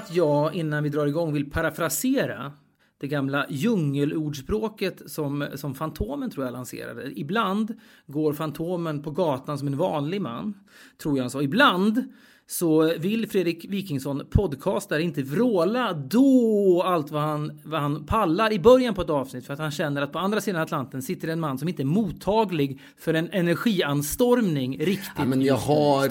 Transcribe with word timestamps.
att 0.00 0.14
jag 0.14 0.54
innan 0.54 0.82
vi 0.82 0.88
drar 0.88 1.06
igång 1.06 1.32
vill 1.32 1.50
parafrasera 1.50 2.52
det 3.00 3.08
gamla 3.08 3.46
djungelordspråket 3.48 5.02
som, 5.06 5.46
som 5.54 5.74
Fantomen 5.74 6.30
tror 6.30 6.46
jag 6.46 6.52
lanserade. 6.52 7.20
Ibland 7.20 7.74
går 8.06 8.32
Fantomen 8.32 9.02
på 9.02 9.10
gatan 9.10 9.58
som 9.58 9.66
en 9.66 9.76
vanlig 9.76 10.20
man, 10.20 10.54
tror 11.02 11.16
jag 11.16 11.22
han 11.22 11.30
sa. 11.30 11.42
Ibland 11.42 12.04
så 12.50 12.92
vill 12.98 13.28
Fredrik 13.28 13.66
Wikingsson 13.68 14.22
podcastar 14.30 14.98
inte 14.98 15.22
vråla 15.22 15.92
då 15.92 16.82
allt 16.86 17.10
vad 17.10 17.22
han, 17.22 17.60
vad 17.64 17.80
han 17.80 18.06
pallar 18.06 18.52
i 18.52 18.58
början 18.58 18.94
på 18.94 19.02
ett 19.02 19.10
avsnitt 19.10 19.46
för 19.46 19.52
att 19.52 19.58
han 19.58 19.70
känner 19.70 20.02
att 20.02 20.12
på 20.12 20.18
andra 20.18 20.40
sidan 20.40 20.62
Atlanten 20.62 21.02
sitter 21.02 21.28
en 21.28 21.40
man 21.40 21.58
som 21.58 21.68
inte 21.68 21.82
är 21.82 21.84
mottaglig 21.84 22.80
för 22.98 23.14
en 23.14 23.28
energianstormning 23.32 24.78
riktigt. 24.78 25.10
Ja, 25.16 25.24
men 25.24 25.42
jag 25.42 25.54
har... 25.54 26.04
Eh, 26.04 26.10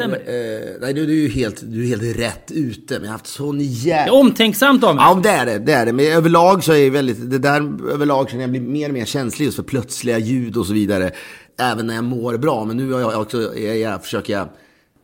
nej, 0.82 0.94
du, 0.94 1.06
du, 1.06 1.18
är 1.18 1.22
ju 1.22 1.30
helt, 1.30 1.64
du 1.66 1.84
är 1.84 1.88
helt 1.88 2.20
rätt 2.20 2.52
ute. 2.52 2.94
Men 2.94 3.04
jag 3.04 3.10
har 3.10 3.14
haft 3.14 3.28
sån 3.28 3.60
jävla... 3.60 4.14
omtänksamt 4.14 4.84
av 4.84 4.96
mig. 4.96 5.06
Ja, 5.08 5.20
det 5.24 5.30
är 5.30 5.46
det. 5.46 5.60
Det 5.60 5.74
är 5.74 5.86
det. 5.86 5.94
Men 5.94 6.06
överlag 6.06 6.64
så 6.64 6.72
är 6.74 6.78
jag 6.78 6.92
väldigt... 6.92 7.32
Det 7.32 7.40
där 7.40 7.92
överlag 7.92 8.30
känner 8.30 8.44
jag 8.44 8.52
blir 8.52 8.62
mer 8.62 8.88
och 8.88 8.94
mer 8.94 9.06
känslig 9.06 9.46
just 9.46 9.56
för 9.56 9.64
plötsliga 9.64 10.18
ljud 10.18 10.58
och 10.58 10.66
så 10.66 10.74
vidare. 10.74 11.12
Även 11.58 11.88
när 11.88 11.96
jag 11.96 12.04
mår 12.04 12.38
bra. 12.38 12.66
Men 12.66 12.78
nu 12.78 12.92
har 12.92 13.00
jag 13.00 13.22
också... 13.22 13.58
Jag, 13.58 13.78
jag 13.78 14.04
försöker 14.04 14.34
jag 14.34 14.50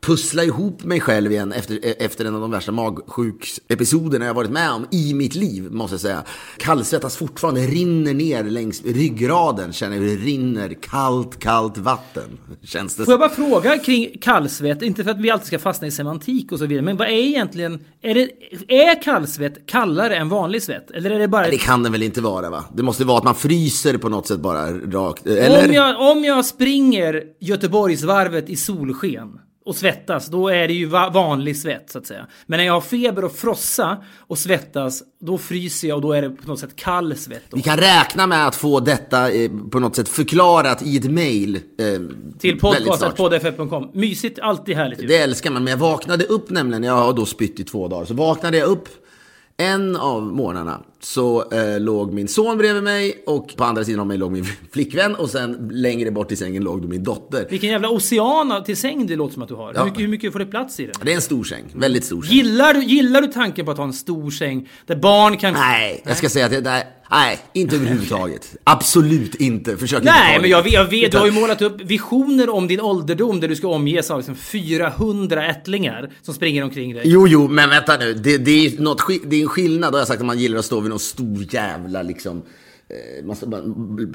pussla 0.06 0.44
ihop 0.44 0.84
mig 0.84 1.00
själv 1.00 1.32
igen 1.32 1.52
efter, 1.52 1.80
efter 2.00 2.26
en 2.26 2.36
av 2.36 2.42
de 2.42 2.52
värsta 2.52 2.72
magsjuksepisoderna 2.72 4.26
jag 4.26 4.34
varit 4.34 4.52
med 4.52 4.72
om 4.72 4.88
i 4.92 5.14
mitt 5.14 5.36
liv, 5.36 5.72
måste 5.72 5.94
jag 5.94 6.02
säga. 6.02 6.24
Kallsvettas 6.58 7.18
fortfarande, 7.18 7.62
rinner 7.62 8.14
ner 8.14 8.44
längs 8.44 8.84
ryggraden, 8.84 9.74
känner 9.74 9.98
hur 9.98 10.08
det 10.08 10.24
rinner 10.24 10.74
kallt, 10.82 11.40
kallt 11.40 11.78
vatten. 11.78 12.38
Känns 12.64 12.96
det 12.96 13.06
Får 13.06 13.12
jag 13.12 13.20
bara 13.20 13.30
fråga 13.30 13.78
kring 13.78 14.18
kallsvett, 14.22 14.82
inte 14.82 15.04
för 15.04 15.12
att 15.12 15.20
vi 15.20 15.30
alltid 15.30 15.48
ska 15.48 15.60
fastna 15.60 15.88
i 15.88 15.92
semantik 15.92 16.52
och 16.52 16.60
så 16.60 16.66
vidare, 16.66 16.86
men 16.86 16.98
vad 16.98 17.08
är 17.08 17.12
egentligen, 17.12 17.80
är, 18.02 18.14
det, 18.14 18.30
är 18.68 19.02
kallsvett 19.02 19.68
kallare 19.68 20.16
än 20.16 20.30
vanlig 20.30 20.64
svett? 20.64 20.92
Eller 20.92 21.12
är 21.12 21.20
det 21.20 21.28
bara... 21.28 21.50
Det 21.50 21.58
kan 21.58 21.84
det 21.84 21.90
väl 21.90 22.04
inte 22.04 22.22
vara 22.22 22.50
va? 22.50 22.64
Det 22.74 22.84
måste 22.84 23.06
vara 23.06 23.18
att 23.18 23.24
man 23.24 23.36
fryser 23.36 23.98
på 23.98 24.10
något 24.10 24.28
sätt 24.28 24.40
bara 24.40 24.72
rakt. 24.72 25.28
Eller? 25.28 25.68
Om 25.68 25.74
jag, 25.74 26.12
om 26.12 26.24
jag 26.24 26.46
springer 26.46 27.24
Göteborgsvarvet 27.40 28.50
i 28.50 28.56
solsken 28.56 29.40
och 29.66 29.76
svettas, 29.76 30.28
då 30.28 30.48
är 30.50 30.68
det 30.68 30.74
ju 30.74 30.86
va- 30.86 31.10
vanlig 31.14 31.58
svett 31.58 31.90
så 31.90 31.98
att 31.98 32.06
säga. 32.08 32.28
Men 32.46 32.58
när 32.58 32.66
jag 32.66 32.74
har 32.74 32.82
feber 32.82 33.26
och 33.26 33.32
frossa 33.36 33.98
och 34.20 34.38
svettas, 34.38 35.04
då 35.22 35.38
fryser 35.38 35.88
jag 35.88 35.96
och 35.96 36.02
då 36.02 36.14
är 36.14 36.22
det 36.22 36.30
på 36.30 36.48
något 36.48 36.60
sätt 36.60 36.76
kall 36.76 37.16
svett. 37.16 37.44
Då. 37.50 37.58
Vi 37.58 37.64
kan 37.64 37.78
räkna 37.78 38.28
med 38.28 38.48
att 38.48 38.56
få 38.56 38.80
detta 38.80 39.32
eh, 39.32 39.52
på 39.72 39.80
något 39.80 39.96
sätt 39.96 40.10
förklarat 40.10 40.82
i 40.86 40.98
ett 40.98 41.12
mail. 41.12 41.56
Eh, 41.56 41.86
Till 42.40 42.60
podcastetpoddff.com. 42.60 43.90
Mysigt, 43.94 44.40
alltid 44.40 44.76
härligt 44.76 45.04
ju. 45.04 45.08
Det 45.08 45.18
älskar 45.18 45.52
man, 45.52 45.64
men 45.64 45.72
jag 45.72 45.78
vaknade 45.78 46.24
upp 46.26 46.50
nämligen, 46.50 46.84
jag 46.84 46.94
har 46.94 47.14
då 47.14 47.26
spytt 47.26 47.60
i 47.60 47.64
två 47.64 47.88
dagar, 47.88 48.06
så 48.06 48.14
vaknade 48.14 48.58
jag 48.58 48.68
upp 48.70 48.90
en 49.58 49.96
av 49.96 50.24
morgnarna 50.24 50.82
så 51.06 51.52
eh, 51.52 51.80
låg 51.80 52.14
min 52.14 52.28
son 52.28 52.58
bredvid 52.58 52.84
mig 52.84 53.24
och 53.26 53.56
på 53.58 53.64
andra 53.64 53.84
sidan 53.84 54.00
av 54.00 54.08
mig 54.08 54.18
låg 54.18 54.32
min 54.32 54.46
flickvän 54.72 55.16
och 55.16 55.30
sen 55.30 55.70
längre 55.74 56.12
bort 56.12 56.32
i 56.32 56.36
sängen 56.36 56.64
låg 56.64 56.82
då 56.82 56.88
min 56.88 57.04
dotter. 57.04 57.48
Vilken 57.50 57.70
jävla 57.70 57.90
ocean 57.90 58.64
till 58.64 58.78
säng 58.78 59.08
det 59.08 59.16
låter 59.16 59.34
som 59.34 59.42
att 59.44 59.50
du 59.50 59.56
har. 59.56 59.74
Ja. 59.76 59.80
Hur, 59.80 59.86
mycket, 59.86 60.02
hur 60.04 60.08
mycket 60.08 60.32
får 60.32 60.40
det 60.40 60.46
plats 60.46 60.80
i 60.80 60.86
den? 60.86 60.94
Det 61.04 61.12
är 61.12 61.16
en 61.16 61.22
stor 61.22 61.44
säng, 61.44 61.64
väldigt 61.74 62.06
stor 62.06 62.22
säng. 62.22 62.36
Gillar 62.36 62.74
du, 62.74 62.84
gillar 62.84 63.22
du 63.22 63.28
tanken 63.28 63.66
på 63.66 63.72
att 63.72 63.78
ha 63.78 63.86
en 63.86 63.94
stor 63.94 64.32
säng 64.32 64.70
där 64.86 64.96
barn 64.96 65.38
kan... 65.38 65.54
Nej, 65.54 66.02
jag 66.06 66.18
ska 66.18 66.30
säga 66.30 66.46
att 66.46 66.54
jag, 66.54 66.64
nej, 66.64 66.84
nej, 67.12 67.40
inte 67.54 67.76
överhuvudtaget. 67.76 68.56
Absolut 68.64 69.36
inte. 69.36 69.78
Försök 69.78 70.00
inte 70.00 70.12
Nej, 70.12 70.28
ta 70.28 70.34
men 70.34 70.42
det. 70.42 70.48
jag, 70.48 70.64
vet- 70.64 70.74
jag 70.74 70.86
vet, 70.86 71.12
du 71.12 71.18
har 71.18 71.26
ju 71.26 71.32
målat 71.32 71.62
upp 71.62 71.82
visioner 71.82 72.50
om 72.50 72.68
din 72.68 72.82
ålderdom 72.82 73.40
där 73.40 73.48
du 73.48 73.56
ska 73.56 73.68
omges 73.68 74.12
av 74.12 74.18
liksom 74.18 74.36
400 74.36 75.48
ättlingar 75.48 76.10
som 76.22 76.34
springer 76.34 76.64
omkring 76.64 76.94
dig. 76.94 77.04
Jo, 77.06 77.28
jo, 77.28 77.48
men 77.48 77.70
vänta 77.70 77.98
nu. 77.98 78.14
Det, 78.14 78.38
det, 78.38 78.52
är, 78.66 78.82
något, 78.82 79.02
det 79.26 79.36
är 79.36 79.42
en 79.42 79.48
skillnad. 79.48 79.94
Har 79.94 80.00
jag 80.00 80.08
sagt 80.08 80.20
att 80.20 80.26
man 80.26 80.40
gillar 80.40 80.60
att 80.60 80.66
stå 80.66 80.80
vid 80.80 80.90
någon 80.96 81.00
stor 81.00 81.54
jävla 81.54 82.02
liksom... 82.02 82.44
eh, 82.90 83.26
Man 83.26 83.36
ska 83.36 83.46
bara 83.46 83.62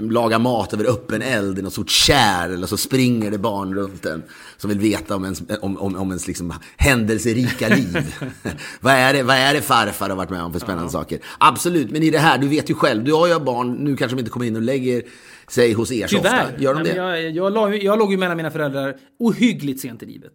laga 0.01 0.39
mat 0.39 0.73
över 0.73 0.85
öppen 0.85 1.23
eld 1.23 1.59
i 1.59 1.63
något 1.63 1.73
stort 1.73 1.91
kärl 1.91 2.53
eller 2.53 2.67
så 2.67 2.77
springer 2.77 3.31
det 3.31 3.39
barn 3.39 3.75
runt 3.75 4.07
en 4.07 4.23
som 4.57 4.69
vill 4.71 4.79
veta 4.81 5.17
om 5.17 5.25
ens, 5.25 5.43
om, 5.61 5.79
om, 5.79 5.97
om 5.97 6.09
ens 6.09 6.27
liksom 6.27 6.55
händelserika 6.77 7.69
liv. 7.69 8.15
vad, 8.81 8.95
är 8.95 9.13
det, 9.13 9.23
vad 9.23 9.37
är 9.37 9.55
det 9.55 9.63
farfar 9.63 10.09
har 10.09 10.17
varit 10.17 10.31
med 10.31 10.43
om 10.43 10.53
för 10.53 10.61
spännande 10.61 10.91
saker? 10.91 11.19
Absolut, 11.39 11.91
men 11.91 12.03
i 12.03 12.11
det 12.11 12.19
här, 12.19 12.39
du 12.39 12.49
vet 12.49 12.71
ju 12.71 12.75
själv, 12.75 13.05
du 13.05 13.13
har 13.13 13.27
ju 13.29 13.39
barn, 13.41 13.73
nu 13.73 13.97
kanske 13.97 14.17
de 14.17 14.21
inte 14.21 14.31
kommer 14.31 14.47
in 14.47 14.57
och 14.57 14.63
lägger 14.63 15.03
sig 15.51 15.73
hos 15.73 15.93
er 15.93 16.07
så 16.07 16.17
Tyvärr. 16.17 16.45
ofta. 16.45 16.63
Gör 16.63 16.75
de 16.75 16.83
det? 16.85 16.95
men 16.95 17.05
Jag, 17.07 17.31
jag, 17.31 17.53
la- 17.53 17.75
jag 17.75 17.99
låg 17.99 18.13
ju 18.13 18.19
mellan 18.19 18.37
mina 18.37 18.51
föräldrar 18.51 18.97
ohyggligt 19.19 19.81
sent 19.81 20.03
i 20.03 20.07
livet. 20.07 20.33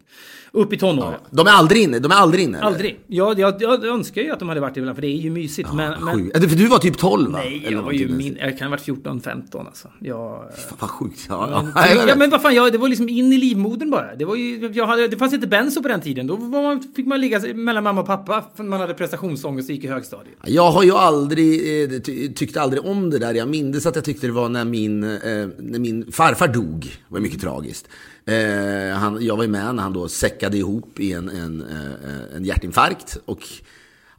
Upp 0.52 0.74
i 0.74 0.78
tonåren. 0.78 1.20
De 1.32 1.48
är 1.48 1.52
aldrig 1.52 1.82
inne, 1.84 2.00
de 2.00 2.12
är 2.12 2.16
aldrig 2.16 2.44
inne? 2.44 2.58
eller? 2.58 2.68
Aldrig. 2.68 3.00
Jag, 3.08 3.40
jag, 3.40 3.62
jag 3.62 3.86
önskar 3.86 4.22
ju 4.22 4.32
att 4.32 4.40
de 4.40 4.50
hade 4.50 4.62
varit 4.62 4.78
ibland, 4.78 4.96
för 4.98 5.02
det 5.02 5.08
är 5.08 5.18
ju 5.18 5.30
mysigt. 5.30 5.70
men, 5.74 6.04
men 6.04 6.14
Sjukt. 6.16 6.50
För 6.50 6.58
du 6.58 6.68
var 6.68 6.78
typ 6.80 6.98
12 6.98 7.32
va? 7.32 7.40
nej, 7.44 7.68
jag 7.72 7.82
var 7.82 7.92
ju 7.92 8.08
min, 8.08 8.38
jag 8.42 8.58
kan 8.58 8.68
ha 8.68 8.72
varit 8.72 8.82
14, 8.82 9.22
15 9.22 9.68
alltså. 9.68 9.88
Jag, 10.00 10.44
Fan, 10.70 10.78
vad 10.80 10.90
sjukt. 10.90 11.26
Ja, 11.30 11.72
ja. 11.76 11.88
ja, 12.08 12.16
men 12.16 12.30
vad 12.30 12.42
fan, 12.42 12.56
jag, 12.56 12.72
det 12.72 12.78
var 12.78 12.88
liksom 12.90 13.10
in 13.10 13.34
i 13.34 13.38
livmodern 13.38 13.90
bara. 13.92 14.16
Det, 14.16 14.26
var 14.26 14.36
ju, 14.36 14.72
jag 14.74 14.88
hade, 14.88 15.08
det 15.08 15.18
fanns 15.18 15.34
inte 15.34 15.48
benzo 15.48 15.82
på 15.82 15.88
den 15.88 16.02
tiden. 16.02 16.28
Då 16.28 16.38
man, 16.38 16.84
fick 16.96 17.08
man 17.08 17.22
ligga 17.22 17.40
mellan 17.54 17.84
mamma 17.84 18.02
och 18.02 18.08
pappa 18.08 18.46
för 18.56 18.64
man 18.64 18.80
hade 18.80 18.94
prestationsångest 18.94 19.70
och 19.70 19.76
gick 19.76 19.84
i 19.84 19.88
högstadiet. 19.88 20.36
Jag 20.46 20.72
har 20.72 20.84
ju 20.84 20.92
aldrig, 20.92 21.84
eh, 21.94 22.00
ty, 22.00 22.34
tyckte 22.34 22.62
aldrig 22.62 22.86
om 22.86 23.10
det 23.10 23.20
där. 23.20 23.34
Jag 23.34 23.48
minns 23.50 23.86
att 23.86 23.96
jag 23.96 24.06
tyckte 24.06 24.28
det 24.28 24.34
var 24.34 24.50
när 24.50 24.66
min, 24.66 25.04
Eh, 25.06 25.32
eh, 25.32 25.50
när 25.58 25.80
min 25.80 26.12
farfar 26.12 26.48
dog. 26.48 26.82
Det 26.82 27.14
var 27.14 27.20
mycket 27.20 27.42
tragiskt. 27.42 27.88
Eh, 28.26 28.98
han, 28.98 29.26
jag 29.26 29.38
var 29.38 29.44
ju 29.44 29.50
med 29.50 29.76
när 29.76 29.84
han 29.84 29.94
då 29.94 30.08
säckade 30.08 30.58
ihop 30.58 31.00
i 31.00 31.14
en, 31.14 31.30
en, 31.30 31.62
eh, 31.62 32.36
en 32.36 32.46
hjärtinfarkt. 32.46 33.18
Och 33.26 33.42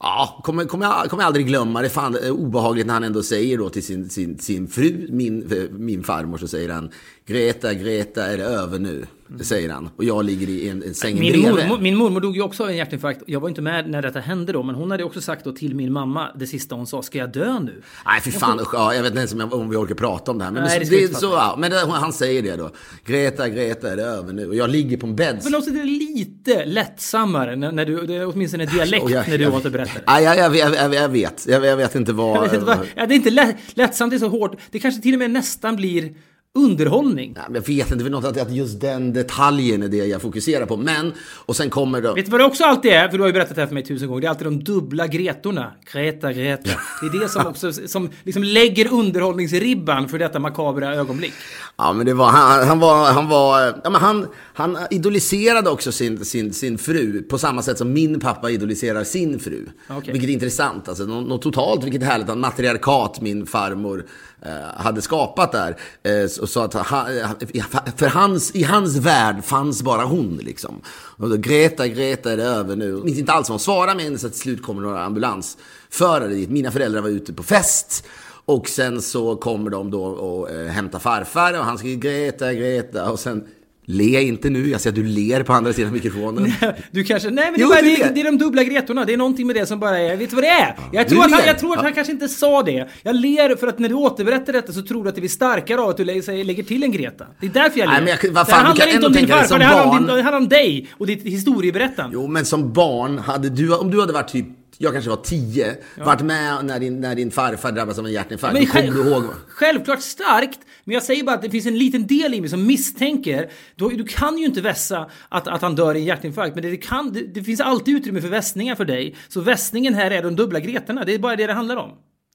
ja, 0.01 0.41
kommer, 0.45 0.65
kommer, 0.65 0.87
jag, 0.87 1.11
kommer 1.11 1.23
jag 1.23 1.27
aldrig 1.27 1.47
glömma 1.47 1.83
det. 1.83 1.89
Fan, 1.89 2.17
eh, 2.17 2.31
obehagligt 2.31 2.87
när 2.87 2.95
han 2.95 3.05
ändå 3.05 3.23
säger 3.23 3.59
då 3.59 3.69
till 3.69 3.85
sin, 3.85 4.09
sin, 4.09 4.39
sin 4.39 4.69
fru, 4.69 5.09
min, 5.11 5.53
eh, 5.53 5.71
min 5.71 6.05
farmor, 6.05 6.39
så 6.39 6.49
säger 6.49 6.69
han 6.69 6.91
Greta, 7.27 7.75
Greta, 7.75 8.27
är 8.27 8.39
det 8.39 8.45
över 8.45 8.79
nu? 8.79 9.07
Det 9.29 9.45
säger 9.45 9.71
han. 9.71 9.89
Och 9.97 10.05
jag 10.05 10.25
ligger 10.25 10.49
i 10.49 10.69
en, 10.69 10.83
en 10.83 10.95
säng 10.95 11.21
Min 11.21 11.41
mormor, 11.43 11.79
min 11.81 11.97
mormor 11.97 12.21
dog 12.21 12.37
ju 12.37 12.43
också 12.43 12.63
av 12.63 12.69
en 12.71 12.77
hjärtinfarkt. 12.77 13.23
Jag 13.27 13.41
var 13.41 13.49
inte 13.49 13.63
med 13.63 13.91
när 13.91 14.03
detta 14.03 14.21
hände 14.21 14.53
då, 14.53 14.63
men 14.63 14.75
hon 14.75 14.91
hade 14.91 15.05
också 15.05 15.21
sagt 15.21 15.45
då 15.45 15.53
till 15.53 15.75
min 15.75 15.93
mamma 15.93 16.29
det 16.39 16.47
sista 16.47 16.75
hon 16.75 16.87
sa, 16.87 17.03
ska 17.03 17.19
jag 17.19 17.33
dö 17.33 17.59
nu? 17.59 17.83
Nej, 18.07 18.21
för 18.21 18.31
fan. 18.31 18.61
usch, 18.61 18.75
Ja, 18.75 18.95
jag 18.95 19.03
vet 19.03 19.11
inte 19.11 19.19
ens 19.19 19.33
om, 19.33 19.41
jag, 19.41 19.53
om 19.55 19.71
vi 19.71 19.77
orkar 19.77 19.95
prata 19.95 20.31
om 20.31 20.39
det 20.39 20.45
här. 20.45 20.51
Men, 20.53 20.63
Nej, 20.63 20.79
det, 20.79 20.85
det 20.91 21.07
det, 21.09 21.15
så, 21.15 21.27
ja, 21.27 21.55
men 21.59 21.71
det, 21.71 21.77
han 21.79 22.13
säger 22.13 22.43
det 22.43 22.57
då. 22.57 22.71
Greta, 23.07 23.49
Greta, 23.49 23.93
är 23.93 23.97
det 23.97 24.03
över 24.03 24.33
nu? 24.33 24.47
Och 24.49 24.55
jag 24.55 24.71
ligger 24.71 24.97
på 24.97 25.07
en 25.07 25.17
bädd. 25.17 25.41
Men 25.45 25.55
också 25.55 25.71
det 25.71 25.81
är 25.81 25.85
lite 25.85 26.65
lättsammare 26.65 27.57
när, 27.57 27.73
när 27.73 27.85
du, 27.85 28.07
det 28.07 28.15
är 28.15 28.29
åtminstone 28.35 28.65
en 28.65 28.71
dialekt 28.71 29.05
Och 29.05 29.11
jag- 29.11 29.29
när 29.29 29.39
du 29.39 29.45
jag- 29.45 29.55
återberättar. 29.55 30.03
Nej, 30.07 30.25
jag, 30.25 30.37
jag, 30.57 30.57
jag, 30.57 30.95
jag 30.95 31.09
vet. 31.09 31.47
Jag, 31.49 31.65
jag 31.65 31.77
vet 31.77 31.95
inte 31.95 32.13
vad... 32.13 32.37
Jag 32.37 32.43
vet 32.43 32.53
inte 32.55 32.67
vad, 32.67 32.79
ja, 32.97 33.07
det 33.07 33.15
är 33.15 33.17
inte 33.17 33.31
lätt, 33.31 33.57
lättsamt, 33.75 34.11
det 34.11 34.17
är 34.17 34.19
så 34.19 34.29
hårt. 34.29 34.57
Det 34.71 34.79
kanske 34.79 35.03
till 35.03 35.13
och 35.15 35.19
med 35.19 35.31
nästan 35.31 35.77
blir 35.77 36.15
underhållning. 36.57 37.33
Nej, 37.37 37.45
men 37.47 37.55
jag 37.55 37.67
vet 37.67 37.93
inte, 37.93 38.05
för 38.05 38.11
något 38.11 38.25
att, 38.25 38.41
att 38.41 38.53
just 38.53 38.81
den 38.81 39.13
detaljen 39.13 39.83
är 39.83 39.89
det 39.89 39.97
jag 39.97 40.23
fokuserar 40.23 40.67
på. 40.67 40.77
Men, 40.77 41.13
och 41.21 41.57
sen 41.57 41.71
kommer 41.71 42.01
då... 42.01 42.15
Vet 42.15 42.25
du 42.25 42.31
vad 42.31 42.41
det 42.41 42.45
också 42.45 42.65
alltid 42.65 42.93
är? 42.93 43.09
För 43.09 43.19
du 43.19 43.23
har 43.23 43.29
ju 43.29 43.33
berättat 43.33 43.55
det 43.55 43.61
här 43.61 43.67
för 43.67 43.75
mig 43.75 43.85
tusen 43.85 44.09
gånger. 44.09 44.21
Det 44.21 44.27
är 44.27 44.29
alltid 44.29 44.47
de 44.47 44.65
dubbla 44.65 45.07
Gretorna. 45.07 45.73
Greta, 45.93 46.33
Greta. 46.33 46.71
Det 47.01 47.17
är 47.17 47.21
det 47.21 47.29
som 47.29 47.47
också 47.47 47.73
som 47.73 48.11
liksom 48.25 48.43
lägger 48.43 48.93
underhållningsribban 48.93 50.09
för 50.09 50.19
detta 50.19 50.39
makabra 50.39 50.95
ögonblick. 50.95 51.33
Ja, 51.77 51.93
men 51.93 52.07
det 52.07 52.15
var, 52.15 52.27
han, 52.27 52.69
han 52.69 52.79
var, 52.79 53.13
han 53.13 53.29
var, 53.29 53.61
ja 53.85 53.91
men 53.91 54.01
han, 54.01 54.27
han 54.55 54.79
idoliserade 54.91 55.71
också 55.71 55.93
sin, 55.93 56.25
sin, 56.25 56.53
sin 56.53 56.79
fru 56.79 57.23
på 57.23 57.39
samma 57.39 57.63
sätt 57.63 57.79
som 57.79 57.93
min 57.93 58.21
pappa 58.21 58.51
idoliserar 58.51 59.05
sin 59.05 59.39
fru. 59.39 59.67
Okej. 59.89 60.13
Vilket 60.13 60.31
är 60.31 60.33
intressant, 60.33 60.89
alltså 60.89 61.05
något, 61.05 61.29
något 61.29 61.43
totalt, 61.43 61.85
vilket 61.85 62.03
härligt, 62.03 62.29
att 62.29 62.39
matriarkat 62.39 63.21
min 63.21 63.47
farmor 63.47 64.07
Eh, 64.47 64.83
hade 64.83 65.03
skapat 65.03 65.53
där. 65.53 65.77
Eh, 66.03 66.43
och 66.43 66.49
sa 66.49 66.65
att 66.65 66.75
han, 66.75 67.19
eh, 67.19 67.65
för 67.97 68.07
hans, 68.07 68.51
i 68.55 68.63
hans 68.63 68.97
värld 68.97 69.45
fanns 69.45 69.83
bara 69.83 70.05
hon 70.05 70.37
liksom. 70.43 70.81
Och 70.89 71.29
då, 71.29 71.37
Greta, 71.37 71.89
Greta 71.89 72.33
är 72.33 72.37
det 72.37 72.45
över 72.45 72.77
nu. 72.77 72.89
Jag 72.89 73.05
minns 73.05 73.19
inte 73.19 73.33
alls 73.33 73.49
vad 73.49 73.55
hon 73.55 73.61
svarade, 73.61 73.95
men 73.95 74.19
så 74.19 74.29
till 74.29 74.39
slut 74.41 74.63
kommer 74.63 74.83
några 74.83 75.05
ambulansförare 75.05 76.29
dit. 76.29 76.51
Mina 76.51 76.71
föräldrar 76.71 77.01
var 77.01 77.09
ute 77.09 77.33
på 77.33 77.43
fest. 77.43 78.07
Och 78.45 78.69
sen 78.69 79.03
så 79.03 79.37
kommer 79.37 79.71
de 79.71 79.91
då 79.91 80.05
och 80.05 80.51
eh, 80.51 80.67
hämtar 80.69 80.99
farfar 80.99 81.59
och 81.59 81.65
han 81.65 81.79
skriker 81.79 82.11
Greta, 82.11 82.55
Greta 82.55 83.11
och 83.11 83.21
sen 83.21 83.45
Le 83.89 84.21
inte 84.23 84.51
nu, 84.51 84.69
jag 84.69 84.81
ser 84.81 84.89
att 84.91 84.97
du 84.97 85.03
ler 85.05 85.43
på 85.43 85.53
andra 85.53 85.73
sidan 85.73 85.93
mikrofonen. 85.93 86.53
Du 86.91 87.05
kanske, 87.05 87.31
nej 87.31 87.45
men 87.45 87.55
det, 87.55 87.61
Jo, 87.61 87.69
bara, 87.69 87.83
det, 87.83 88.15
det 88.15 88.21
är 88.21 88.25
de 88.25 88.39
dubbla 88.39 88.65
gretorna, 88.65 89.05
det 89.05 89.13
är 89.13 89.17
någonting 89.17 89.47
med 89.47 89.57
det 89.57 89.67
som 89.67 89.81
bara 89.81 89.99
är, 89.99 90.17
vet 90.17 90.31
du 90.31 90.37
vad 90.37 90.45
det 90.45 90.49
är? 90.49 90.77
Jag 90.93 91.09
tror 91.09 91.25
att, 91.25 91.31
han, 91.31 91.41
jag 91.47 91.59
tror 91.59 91.77
att 91.77 91.83
han 91.83 91.93
kanske 91.93 92.13
inte 92.13 92.29
sa 92.29 92.63
det. 92.63 92.89
Jag 93.03 93.17
ler 93.17 93.57
för 93.57 93.67
att 93.67 93.79
när 93.79 93.89
du 93.89 93.95
återberättar 93.95 94.53
detta 94.53 94.73
så 94.73 94.83
tror 94.83 95.03
du 95.03 95.09
att 95.09 95.15
det 95.15 95.21
blir 95.21 95.29
starkare 95.31 95.81
av 95.81 95.89
att 95.89 95.97
du 95.97 96.05
lägger, 96.05 96.63
till 96.63 96.83
en 96.83 96.93
Greta. 96.93 97.25
Det 97.41 97.47
är 97.47 97.51
därför 97.51 97.79
jag 97.79 97.87
ler. 97.87 97.93
Nej, 97.93 98.03
men 98.03 98.17
jag- 98.23 98.33
vad 98.35 98.47
det 98.47 98.51
fan, 98.51 98.61
du 98.61 98.67
handlar 98.67 98.95
inte 98.95 99.07
om 99.07 99.13
din 99.13 99.29
farfar, 99.29 99.59
det 99.59 99.65
handlar 99.65 99.87
om, 99.87 99.97
din, 99.97 100.07
det 100.07 100.23
handlar 100.23 100.37
om 100.41 100.49
dig 100.49 100.89
och 100.93 101.07
ditt 101.07 101.23
historieberättande. 101.23 102.11
Jo, 102.15 102.27
men 102.27 102.45
som 102.45 102.73
barn, 102.73 103.19
hade 103.19 103.49
du, 103.51 103.75
om 103.77 103.91
du 103.91 104.01
hade 104.01 104.13
varit 104.13 104.29
typ, 104.29 104.47
jag 104.79 104.93
kanske 104.93 105.11
var 105.11 105.17
tio, 105.17 105.77
varit 105.97 106.21
med 106.21 106.65
när 106.65 106.81
din, 106.81 107.01
när 107.01 107.15
din 107.15 107.31
farfar 107.31 107.73
drabbades 107.73 107.99
av 107.99 108.07
en 108.07 108.13
hjärtinfarkt, 108.13 108.55
Men 108.55 108.67
själv- 108.67 108.95
du 108.95 109.11
ihåg? 109.11 109.25
Självklart 109.49 110.03
starkt, 110.03 110.59
men 110.85 110.95
jag 110.95 111.03
säger 111.03 111.25
bara 111.25 111.37
att 111.37 111.43
det 111.43 111.51
finns 111.51 111.67
en 111.67 111.79
liten 111.79 112.07
del 112.07 112.35
i 112.35 112.41
mig 112.41 112.51
som 112.51 112.67
misstänker. 112.67 113.51
Du, 113.77 113.89
du 113.89 114.05
kan 114.05 114.39
ju 114.39 114.45
inte 114.45 114.61
vässa 114.61 115.11
att, 115.29 115.49
att 115.49 115.63
han 115.63 115.75
dör 115.75 115.95
i 115.95 115.99
en 115.99 116.05
hjärtinfarkt, 116.05 116.55
men 116.55 116.65
det, 116.65 116.71
det, 116.71 116.77
kan, 116.77 117.13
det, 117.13 117.21
det 117.21 117.43
finns 117.43 117.61
alltid 117.61 117.97
utrymme 117.97 118.21
för 118.21 118.29
vässningar 118.29 118.75
för 118.75 118.85
dig. 118.85 119.17
Så 119.29 119.41
vässningen 119.41 119.95
här 119.95 120.11
är 120.11 120.23
de 120.23 120.37
dubbla 120.37 120.61
Gretarna, 120.61 121.05
det 121.05 121.15
är 121.15 121.19
bara 121.19 121.37
det 121.37 121.47
det 121.47 121.53
handlar 121.53 121.77
om. 121.77 121.91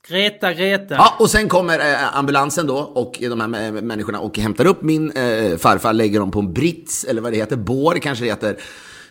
Greta, 0.08 0.54
Greta. 0.54 0.96
Ja, 0.96 1.16
och 1.20 1.30
sen 1.30 1.50
kommer 1.50 1.80
eh, 1.80 2.18
ambulansen 2.18 2.68
då 2.68 2.78
och 2.78 3.18
de 3.22 3.42
här 3.42 3.66
eh, 3.66 3.72
människorna 3.82 4.20
och 4.20 4.38
hämtar 4.38 4.66
upp 4.66 4.82
min 4.82 5.12
eh, 5.12 5.58
farfar, 5.58 5.94
lägger 5.94 6.20
dem 6.20 6.32
på 6.32 6.40
en 6.40 6.54
brits, 6.54 7.04
eller 7.04 7.22
vad 7.22 7.32
det 7.32 7.38
heter, 7.38 7.56
bår 7.56 7.96
kanske 7.96 8.24
det 8.26 8.30
heter. 8.30 8.58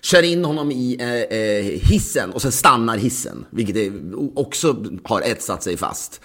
Kör 0.02 0.22
in 0.22 0.44
honom 0.44 0.70
i 0.70 0.96
eh, 1.00 1.38
eh, 1.38 1.64
hissen 1.64 2.32
och 2.32 2.42
sen 2.42 2.52
stannar 2.52 2.96
hissen, 2.96 3.46
vilket 3.50 3.76
är, 3.76 3.92
också 4.38 4.76
har 5.04 5.20
etsat 5.20 5.62
sig 5.62 5.76
fast. 5.76 6.20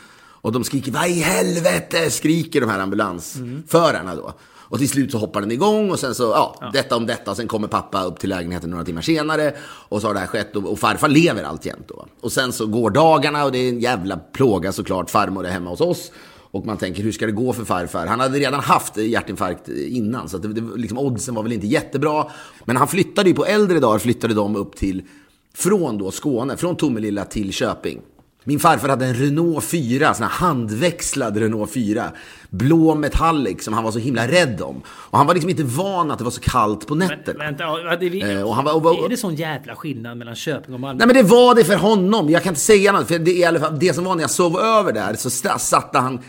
Och 0.45 0.51
de 0.51 0.63
skriker, 0.63 0.91
vad 0.91 1.07
i 1.07 1.19
helvete, 1.19 2.11
skriker 2.11 2.61
de 2.61 2.69
här 2.69 2.79
ambulansförarna 2.79 4.15
då. 4.15 4.33
Och 4.67 4.79
till 4.79 4.89
slut 4.89 5.11
så 5.11 5.17
hoppar 5.17 5.41
den 5.41 5.51
igång 5.51 5.91
och 5.91 5.99
sen 5.99 6.15
så, 6.15 6.23
ja, 6.23 6.69
detta 6.73 6.95
om 6.95 7.05
detta. 7.05 7.35
Sen 7.35 7.47
kommer 7.47 7.67
pappa 7.67 8.03
upp 8.03 8.19
till 8.19 8.29
lägenheten 8.29 8.69
några 8.69 8.83
timmar 8.83 9.01
senare. 9.01 9.53
Och 9.63 10.01
så 10.01 10.07
har 10.07 10.13
det 10.13 10.19
här 10.19 10.27
skett 10.27 10.55
och, 10.55 10.71
och 10.71 10.79
farfar 10.79 11.09
lever 11.09 11.43
alltjämt 11.43 11.87
då. 11.87 12.05
Och 12.21 12.31
sen 12.31 12.51
så 12.51 12.65
går 12.65 12.89
dagarna 12.89 13.45
och 13.45 13.51
det 13.51 13.57
är 13.57 13.69
en 13.69 13.79
jävla 13.79 14.17
plåga 14.17 14.71
såklart. 14.71 15.09
Farmor 15.09 15.45
är 15.45 15.51
hemma 15.51 15.69
hos 15.69 15.81
oss. 15.81 16.11
Och 16.55 16.65
man 16.65 16.77
tänker, 16.77 17.03
hur 17.03 17.11
ska 17.11 17.25
det 17.25 17.31
gå 17.31 17.53
för 17.53 17.65
farfar? 17.65 18.05
Han 18.07 18.19
hade 18.19 18.39
redan 18.39 18.59
haft 18.59 18.97
hjärtinfarkt 18.97 19.67
innan, 19.69 20.29
så 20.29 20.37
att 20.37 20.43
det, 20.43 20.53
det, 20.53 20.61
liksom, 20.77 20.97
oddsen 20.97 21.35
var 21.35 21.43
väl 21.43 21.51
inte 21.53 21.67
jättebra. 21.67 22.25
Men 22.65 22.77
han 22.77 22.87
flyttade 22.87 23.29
ju 23.29 23.35
på 23.35 23.45
äldre 23.45 23.79
dagar, 23.79 23.99
flyttade 23.99 24.33
de 24.33 24.55
upp 24.55 24.75
till, 24.75 25.01
från 25.55 25.97
då 25.97 26.11
Skåne, 26.11 26.57
från 26.57 26.75
Tomelilla 26.75 27.25
till 27.25 27.51
Köping. 27.53 28.01
Min 28.47 28.59
farfar 28.59 28.89
hade 28.89 29.05
en 29.05 29.13
Renault 29.13 29.63
4, 29.65 30.13
sån 30.13 30.23
här 30.23 30.31
handväxlad 30.31 31.37
Renault 31.37 31.71
4. 31.71 32.11
Blå 32.49 32.95
metallic 32.95 33.63
som 33.63 33.73
han 33.73 33.83
var 33.83 33.91
så 33.91 33.99
himla 33.99 34.27
rädd 34.27 34.61
om. 34.61 34.81
Och 34.87 35.17
han 35.17 35.27
var 35.27 35.33
liksom 35.33 35.49
inte 35.49 35.63
van 35.63 36.11
att 36.11 36.17
det 36.17 36.23
var 36.23 36.31
så 36.31 36.41
kallt 36.41 36.87
på 36.87 36.95
nätterna. 36.95 37.39
Vänta, 37.43 37.63
ja, 37.63 37.97
det, 37.99 38.09
vi, 38.09 38.21
Eh, 38.35 38.41
och 38.41 38.55
han 38.55 38.65
var- 38.65 38.73
och 38.75 38.83
var- 38.83 39.05
är 39.05 39.09
det 39.09 39.17
sån 39.17 39.35
jävla 39.35 39.75
skillnad 39.75 40.17
mellan 40.17 40.35
Köping 40.35 40.73
och 40.73 40.79
Malmö? 40.79 40.97
Nej 41.05 41.07
men 41.07 41.23
det 41.25 41.29
var 41.31 41.55
det 41.55 41.63
för 41.63 41.75
honom. 41.75 42.29
Jag 42.29 42.43
kan 42.43 42.51
inte 42.51 42.61
säga 42.61 42.91
något. 42.91 43.07
För 43.07 43.19
det, 43.19 43.31
är 43.31 43.35
i 43.39 43.45
alla 43.45 43.59
fall, 43.59 43.79
det 43.79 43.93
som 43.93 44.03
var 44.03 44.15
när 44.15 44.23
jag 44.23 44.29
sov 44.31 44.57
över 44.59 44.93
där 44.93 45.13
så 45.13 45.29
satte 45.59 45.99
han... 45.99 46.19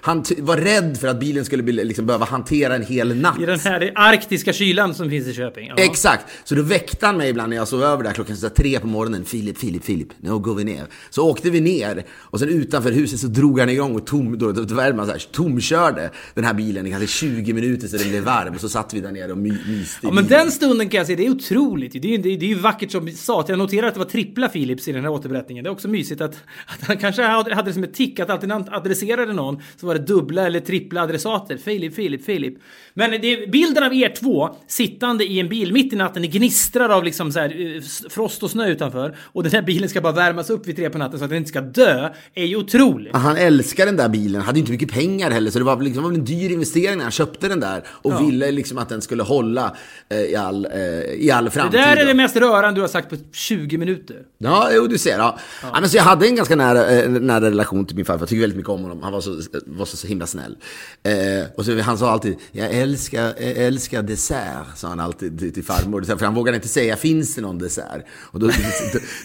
Han 0.00 0.24
var 0.38 0.56
rädd 0.56 0.98
för 1.00 1.08
att 1.08 1.20
bilen 1.20 1.44
skulle 1.44 1.62
bli, 1.62 1.84
liksom, 1.84 2.06
behöva 2.06 2.24
hantera 2.24 2.74
en 2.74 2.82
hel 2.84 3.16
natt. 3.16 3.40
I 3.40 3.46
den 3.46 3.58
här 3.60 3.92
arktiska 3.94 4.52
kylan 4.52 4.94
som 4.94 5.10
finns 5.10 5.26
i 5.28 5.34
Köping? 5.34 5.68
Ja. 5.68 5.74
Exakt. 5.78 6.24
Så 6.44 6.54
då 6.54 6.62
väckte 6.62 7.06
han 7.06 7.16
mig 7.16 7.30
ibland 7.30 7.50
när 7.50 7.56
jag 7.56 7.68
sov 7.68 7.82
över 7.82 8.04
där 8.04 8.12
klockan 8.12 8.36
så 8.36 8.48
där 8.48 8.54
tre 8.54 8.80
på 8.80 8.86
morgonen. 8.86 9.24
Filip, 9.24 9.58
Filip, 9.58 9.84
Filip, 9.84 10.08
nu 10.20 10.38
går 10.38 10.54
vi 10.54 10.64
ner. 10.64 10.84
Så 11.10 11.30
åkte 11.30 11.50
vi 11.50 11.60
ner 11.60 12.04
och 12.10 12.38
sen 12.38 12.48
utanför 12.48 12.92
huset 12.92 13.20
så 13.20 13.26
drog 13.26 13.60
han 13.60 13.68
igång 13.68 13.94
och 13.94 14.06
tom, 14.06 14.38
då, 14.38 14.52
då, 14.52 14.62
då 14.62 14.74
man 14.74 15.06
så 15.06 15.12
här, 15.12 15.18
tomkörde 15.32 16.10
den 16.34 16.44
här 16.44 16.54
bilen 16.54 16.86
i 16.86 16.90
kanske 16.90 17.08
20 17.08 17.52
minuter 17.52 17.88
så 17.88 17.96
det 17.96 18.08
blev 18.08 18.24
varm. 18.24 18.54
Och 18.54 18.60
så 18.60 18.68
satt 18.68 18.94
vi 18.94 19.00
där 19.00 19.12
nere 19.12 19.32
och 19.32 19.38
my, 19.38 19.50
myste 19.50 19.98
Ja, 20.06 20.10
men 20.12 20.26
den 20.26 20.50
stunden 20.50 20.88
kan 20.88 20.98
jag 20.98 21.06
säga, 21.06 21.16
det 21.16 21.26
är 21.26 21.30
otroligt. 21.30 21.92
Det 21.92 21.98
är, 21.98 22.02
ju- 22.12 22.18
det 22.18 22.28
är, 22.28 22.36
det 22.36 22.50
är 22.50 22.54
vackert 22.56 22.90
som 22.90 23.04
vi 23.04 23.12
sa. 23.12 23.44
Jag 23.48 23.58
noterar 23.58 23.86
att 23.88 23.94
det 23.94 24.00
var 24.00 24.06
trippla 24.06 24.48
Philips 24.48 24.88
i 24.88 24.92
den 24.92 25.02
här 25.02 25.10
återberättningen. 25.10 25.64
Det 25.64 25.68
är 25.70 25.72
också 25.72 25.88
mysigt 25.88 26.20
att, 26.20 26.34
att 26.66 26.82
han 26.88 26.96
kanske 26.96 27.22
hade, 27.22 27.54
hade 27.54 27.70
det 27.70 27.74
som 27.74 27.84
ett 27.84 27.94
tick 27.94 28.20
att 28.20 28.30
alltid 28.30 28.48
när 28.48 28.54
han 28.56 28.68
adresserade 28.70 29.32
någon 29.42 29.62
så 29.80 29.86
var 29.86 29.94
det 29.94 30.00
dubbla 30.00 30.46
eller 30.46 30.60
trippla 30.60 31.02
adressater. 31.02 31.56
Filip, 31.56 31.94
Filip, 31.94 32.24
Filip. 32.24 32.54
Men 32.94 33.10
det 33.10 33.50
bilden 33.50 33.82
av 33.84 33.94
er 33.94 34.14
två 34.20 34.50
sittande 34.66 35.24
i 35.24 35.40
en 35.40 35.48
bil 35.48 35.72
mitt 35.72 35.92
i 35.92 35.96
natten. 35.96 36.22
Det 36.22 36.28
gnistrar 36.28 36.88
av 36.88 37.04
liksom 37.04 37.32
så 37.32 37.38
här, 37.40 37.76
eh, 37.76 37.82
frost 38.10 38.42
och 38.42 38.50
snö 38.50 38.68
utanför. 38.68 39.16
Och 39.22 39.42
den 39.42 39.52
här 39.52 39.62
bilen 39.62 39.88
ska 39.88 40.00
bara 40.00 40.12
värmas 40.12 40.50
upp 40.50 40.66
vid 40.66 40.76
tre 40.76 40.90
på 40.90 40.98
natten 40.98 41.18
så 41.18 41.24
att 41.24 41.30
den 41.30 41.36
inte 41.38 41.48
ska 41.48 41.60
dö. 41.60 42.08
Är 42.34 42.44
ju 42.44 42.56
otroligt. 42.56 43.16
Han 43.16 43.36
älskar 43.36 43.86
den 43.86 43.96
där 43.96 44.08
bilen, 44.08 44.42
hade 44.42 44.58
inte 44.58 44.72
mycket 44.72 44.90
pengar 44.92 45.30
heller, 45.30 45.50
så 45.50 45.58
det 45.58 45.64
var, 45.64 45.82
liksom, 45.82 46.12
det 46.12 46.18
en 46.18 46.24
dyr 46.24 46.50
investering 46.50 46.96
när 46.96 47.02
han 47.04 47.12
köpte 47.12 47.48
den 47.48 47.60
där 47.60 47.82
och 47.88 48.20
ville 48.20 48.50
liksom 48.50 48.78
att 48.78 48.88
den 48.88 49.02
skulle 49.02 49.22
hålla 49.22 49.76
eh, 50.08 50.20
i, 50.20 50.36
all, 50.36 50.66
eh, 50.66 50.80
i 51.04 51.30
all 51.30 51.44
Det 51.44 51.50
framtid. 51.50 51.80
där 51.80 51.96
är 51.96 52.06
det 52.06 52.14
mest 52.14 52.36
rörande 52.36 52.78
du 52.78 52.80
har 52.80 52.88
sagt 52.88 53.10
på 53.10 53.16
20 53.32 53.78
minuter. 53.78 54.16
Ja, 54.38 54.68
jo, 54.74 54.86
du 54.86 54.98
ser. 54.98 55.18
Ja. 55.18 55.38
Ja. 55.62 55.80
men 55.80 55.88
så 55.90 55.96
jag 55.96 56.04
hade 56.04 56.26
en 56.26 56.36
ganska 56.36 56.56
nära, 56.56 56.86
eh, 56.90 57.10
nära 57.10 57.44
relation 57.50 57.84
till 57.84 57.96
min 57.96 58.04
farfar. 58.04 58.20
Jag 58.20 58.28
tycker 58.28 58.40
väldigt 58.40 58.56
mycket 58.56 58.70
om 58.70 58.82
honom. 58.82 59.02
Han 59.02 59.12
var 59.12 59.20
så, 59.20 59.29
var 59.66 59.84
så, 59.86 59.96
så 59.96 60.06
himla 60.06 60.26
snäll. 60.26 60.56
Eh, 61.02 61.12
och 61.56 61.64
så, 61.64 61.80
han 61.80 61.98
sa 61.98 62.10
alltid, 62.10 62.36
jag 62.52 62.70
älskar, 62.70 63.22
jag 63.22 63.56
älskar 63.56 64.02
dessert, 64.02 64.66
sa 64.76 64.88
han 64.88 65.00
alltid 65.00 65.38
till, 65.38 65.54
till 65.54 65.64
farmor. 65.64 66.02
För 66.02 66.24
han 66.24 66.34
vågade 66.34 66.56
inte 66.56 66.68
säga, 66.68 66.96
finns 66.96 67.34
det 67.34 67.40
någon 67.40 67.58
dessert? 67.58 68.04
Och 68.12 68.40
då, 68.40 68.46
då, 68.46 68.52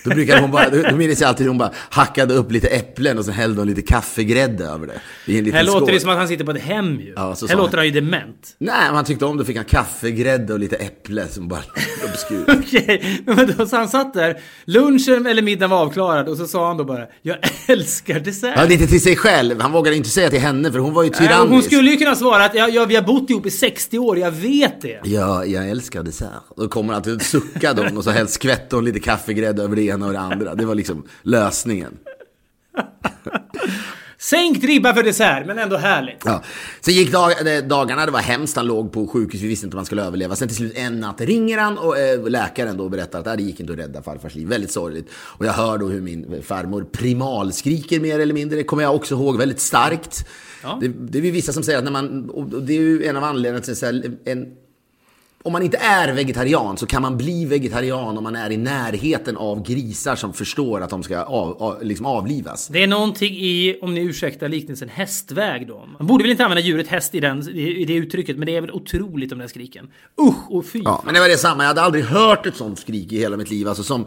då 0.03 0.09
brukade 0.09 0.41
hon 0.41 0.51
bara, 0.51 0.69
då, 0.69 0.81
då 0.89 0.95
minns 0.95 1.21
jag 1.21 1.27
alltid 1.27 1.47
hon 1.47 1.57
bara 1.57 1.71
hackade 1.89 2.33
upp 2.33 2.51
lite 2.51 2.67
äpplen 2.67 3.17
och 3.17 3.25
så 3.25 3.31
hällde 3.31 3.61
hon 3.61 3.67
lite 3.67 3.81
kaffegrädde 3.81 4.63
över 4.65 4.87
det. 4.87 5.01
I 5.25 5.37
en 5.37 5.43
liten 5.43 5.57
Här 5.57 5.65
låter 5.65 5.79
skål. 5.79 5.93
det 5.93 5.99
som 5.99 6.09
att 6.09 6.17
han 6.17 6.27
sitter 6.27 6.45
på 6.45 6.51
ett 6.51 6.61
hem 6.61 6.99
ju. 6.99 7.13
Ja, 7.15 7.35
så 7.35 7.47
här 7.47 7.55
låter 7.55 7.71
han. 7.71 7.77
han 7.79 7.85
ju 7.85 7.91
dement. 7.91 8.55
Nej, 8.57 8.75
men 8.85 8.95
han 8.95 9.05
tyckte 9.05 9.25
om 9.25 9.37
det. 9.37 9.45
Fick 9.45 9.55
han 9.55 9.65
kaffegrädde 9.65 10.53
och 10.53 10.59
lite 10.59 10.75
äpple 10.75 11.27
som 11.27 11.47
bara 11.47 11.63
obskur. 12.05 12.45
Okej, 12.59 13.23
men 13.25 13.53
då, 13.57 13.65
så 13.67 13.75
han 13.75 13.89
satt 13.89 14.13
där, 14.13 14.39
lunchen 14.65 15.25
eller 15.25 15.41
middagen 15.41 15.69
var 15.69 15.77
avklarad 15.77 16.27
och 16.29 16.37
så 16.37 16.47
sa 16.47 16.67
han 16.67 16.77
då 16.77 16.83
bara 16.83 17.05
Jag 17.21 17.37
älskar 17.67 18.19
dessert. 18.19 18.53
Ja, 18.57 18.65
lite 18.65 18.87
till 18.87 19.01
sig 19.01 19.15
själv. 19.15 19.61
Han 19.61 19.71
vågade 19.71 19.94
inte 19.95 20.09
säga 20.09 20.29
till 20.29 20.39
henne 20.39 20.71
för 20.71 20.79
hon 20.79 20.93
var 20.93 21.03
ju 21.03 21.09
Nej, 21.09 21.19
tyrannisk. 21.19 21.51
hon 21.51 21.63
skulle 21.63 21.91
ju 21.91 21.97
kunna 21.97 22.15
svara 22.15 22.45
att 22.45 22.55
ja, 22.55 22.69
ja, 22.69 22.85
vi 22.85 22.95
har 22.95 23.03
bott 23.03 23.29
ihop 23.29 23.45
i 23.45 23.51
60 23.51 23.99
år, 23.99 24.17
jag 24.17 24.31
vet 24.31 24.81
det. 24.81 24.99
Ja, 25.03 25.45
jag 25.45 25.69
älskar 25.69 26.03
dessert. 26.03 26.29
Då 26.57 26.67
kommer 26.67 26.93
alltid 26.93 27.21
sucka 27.21 27.73
de 27.73 27.97
och 27.97 28.03
så 28.03 28.09
helst 28.09 28.33
skvätter 28.33 28.77
hon 28.77 28.85
lite 28.85 28.99
kaffegrädde 28.99 29.63
över 29.63 29.75
det 29.75 29.83
ena 29.83 30.05
och 30.05 30.13
det 30.13 30.19
andra. 30.19 30.55
Det 30.55 30.65
var 30.65 30.75
liksom 30.75 31.03
lösningen. 31.21 31.97
Sänkt 34.29 34.63
ribba 34.63 34.93
för 34.93 35.03
dessert, 35.03 35.45
men 35.47 35.59
ändå 35.59 35.77
härligt. 35.77 36.21
Ja. 36.25 36.43
Sen 36.81 36.93
gick 36.93 37.11
dag, 37.11 37.55
eh, 37.57 37.63
dagarna, 37.63 38.05
det 38.05 38.11
var 38.11 38.19
hemskt. 38.19 38.55
Han 38.55 38.67
låg 38.67 38.91
på 38.91 39.07
sjukhus, 39.07 39.41
vi 39.41 39.47
visste 39.47 39.65
inte 39.65 39.75
om 39.75 39.79
han 39.79 39.85
skulle 39.85 40.03
överleva. 40.03 40.35
Sen 40.35 40.47
till 40.47 40.57
slut 40.57 40.73
en 40.75 40.99
natt 40.99 41.21
ringer 41.21 41.57
han 41.57 41.77
och 41.77 41.97
eh, 41.97 42.27
läkaren 42.29 42.77
då 42.77 42.89
berättar 42.89 43.19
att 43.19 43.27
"Ah, 43.27 43.35
det 43.35 43.43
gick 43.43 43.59
inte 43.59 43.73
att 43.73 43.79
rädda 43.79 44.01
farfars 44.01 44.35
liv. 44.35 44.47
Väldigt 44.47 44.71
sorgligt. 44.71 45.09
Och 45.15 45.45
jag 45.45 45.53
hör 45.53 45.77
då 45.77 45.87
hur 45.87 46.01
min 46.01 46.41
farmor 46.43 46.85
primalskriker 46.91 47.99
mer 47.99 48.19
eller 48.19 48.33
mindre. 48.33 48.57
Det 48.57 48.63
kommer 48.63 48.83
jag 48.83 48.95
också 48.95 49.15
ihåg 49.15 49.37
väldigt 49.37 49.59
starkt. 49.59 50.25
Ja. 50.63 50.77
Det, 50.81 50.87
det 50.87 51.17
är 51.17 51.23
ju 51.23 51.31
vissa 51.31 51.53
som 51.53 51.63
säger 51.63 51.77
att 51.77 51.83
när 51.85 51.91
man, 51.91 52.29
och 52.29 52.61
det 52.61 52.73
är 52.73 52.81
ju 52.81 53.05
en 53.05 53.17
av 53.17 53.23
anledningarna 53.23 53.61
till 53.75 54.17
en 54.25 54.47
om 55.45 55.51
man 55.51 55.61
inte 55.61 55.77
är 55.77 56.13
vegetarian 56.13 56.77
så 56.77 56.85
kan 56.85 57.01
man 57.01 57.17
bli 57.17 57.45
vegetarian 57.45 58.17
om 58.17 58.23
man 58.23 58.35
är 58.35 58.51
i 58.51 58.57
närheten 58.57 59.37
av 59.37 59.63
grisar 59.63 60.15
som 60.15 60.33
förstår 60.33 60.81
att 60.81 60.89
de 60.89 61.03
ska 61.03 61.21
av, 61.23 61.63
av, 61.63 61.83
liksom 61.83 62.05
avlivas. 62.05 62.67
Det 62.67 62.83
är 62.83 62.87
någonting 62.87 63.33
i, 63.33 63.79
om 63.81 63.93
ni 63.93 64.01
ursäktar 64.01 64.49
liknelsen, 64.49 64.89
hästväg 64.89 65.67
då. 65.67 65.87
Man 65.99 66.07
borde 66.07 66.23
väl 66.23 66.31
inte 66.31 66.43
använda 66.43 66.61
djuret 66.61 66.87
häst 66.87 67.15
i, 67.15 67.19
den, 67.19 67.49
i 67.49 67.85
det 67.85 67.93
uttrycket, 67.93 68.37
men 68.37 68.45
det 68.45 68.55
är 68.55 68.61
väl 68.61 68.71
otroligt 68.71 69.31
om 69.31 69.39
den 69.39 69.49
skriken. 69.49 69.87
Usch 70.21 70.51
och 70.51 70.65
fy. 70.65 70.81
Ja, 70.85 71.01
men 71.05 71.13
det 71.13 71.19
var 71.19 71.27
det 71.27 71.37
samma. 71.37 71.63
Jag 71.63 71.67
hade 71.67 71.81
aldrig 71.81 72.05
hört 72.05 72.45
ett 72.45 72.55
sånt 72.55 72.79
skrik 72.79 73.11
i 73.11 73.17
hela 73.17 73.37
mitt 73.37 73.49
liv. 73.49 73.67
Alltså 73.67 73.83
som 73.83 74.05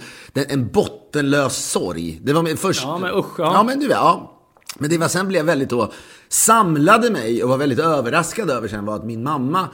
en 0.49 0.68
bottenlös 0.68 1.71
sorg. 1.71 2.21
Det 2.23 2.33
var 2.33 2.42
min 2.42 2.57
först... 2.57 2.83
Ja, 2.85 2.99
men 2.99 3.11
usch, 3.14 3.38
ja. 3.38 3.52
ja. 3.54 3.62
men 3.62 3.80
du 3.80 3.87
ja. 3.87 4.35
Men 4.78 4.90
det 4.90 4.99
var 4.99 5.09
sen 5.09 5.28
blev 5.28 5.38
jag 5.38 5.47
väldigt 5.47 5.71
då, 5.71 5.92
samlade 6.28 7.11
mig 7.11 7.42
och 7.42 7.49
var 7.49 7.59
väldigt 7.59 7.78
överraskad 7.78 8.50
över 8.50 8.68
sen 8.68 8.85
var 8.85 8.97
att 8.97 9.04
min 9.04 9.23
mamma 9.23 9.68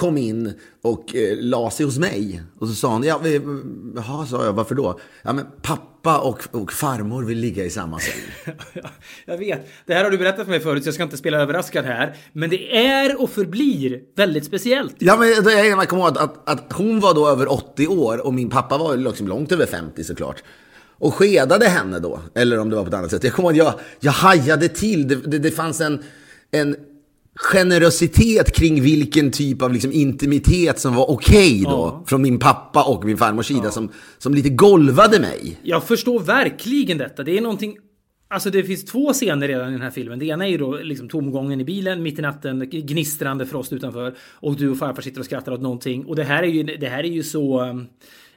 kom 0.00 0.18
in 0.18 0.52
och 0.82 1.16
eh, 1.16 1.36
la 1.38 1.70
sig 1.70 1.86
hos 1.86 1.98
mig. 1.98 2.42
Och 2.58 2.68
så 2.68 2.74
sa 2.74 2.92
hon, 2.92 3.02
ja, 3.02 3.18
vi, 3.18 3.40
jaha, 3.96 4.26
sa 4.26 4.44
jag, 4.44 4.52
varför 4.52 4.74
då? 4.74 5.00
Ja, 5.22 5.32
men 5.32 5.46
pappa 5.62 6.18
och, 6.18 6.42
och 6.50 6.72
farmor 6.72 7.24
vill 7.24 7.38
ligga 7.38 7.64
i 7.64 7.70
samma 7.70 7.98
säng. 7.98 8.54
Jag 9.26 9.38
vet. 9.38 9.68
Det 9.86 9.94
här 9.94 10.04
har 10.04 10.10
du 10.10 10.18
berättat 10.18 10.44
för 10.44 10.50
mig 10.50 10.60
förut, 10.60 10.82
så 10.82 10.88
jag 10.88 10.94
ska 10.94 11.02
inte 11.02 11.16
spela 11.16 11.38
överraskad 11.38 11.84
här. 11.84 12.16
Men 12.32 12.50
det 12.50 12.86
är 12.86 13.22
och 13.22 13.30
förblir 13.30 14.00
väldigt 14.16 14.44
speciellt. 14.44 14.94
Ja, 14.98 15.16
men 15.16 15.76
man 15.76 15.86
kommer 15.86 16.02
ihåg 16.02 16.18
att, 16.18 16.48
att 16.48 16.72
hon 16.72 17.00
var 17.00 17.14
då 17.14 17.28
över 17.28 17.52
80 17.52 17.86
år 17.86 18.26
och 18.26 18.34
min 18.34 18.50
pappa 18.50 18.78
var 18.78 18.96
liksom 18.96 19.28
långt 19.28 19.52
över 19.52 19.66
50 19.66 20.04
såklart. 20.04 20.42
Och 20.98 21.14
skedade 21.14 21.68
henne 21.68 21.98
då, 21.98 22.20
eller 22.34 22.58
om 22.58 22.70
det 22.70 22.76
var 22.76 22.82
på 22.82 22.88
ett 22.88 22.94
annat 22.94 23.10
sätt. 23.10 23.24
Jag 23.24 23.32
kommer 23.32 23.52
ihåg 23.52 23.66
att 23.66 23.74
jag, 23.74 23.80
jag 24.00 24.12
hajade 24.12 24.68
till. 24.68 25.08
Det, 25.08 25.14
det, 25.14 25.38
det 25.38 25.50
fanns 25.50 25.80
en, 25.80 26.02
en 26.50 26.76
generositet 27.42 28.56
kring 28.56 28.82
vilken 28.82 29.30
typ 29.30 29.62
av 29.62 29.72
liksom 29.72 29.92
intimitet 29.92 30.78
som 30.78 30.94
var 30.94 31.10
okej 31.10 31.62
då. 31.64 31.70
Ja. 31.70 32.04
Från 32.06 32.22
min 32.22 32.38
pappa 32.38 32.82
och 32.84 33.04
min 33.04 33.16
farmors 33.16 33.46
sida 33.46 33.70
som, 33.70 33.88
som 34.18 34.34
lite 34.34 34.48
golvade 34.48 35.20
mig. 35.20 35.58
Jag 35.62 35.84
förstår 35.84 36.20
verkligen 36.20 36.98
detta. 36.98 37.22
Det 37.22 37.38
är 37.38 37.40
någonting 37.40 37.76
Alltså 38.32 38.50
det 38.50 38.62
finns 38.62 38.84
två 38.84 39.12
scener 39.12 39.48
redan 39.48 39.68
i 39.68 39.72
den 39.72 39.80
här 39.80 39.90
filmen. 39.90 40.18
Det 40.18 40.26
ena 40.26 40.44
är 40.46 40.50
ju 40.50 40.58
då 40.58 40.76
liksom 40.76 41.08
tomgången 41.08 41.60
i 41.60 41.64
bilen, 41.64 42.02
mitt 42.02 42.18
i 42.18 42.22
natten, 42.22 42.68
gnistrande 42.70 43.46
frost 43.46 43.72
utanför. 43.72 44.14
Och 44.32 44.56
du 44.56 44.70
och 44.70 44.78
farfar 44.78 45.02
sitter 45.02 45.20
och 45.20 45.26
skrattar 45.26 45.52
åt 45.52 45.60
någonting. 45.60 46.04
Och 46.04 46.16
det 46.16 46.24
här 46.24 46.42
är 46.42 46.46
ju, 46.46 46.62
det 46.62 46.88
här 46.88 46.98
är 47.04 47.08
ju 47.08 47.22
så... 47.22 47.62
um, 47.62 47.86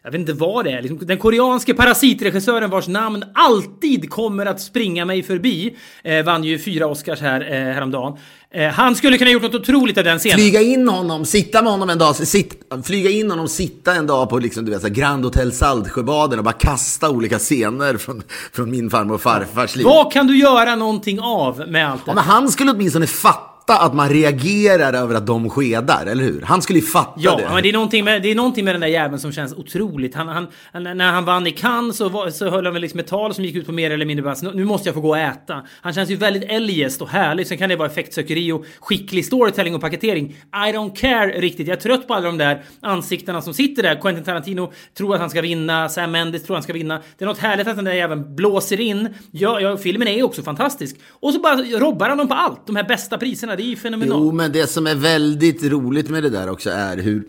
Jag 0.03 0.12
vet 0.12 0.19
inte 0.19 0.33
vad 0.33 0.65
det 0.65 0.72
är. 0.72 0.81
Liksom, 0.81 1.07
den 1.07 1.17
koreanske 1.17 1.74
parasitregissören 1.74 2.69
vars 2.69 2.88
namn 2.88 3.24
alltid 3.33 4.10
kommer 4.10 4.45
att 4.45 4.62
springa 4.62 5.05
mig 5.05 5.24
förbi. 5.24 5.75
Eh, 6.03 6.25
vann 6.25 6.43
ju 6.43 6.60
fyra 6.60 6.88
Oscars 6.88 7.22
här 7.22 7.41
eh, 7.41 7.74
häromdagen. 7.74 8.17
Eh, 8.55 8.69
han 8.69 8.95
skulle 8.95 9.17
kunna 9.17 9.31
gjort 9.31 9.41
något 9.41 9.55
otroligt 9.55 9.98
av 9.98 10.03
den 10.03 10.19
scenen. 10.19 10.38
Flyga 10.38 10.62
in 10.62 10.88
honom, 10.88 11.25
sitta 11.25 11.62
med 11.62 11.72
honom 11.72 11.89
en 11.89 11.98
dag, 11.98 12.15
sit, 12.15 12.62
flyga 12.86 13.10
in 13.10 13.29
honom, 13.29 13.48
sitta 13.48 13.95
en 13.95 14.07
dag 14.07 14.29
på 14.29 14.39
liksom, 14.39 14.65
du 14.65 14.72
vet, 14.72 14.81
så 14.81 14.89
Grand 14.89 15.25
Hotel 15.25 15.51
Saltsjöbaden 15.51 16.39
och 16.39 16.45
bara 16.45 16.53
kasta 16.53 17.10
olika 17.10 17.39
scener 17.39 17.98
från, 17.98 18.24
från 18.53 18.72
min 18.72 18.89
farmor 18.89 19.15
och 19.15 19.22
farfars 19.22 19.75
liv. 19.75 19.86
Vad 19.86 20.13
kan 20.13 20.27
du 20.27 20.38
göra 20.38 20.75
någonting 20.75 21.19
av 21.19 21.63
med 21.67 21.91
allt 21.91 22.05
det? 22.05 22.10
Ja, 22.10 22.15
men 22.15 22.24
han 22.24 22.51
skulle 22.51 22.72
åtminstone 22.72 23.07
fatta 23.07 23.52
att 23.67 23.93
man 23.93 24.10
reagerar 24.10 24.93
över 24.93 25.15
att 25.15 25.27
de 25.27 25.50
skedar, 25.50 26.05
eller 26.05 26.24
hur? 26.24 26.41
Han 26.41 26.62
skulle 26.62 26.79
ju 26.79 26.86
fatta 26.86 27.13
Ja, 27.17 27.36
det. 27.38 27.50
men 27.53 27.63
det 27.63 27.70
är, 27.70 27.74
någonting 27.74 28.03
med, 28.05 28.22
det 28.22 28.32
är 28.32 28.36
någonting 28.36 28.65
med 28.65 28.74
den 28.74 28.82
där 28.82 28.88
jäveln 28.88 29.20
som 29.20 29.32
känns 29.32 29.53
otroligt. 29.53 30.15
Han, 30.15 30.27
han, 30.27 30.48
när 30.84 31.12
han 31.12 31.25
vann 31.25 31.48
i 31.48 31.51
Cannes 31.51 31.98
så, 31.98 32.10
var, 32.10 32.29
så 32.29 32.50
höll 32.50 32.65
han 32.65 32.74
väl 32.74 32.82
liksom 32.82 33.00
ett 33.00 33.08
tal 33.08 33.34
som 33.34 33.43
gick 33.46 33.55
ut 33.55 33.65
på 33.65 33.72
mer 33.72 33.91
eller 33.91 34.05
mindre 34.05 34.24
bara 34.24 34.36
"Så 34.36 34.51
nu 34.51 34.65
måste 34.65 34.88
jag 34.88 34.93
få 34.96 35.01
gå 35.01 35.10
och 35.10 35.17
äta. 35.17 35.62
Han 35.82 35.93
känns 35.93 36.10
ju 36.10 36.15
väldigt 36.15 36.43
eljest 36.51 37.01
och 37.01 37.10
härlig. 37.10 37.48
Sen 37.48 37.58
kan 37.58 37.70
det 37.70 37.75
vara 37.75 37.89
effektsökeri 37.89 38.51
och 38.51 38.65
skicklig 38.79 39.25
storytelling 39.25 39.75
och 39.75 39.82
paketering. 39.82 40.29
I 40.53 40.72
don't 40.72 40.96
care 40.96 41.27
riktigt. 41.27 41.67
Jag 41.67 41.77
är 41.77 41.82
trött 41.82 42.08
på 42.08 42.13
alla 42.13 42.25
de 42.25 42.38
där 42.38 42.63
ansiktena 42.82 43.41
som 43.41 43.53
sitter 43.53 43.84
där. 43.84 44.01
Quentin 44.01 44.24
Tarantino 44.24 44.72
tror 44.98 45.13
att 45.15 45.22
han 45.22 45.29
ska 45.29 45.41
vinna. 45.41 45.89
Sam 45.89 46.12
Mendes 46.12 46.43
tror 46.43 46.55
att 46.55 46.58
han 46.58 46.63
ska 46.63 46.74
vinna. 46.74 47.01
Det 47.17 47.25
är 47.25 47.27
något 47.27 47.38
härligt 47.39 47.67
att 47.67 47.75
den 47.75 47.86
där 47.86 47.93
jäveln 47.93 48.36
blåser 48.36 48.79
in. 48.79 49.10
Ja, 49.32 49.60
ja, 49.60 49.77
filmen 49.77 50.08
är 50.08 50.13
ju 50.15 50.24
också 50.24 50.41
fantastisk. 50.43 50.96
Och 51.10 51.34
så 51.34 51.39
bara 51.39 51.55
robbar 51.55 52.10
han 52.10 52.17
dem 52.17 52.27
på 52.27 52.34
allt. 52.34 52.67
De 52.67 52.75
här 52.75 52.84
bästa 52.84 53.17
priserna. 53.17 53.52
Det 53.55 53.63
är 53.63 53.67
ju 53.67 53.75
fenomenalt. 53.75 54.22
Jo, 54.24 54.31
men 54.31 54.51
det 54.51 54.67
som 54.67 54.88
är 54.88 54.95
väldigt 54.95 55.63
roligt 55.63 56.10
med 56.10 56.24
det 56.24 56.29
där 56.29 56.50
också 56.50 56.69
är 56.69 56.98
hur 56.98 57.24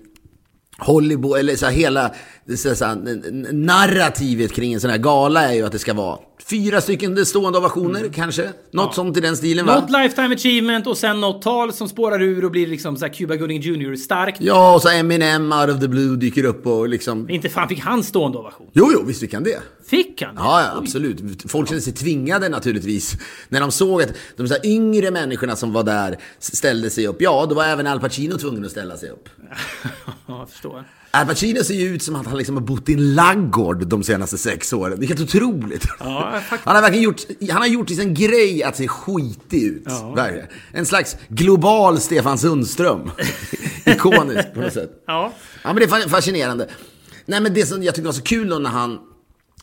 Hollywood, 0.79 1.39
eller 1.39 1.57
så 1.57 1.67
här, 1.67 1.73
hela 1.73 2.15
så 2.57 2.75
så 2.75 2.85
här, 2.85 3.53
narrativet 3.53 4.53
kring 4.53 4.73
en 4.73 4.81
sån 4.81 4.91
här 4.91 4.99
gala 4.99 5.43
är 5.43 5.55
ju 5.55 5.67
att 5.67 5.73
det 5.73 5.79
ska 5.79 5.95
vara 5.95 6.19
fyra 6.47 6.81
stycken 6.81 7.27
stående 7.27 7.59
ovationer 7.59 8.09
kanske. 8.15 8.51
Något 8.71 8.95
sånt 8.95 9.17
i 9.17 9.21
den 9.21 9.37
stilen 9.37 9.67
va? 9.67 9.81
Något 9.81 9.91
lifetime 9.91 10.35
achievement 10.35 10.87
och 10.87 10.99
sen 10.99 11.21
något 11.21 11.43
tal 11.43 11.73
som 11.73 11.89
spårar 11.89 12.23
ur 12.23 12.45
och 12.45 12.51
blir 12.51 12.67
liksom 12.67 12.97
så 12.97 13.07
här 13.07 13.13
Cuba 13.13 13.37
Gooding 13.37 13.61
Jr. 13.61 13.97
starkt. 13.97 14.41
Ja, 14.41 14.75
och 14.75 14.83
så 14.83 14.89
Eminem 14.89 15.53
out 15.53 15.71
of 15.71 15.81
the 15.81 15.89
blue 15.89 16.17
dyker 16.17 16.45
upp 16.45 16.67
och 16.67 16.89
liksom... 16.89 17.31
Inte 17.31 17.49
fan 17.49 17.69
fick 17.69 17.81
han 17.81 18.03
stående 18.03 18.39
ovation. 18.39 18.71
Jo, 18.73 18.91
jo, 18.93 19.05
visst 19.05 19.21
fick 19.21 19.35
han 19.35 19.45
det. 19.45 19.63
Fick 19.87 20.23
han? 20.23 20.35
Ja, 20.37 20.63
ja, 20.63 20.79
absolut. 20.79 21.51
Folk 21.51 21.69
kände 21.69 21.83
sig 21.83 21.93
tvingade 21.93 22.49
naturligtvis. 22.49 23.15
När 23.49 23.61
de 23.61 23.73
såg 23.73 24.03
att 24.03 24.13
de 24.37 24.49
så 24.49 24.57
yngre 24.65 25.11
människorna 25.11 25.57
som 25.57 25.73
var 25.73 25.83
där 25.83 26.19
ställde 26.39 26.91
sig 26.91 27.07
upp. 27.07 27.23
Ja, 27.23 27.47
då 27.49 27.55
var 27.55 27.65
även 27.65 27.87
Al 27.87 28.01
Pacino 28.01 28.39
tvungen 28.39 28.65
att 28.65 28.71
ställa 28.71 28.97
sig 28.97 29.11
upp. 29.11 29.29
ja, 30.05 30.13
jag 30.27 30.51
förstår. 30.51 30.85
Al 31.15 31.27
Pacino 31.27 31.65
ser 31.65 31.75
ju 31.75 31.95
ut 31.95 32.03
som 32.03 32.17
att 32.17 32.27
han 32.27 32.39
liksom 32.39 32.57
har 32.57 32.63
bott 32.63 32.89
i 32.89 32.93
en 32.93 33.15
laggård 33.15 33.87
de 33.87 34.03
senaste 34.03 34.39
sex 34.39 34.73
åren. 34.73 35.01
Det 35.01 35.07
är 35.07 35.09
helt 35.09 35.21
otroligt. 35.21 35.87
Ja. 36.01 36.41
Han 36.51 36.75
har 36.75 36.83
verkligen 36.83 37.05
gjort, 37.05 37.21
han 37.51 37.57
har 37.63 37.67
gjort 37.67 37.87
till 37.87 37.97
sin 37.97 38.15
grej 38.15 38.63
att 38.63 38.77
se 38.77 38.89
skitig 38.89 39.63
ut. 39.63 39.83
Ja. 39.87 40.29
En 40.73 40.87
slags 40.87 41.17
global 41.29 42.01
Stefan 42.01 42.39
Sundström. 42.39 43.11
Ikonisk 43.85 44.55
på 44.55 44.61
något 44.61 44.73
sätt. 44.73 44.91
Ja. 45.07 45.33
Ja, 45.63 45.73
men 45.73 45.77
det 45.77 45.85
är 45.85 45.89
fa- 45.89 46.09
fascinerande. 46.09 46.69
Nej, 47.27 47.41
men 47.41 47.55
det 47.55 47.67
som 47.67 47.83
jag 47.83 47.95
tyckte 47.95 48.07
var 48.07 48.13
så 48.13 48.23
kul 48.23 48.49
då 48.49 48.59
när 48.59 48.71
han 48.71 48.99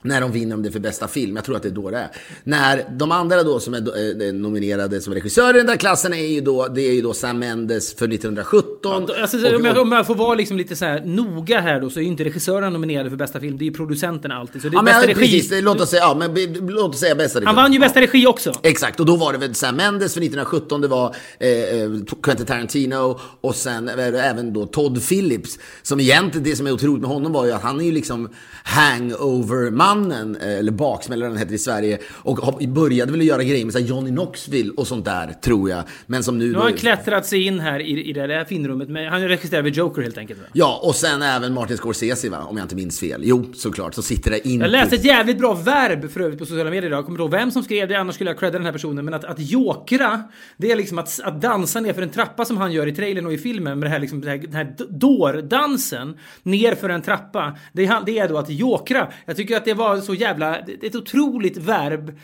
när 0.03 0.21
de 0.21 0.31
vinner 0.31 0.55
om 0.55 0.63
det 0.63 0.71
för 0.71 0.79
bästa 0.79 1.07
film, 1.07 1.35
jag 1.35 1.45
tror 1.45 1.55
att 1.55 1.63
det 1.63 1.69
är 1.69 1.73
då 1.73 1.89
det 1.89 1.97
är. 1.97 2.11
När 2.43 2.85
de 2.97 3.11
andra 3.11 3.43
då 3.43 3.59
som 3.59 3.73
är 3.73 3.81
då, 3.81 3.91
eh, 4.25 4.33
nominerade 4.33 5.01
som 5.01 5.13
regissörer 5.13 5.53
i 5.53 5.57
den 5.57 5.65
där 5.67 5.75
klassen 5.75 6.13
är 6.13 6.25
ju 6.27 6.41
då, 6.41 6.67
det 6.67 6.81
är 6.81 6.93
ju 6.93 7.01
då 7.01 7.13
Sam 7.13 7.39
Mendes 7.39 7.93
för 7.93 8.07
1917. 8.07 9.07
Alltså, 9.21 9.37
och- 9.47 9.55
om, 9.55 9.65
jag, 9.65 9.77
om 9.77 9.91
jag 9.91 10.07
får 10.07 10.15
vara 10.15 10.35
liksom 10.35 10.57
lite 10.57 10.75
så 10.75 10.85
här 10.85 11.01
noga 11.05 11.59
här 11.61 11.81
då 11.81 11.89
så 11.89 11.99
är 11.99 12.03
ju 12.03 12.09
inte 12.09 12.23
regissörerna 12.23 12.69
nominerade 12.69 13.09
för 13.09 13.17
bästa 13.17 13.39
film. 13.39 13.57
Det 13.57 13.63
är 13.63 13.65
ju 13.65 13.73
producenterna 13.73 14.35
alltid. 14.35 14.61
Så 14.61 14.69
det 14.69 14.73
är 14.73 14.77
Ja, 14.77 14.81
men 14.81 14.85
bästa 14.93 15.09
ja, 15.11 15.15
regi. 15.17 15.39
precis, 15.41 15.63
låt 15.63 15.81
oss 15.81 15.89
säga, 15.89 16.01
ja, 16.01 16.15
men 16.15 16.53
låt 16.67 16.93
oss 16.93 16.99
säga 16.99 17.15
bästa 17.15 17.41
Han 17.45 17.55
vann 17.55 17.73
ju 17.73 17.79
bästa 17.79 18.01
regi 18.01 18.27
också. 18.27 18.53
Exakt, 18.63 18.99
och 18.99 19.05
då 19.05 19.15
var 19.15 19.33
det 19.33 19.39
väl 19.39 19.55
Sam 19.55 19.75
Mendes 19.75 20.13
för 20.13 20.21
1917, 20.21 20.81
det 20.81 20.87
var 20.87 21.15
eh, 21.39 21.49
eh, 21.49 21.89
Quentin 22.23 22.45
Tarantino 22.45 23.19
och 23.41 23.55
sen 23.55 23.89
även 23.89 24.53
då 24.53 24.65
Todd 24.65 25.07
Phillips. 25.07 25.59
Som 25.81 25.99
egentligen, 25.99 26.43
det 26.43 26.55
som 26.55 26.67
är 26.67 26.71
otroligt 26.71 27.01
med 27.01 27.09
honom 27.09 27.31
var 27.33 27.45
ju 27.45 27.51
att 27.51 27.61
han 27.61 27.81
är 27.81 27.85
ju 27.85 27.91
liksom 27.91 28.29
hangover-mannen, 28.63 29.90
eh, 29.91 30.59
eller 30.59 30.71
baksmällaren 30.71 31.37
heter 31.37 31.49
det 31.49 31.55
i 31.55 31.57
Sverige. 31.57 31.97
Och 32.13 32.63
började 32.67 33.11
väl 33.11 33.21
göra 33.21 33.43
grejer 33.43 33.65
med 33.65 33.73
så 33.73 33.79
här 33.79 33.85
Johnny 33.85 34.09
Knoxville 34.09 34.71
och 34.77 34.87
sånt 34.87 35.05
där, 35.05 35.33
tror 35.43 35.69
jag. 35.69 35.83
Men 36.05 36.23
som 36.23 36.37
nu... 36.37 36.47
Nu 36.51 36.53
har 36.57 36.63
han 36.63 36.73
klättrat 36.73 37.25
sig 37.25 37.45
in 37.45 37.59
här 37.59 37.79
i, 37.79 38.09
i 38.09 38.13
det 38.13 38.27
där 38.27 38.45
finrummet. 38.45 38.89
Men 38.89 39.05
han 39.07 39.27
regisserar 39.27 39.61
väl 39.61 39.77
Joker 39.77 40.01
helt 40.01 40.17
enkelt. 40.17 40.39
Va? 40.39 40.45
Ja, 40.53 40.79
och 40.83 40.95
sen 40.95 41.21
även 41.21 41.53
Martin 41.53 41.77
Scorsese, 41.77 42.29
va? 42.29 42.37
om 42.49 42.57
jag 42.57 42.63
inte 42.65 42.75
minns 42.75 42.99
fel. 42.99 43.21
Jo, 43.23 43.45
såklart, 43.53 43.93
så 43.95 44.01
sitter 44.01 44.31
det 44.31 44.47
in... 44.47 44.59
Jag 44.61 44.71
läste 44.71 44.95
ett 44.95 45.05
jävligt 45.05 45.37
bra 45.37 45.53
verb 45.53 46.11
för 46.11 46.19
övrigt 46.19 46.39
på 46.39 46.45
sociala 46.45 46.69
medier 46.69 46.85
idag. 46.85 46.97
Jag 46.97 47.05
kommer 47.05 47.15
inte 47.19 47.21
ihåg 47.37 47.41
vem 47.41 47.51
som 47.51 47.63
skrev 47.63 47.87
det, 47.87 47.95
annars 47.95 48.15
skulle 48.15 48.29
jag 48.29 48.39
credda 48.39 48.57
den 48.57 48.65
här 48.65 48.71
personen. 48.73 49.05
Men 49.05 49.13
att, 49.13 49.23
att 49.25 49.39
jokra, 49.39 50.23
det 50.57 50.71
är 50.71 50.75
liksom 50.75 50.99
att, 50.99 51.19
att 51.23 51.41
dansa 51.41 51.79
ner 51.79 51.93
för 51.93 52.01
en 52.01 52.09
trappa 52.09 52.45
som 52.45 52.57
han 52.57 52.71
gör 52.71 52.87
i 52.87 52.91
trailern 52.95 53.25
och 53.25 53.33
i 53.33 53.37
filmen. 53.37 53.79
Med 53.79 53.85
det 53.85 53.91
här, 53.91 53.99
liksom, 53.99 54.21
det 54.21 54.29
här, 54.29 54.37
den 54.37 54.53
här 54.53 54.75
dårdansen 54.89 56.17
ner 56.43 56.75
för 56.75 56.89
en 56.89 57.01
trappa. 57.01 57.57
Det, 57.73 57.85
är- 57.85 58.05
det 58.05 58.19
är 58.19 58.27
då 58.29 58.37
att 58.37 58.49
jokra. 58.49 59.07
Jag 59.25 59.35
tycker 59.37 59.57
att 59.57 59.65
det 59.65 59.73
var 59.73 59.80
var 59.81 60.01
så 60.01 60.13
jävla... 60.13 60.61
Det 60.61 60.83
är 60.83 60.87
ett 60.87 60.95
otroligt 60.95 61.57
verb. 61.57 62.19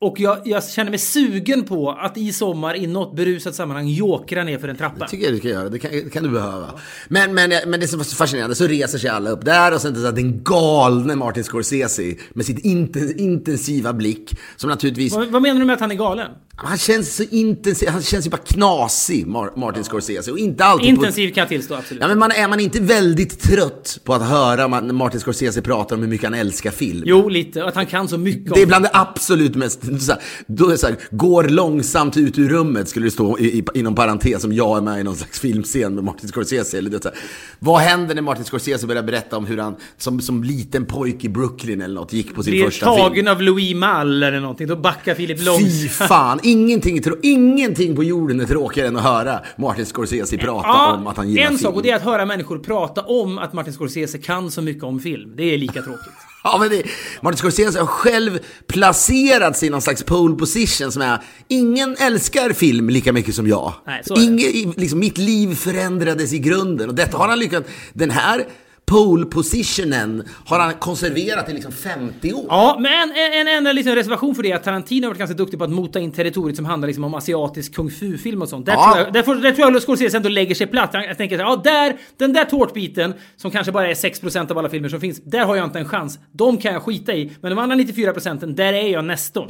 Och 0.00 0.20
jag, 0.20 0.38
jag 0.44 0.64
känner 0.68 0.90
mig 0.90 0.98
sugen 0.98 1.64
på 1.64 1.90
att 1.90 2.16
i 2.16 2.32
sommar 2.32 2.76
i 2.76 2.86
något 2.86 3.16
berusat 3.16 3.54
sammanhang 3.54 3.88
jokra 3.88 4.44
ner 4.44 4.58
för 4.58 4.68
en 4.68 4.76
trappa. 4.76 5.08
tycker 5.08 5.24
jag 5.24 5.34
du 5.34 5.38
ska 5.38 5.48
göra. 5.48 5.68
Det 5.68 5.78
kan, 5.78 5.90
det 5.90 6.12
kan 6.12 6.22
du 6.22 6.30
behöva. 6.30 6.70
Men, 7.08 7.34
men, 7.34 7.52
men 7.66 7.80
det 7.80 7.88
som 7.88 7.98
var 7.98 8.04
så 8.04 8.16
fascinerande, 8.16 8.54
så 8.54 8.66
reser 8.66 8.98
sig 8.98 9.10
alla 9.10 9.30
upp 9.30 9.44
där 9.44 9.74
och 9.74 9.80
sen 9.80 9.96
så 9.96 10.06
att 10.06 10.16
den 10.16 10.44
galne 10.44 11.16
Martin 11.16 11.44
Scorsese 11.44 12.16
med 12.32 12.46
sitt 12.46 12.58
inten, 12.58 13.18
intensiva 13.20 13.92
blick, 13.92 14.34
som 14.56 14.70
naturligtvis... 14.70 15.14
Vad, 15.14 15.28
vad 15.28 15.42
menar 15.42 15.60
du 15.60 15.66
med 15.66 15.74
att 15.74 15.80
han 15.80 15.90
är 15.90 15.94
galen? 15.94 16.30
Han 16.60 16.78
känns 16.78 17.16
så 17.16 17.22
intensiv, 17.30 17.88
han 17.88 18.02
känns 18.02 18.26
ju 18.26 18.30
bara 18.30 18.36
knasig, 18.36 19.26
Mar- 19.26 19.58
Martin 19.58 19.84
Scorsese. 19.84 20.30
Och 20.32 20.38
inte 20.38 20.64
alltid 20.64 20.88
Intensiv 20.88 21.30
kan 21.30 21.40
jag 21.40 21.48
tillstå, 21.48 21.74
På, 21.74 21.80
absolut. 21.80 22.02
ja, 22.02 22.08
men 22.08 22.18
man, 22.18 22.30
är 22.30 22.48
man 22.48 22.60
inte 22.60 22.80
väldigt 22.80 23.40
trött 23.40 24.00
på 24.04 24.14
att 24.14 24.28
höra 24.28 24.68
Martin 24.92 25.20
Scorsese 25.20 25.62
pratar 25.62 25.96
om 25.96 26.02
hur 26.02 26.08
mycket 26.08 26.24
han 26.24 26.34
älskar 26.34 26.70
film? 26.70 27.02
Jo, 27.06 27.28
lite. 27.28 27.62
Och 27.62 27.68
att 27.68 27.74
han 27.74 27.86
kan 27.86 28.08
så 28.08 28.18
mycket 28.18 28.54
Det 28.54 28.60
är 28.60 28.64
om 28.64 28.68
bland 28.68 28.84
det 28.84 28.90
absolut 28.92 29.54
mest, 29.54 29.82
så 30.00 30.12
här, 30.12 30.22
då 30.46 30.70
är 30.70 30.76
så 30.76 30.86
här, 30.86 30.96
går 31.10 31.44
långsamt 31.44 32.16
ut 32.16 32.38
ur 32.38 32.48
rummet 32.48 32.88
skulle 32.88 33.06
det 33.06 33.10
stå 33.10 33.38
i, 33.38 33.58
i, 33.58 33.64
inom 33.74 33.94
parentes 33.94 34.44
om 34.44 34.52
jag 34.52 34.76
är 34.76 34.82
med 34.82 35.00
i 35.00 35.02
någon 35.02 35.16
slags 35.16 35.40
filmscen 35.40 35.94
med 35.94 36.04
Martin 36.04 36.28
Scorsese. 36.28 36.78
Eller 36.78 36.90
det, 36.90 37.02
så 37.02 37.08
här. 37.08 37.18
Vad 37.58 37.80
händer 37.80 38.14
när 38.14 38.22
Martin 38.22 38.44
Scorsese 38.44 38.86
börjar 38.86 39.02
berätta 39.02 39.36
om 39.36 39.46
hur 39.46 39.58
han 39.58 39.76
som, 39.96 40.20
som 40.20 40.44
liten 40.44 40.84
pojk 40.84 41.24
i 41.24 41.28
Brooklyn 41.28 41.82
eller 41.82 41.94
något 41.94 42.12
gick 42.12 42.34
på 42.34 42.42
sin 42.42 42.50
blir 42.50 42.64
första 42.64 42.86
tagen 42.86 43.14
film? 43.14 43.28
av 43.28 43.42
Louis 43.42 43.74
Malle 43.74 44.26
eller 44.26 44.40
någonting. 44.40 44.66
Då 44.66 44.76
backar 44.76 45.14
Philip 45.14 45.38
Fy 45.38 45.44
långsamt. 45.44 46.08
fan, 46.08 46.40
ingenting, 46.42 47.02
ingenting 47.22 47.96
på 47.96 48.04
jorden 48.04 48.40
är 48.40 48.44
tråkigare 48.44 48.88
än 48.88 48.96
att 48.96 49.02
höra 49.02 49.40
Martin 49.56 49.86
Scorsese 49.86 50.38
prata 50.38 50.92
om 50.92 51.06
att 51.06 51.16
han 51.16 51.28
gillar 51.28 51.42
en 51.42 51.48
film. 51.48 51.58
sak 51.58 51.74
och 51.74 51.82
det 51.82 51.90
är 51.90 51.96
att 51.96 52.02
höra 52.02 52.26
människor 52.26 52.58
prata 52.58 53.02
om 53.02 53.38
att 53.38 53.52
Martin 53.52 53.72
Scorsese 53.72 54.18
kan 54.18 54.50
så 54.50 54.62
mycket 54.62 54.84
om 54.84 55.00
film. 55.00 55.32
Det 55.36 55.54
är 55.54 55.58
lika 55.58 55.82
tråkigt. 55.82 56.12
Ja, 56.52 56.58
men 56.58 56.70
det, 56.70 56.82
Martin 57.20 57.38
Scorsese 57.38 57.78
har 57.78 57.86
själv 57.86 58.38
placerat 58.66 59.56
sig 59.56 59.68
i 59.68 59.70
någon 59.70 59.82
slags 59.82 60.02
pole 60.02 60.36
position 60.36 60.92
som 60.92 61.02
är 61.02 61.22
Ingen 61.48 61.96
älskar 61.96 62.52
film 62.52 62.90
lika 62.90 63.12
mycket 63.12 63.34
som 63.34 63.46
jag. 63.46 63.72
Nej. 63.86 64.02
Inge, 64.16 64.72
liksom, 64.76 64.98
mitt 64.98 65.18
liv 65.18 65.54
förändrades 65.54 66.32
i 66.32 66.38
grunden 66.38 66.88
och 66.88 66.94
detta 66.94 67.18
har 67.18 67.28
han 67.28 67.38
lyckats... 67.38 67.68
Den 67.92 68.10
här 68.10 68.46
pole 68.88 69.26
positionen 69.26 70.22
har 70.46 70.58
han 70.60 70.74
konserverat 70.74 71.48
i 71.48 71.52
liksom 71.52 71.72
50 71.72 72.32
år. 72.32 72.44
Ja, 72.48 72.76
men 72.80 73.10
en, 73.10 73.48
en, 73.48 73.66
en 73.66 73.76
liten 73.76 73.94
reservation 73.94 74.34
för 74.34 74.42
det 74.42 74.50
är 74.52 74.56
att 74.56 74.64
Tarantino 74.64 75.04
har 75.06 75.08
varit 75.10 75.18
ganska 75.18 75.34
duktig 75.36 75.58
på 75.58 75.64
att 75.64 75.70
mota 75.70 76.00
in 76.00 76.12
territoriet 76.12 76.56
som 76.56 76.64
handlar 76.64 76.86
liksom 76.86 77.04
om 77.04 77.14
asiatisk 77.14 77.74
kung 77.74 77.90
fu-film 77.90 78.42
och 78.42 78.48
sånt. 78.48 78.66
Där, 78.66 78.72
Ja. 78.72 78.92
tror 78.94 79.04
jag, 79.04 79.12
där, 79.12 79.22
får, 79.22 79.34
där 79.34 79.52
tror 79.52 79.72
jag 79.72 79.82
Scorsese 79.82 80.16
ändå 80.16 80.28
lägger 80.28 80.54
sig 80.54 80.66
platt. 80.66 80.90
Jag 80.92 81.16
tänker 81.18 81.36
så 81.38 81.42
här, 81.44 81.50
ja 81.50 81.56
där, 81.64 81.96
den 82.16 82.32
där 82.32 82.44
tårtbiten 82.44 83.14
som 83.36 83.50
kanske 83.50 83.72
bara 83.72 83.88
är 83.90 83.94
6% 83.94 84.50
av 84.50 84.58
alla 84.58 84.68
filmer 84.68 84.88
som 84.88 85.00
finns, 85.00 85.20
där 85.24 85.44
har 85.44 85.56
jag 85.56 85.64
inte 85.64 85.78
en 85.78 85.88
chans. 85.88 86.18
De 86.32 86.56
kan 86.58 86.72
jag 86.72 86.82
skita 86.82 87.14
i. 87.14 87.32
Men 87.40 87.50
de 87.50 87.58
andra 87.58 87.76
94 87.76 88.12
procenten, 88.12 88.54
där 88.54 88.72
är 88.72 88.88
jag 88.88 89.04
nästan. 89.04 89.48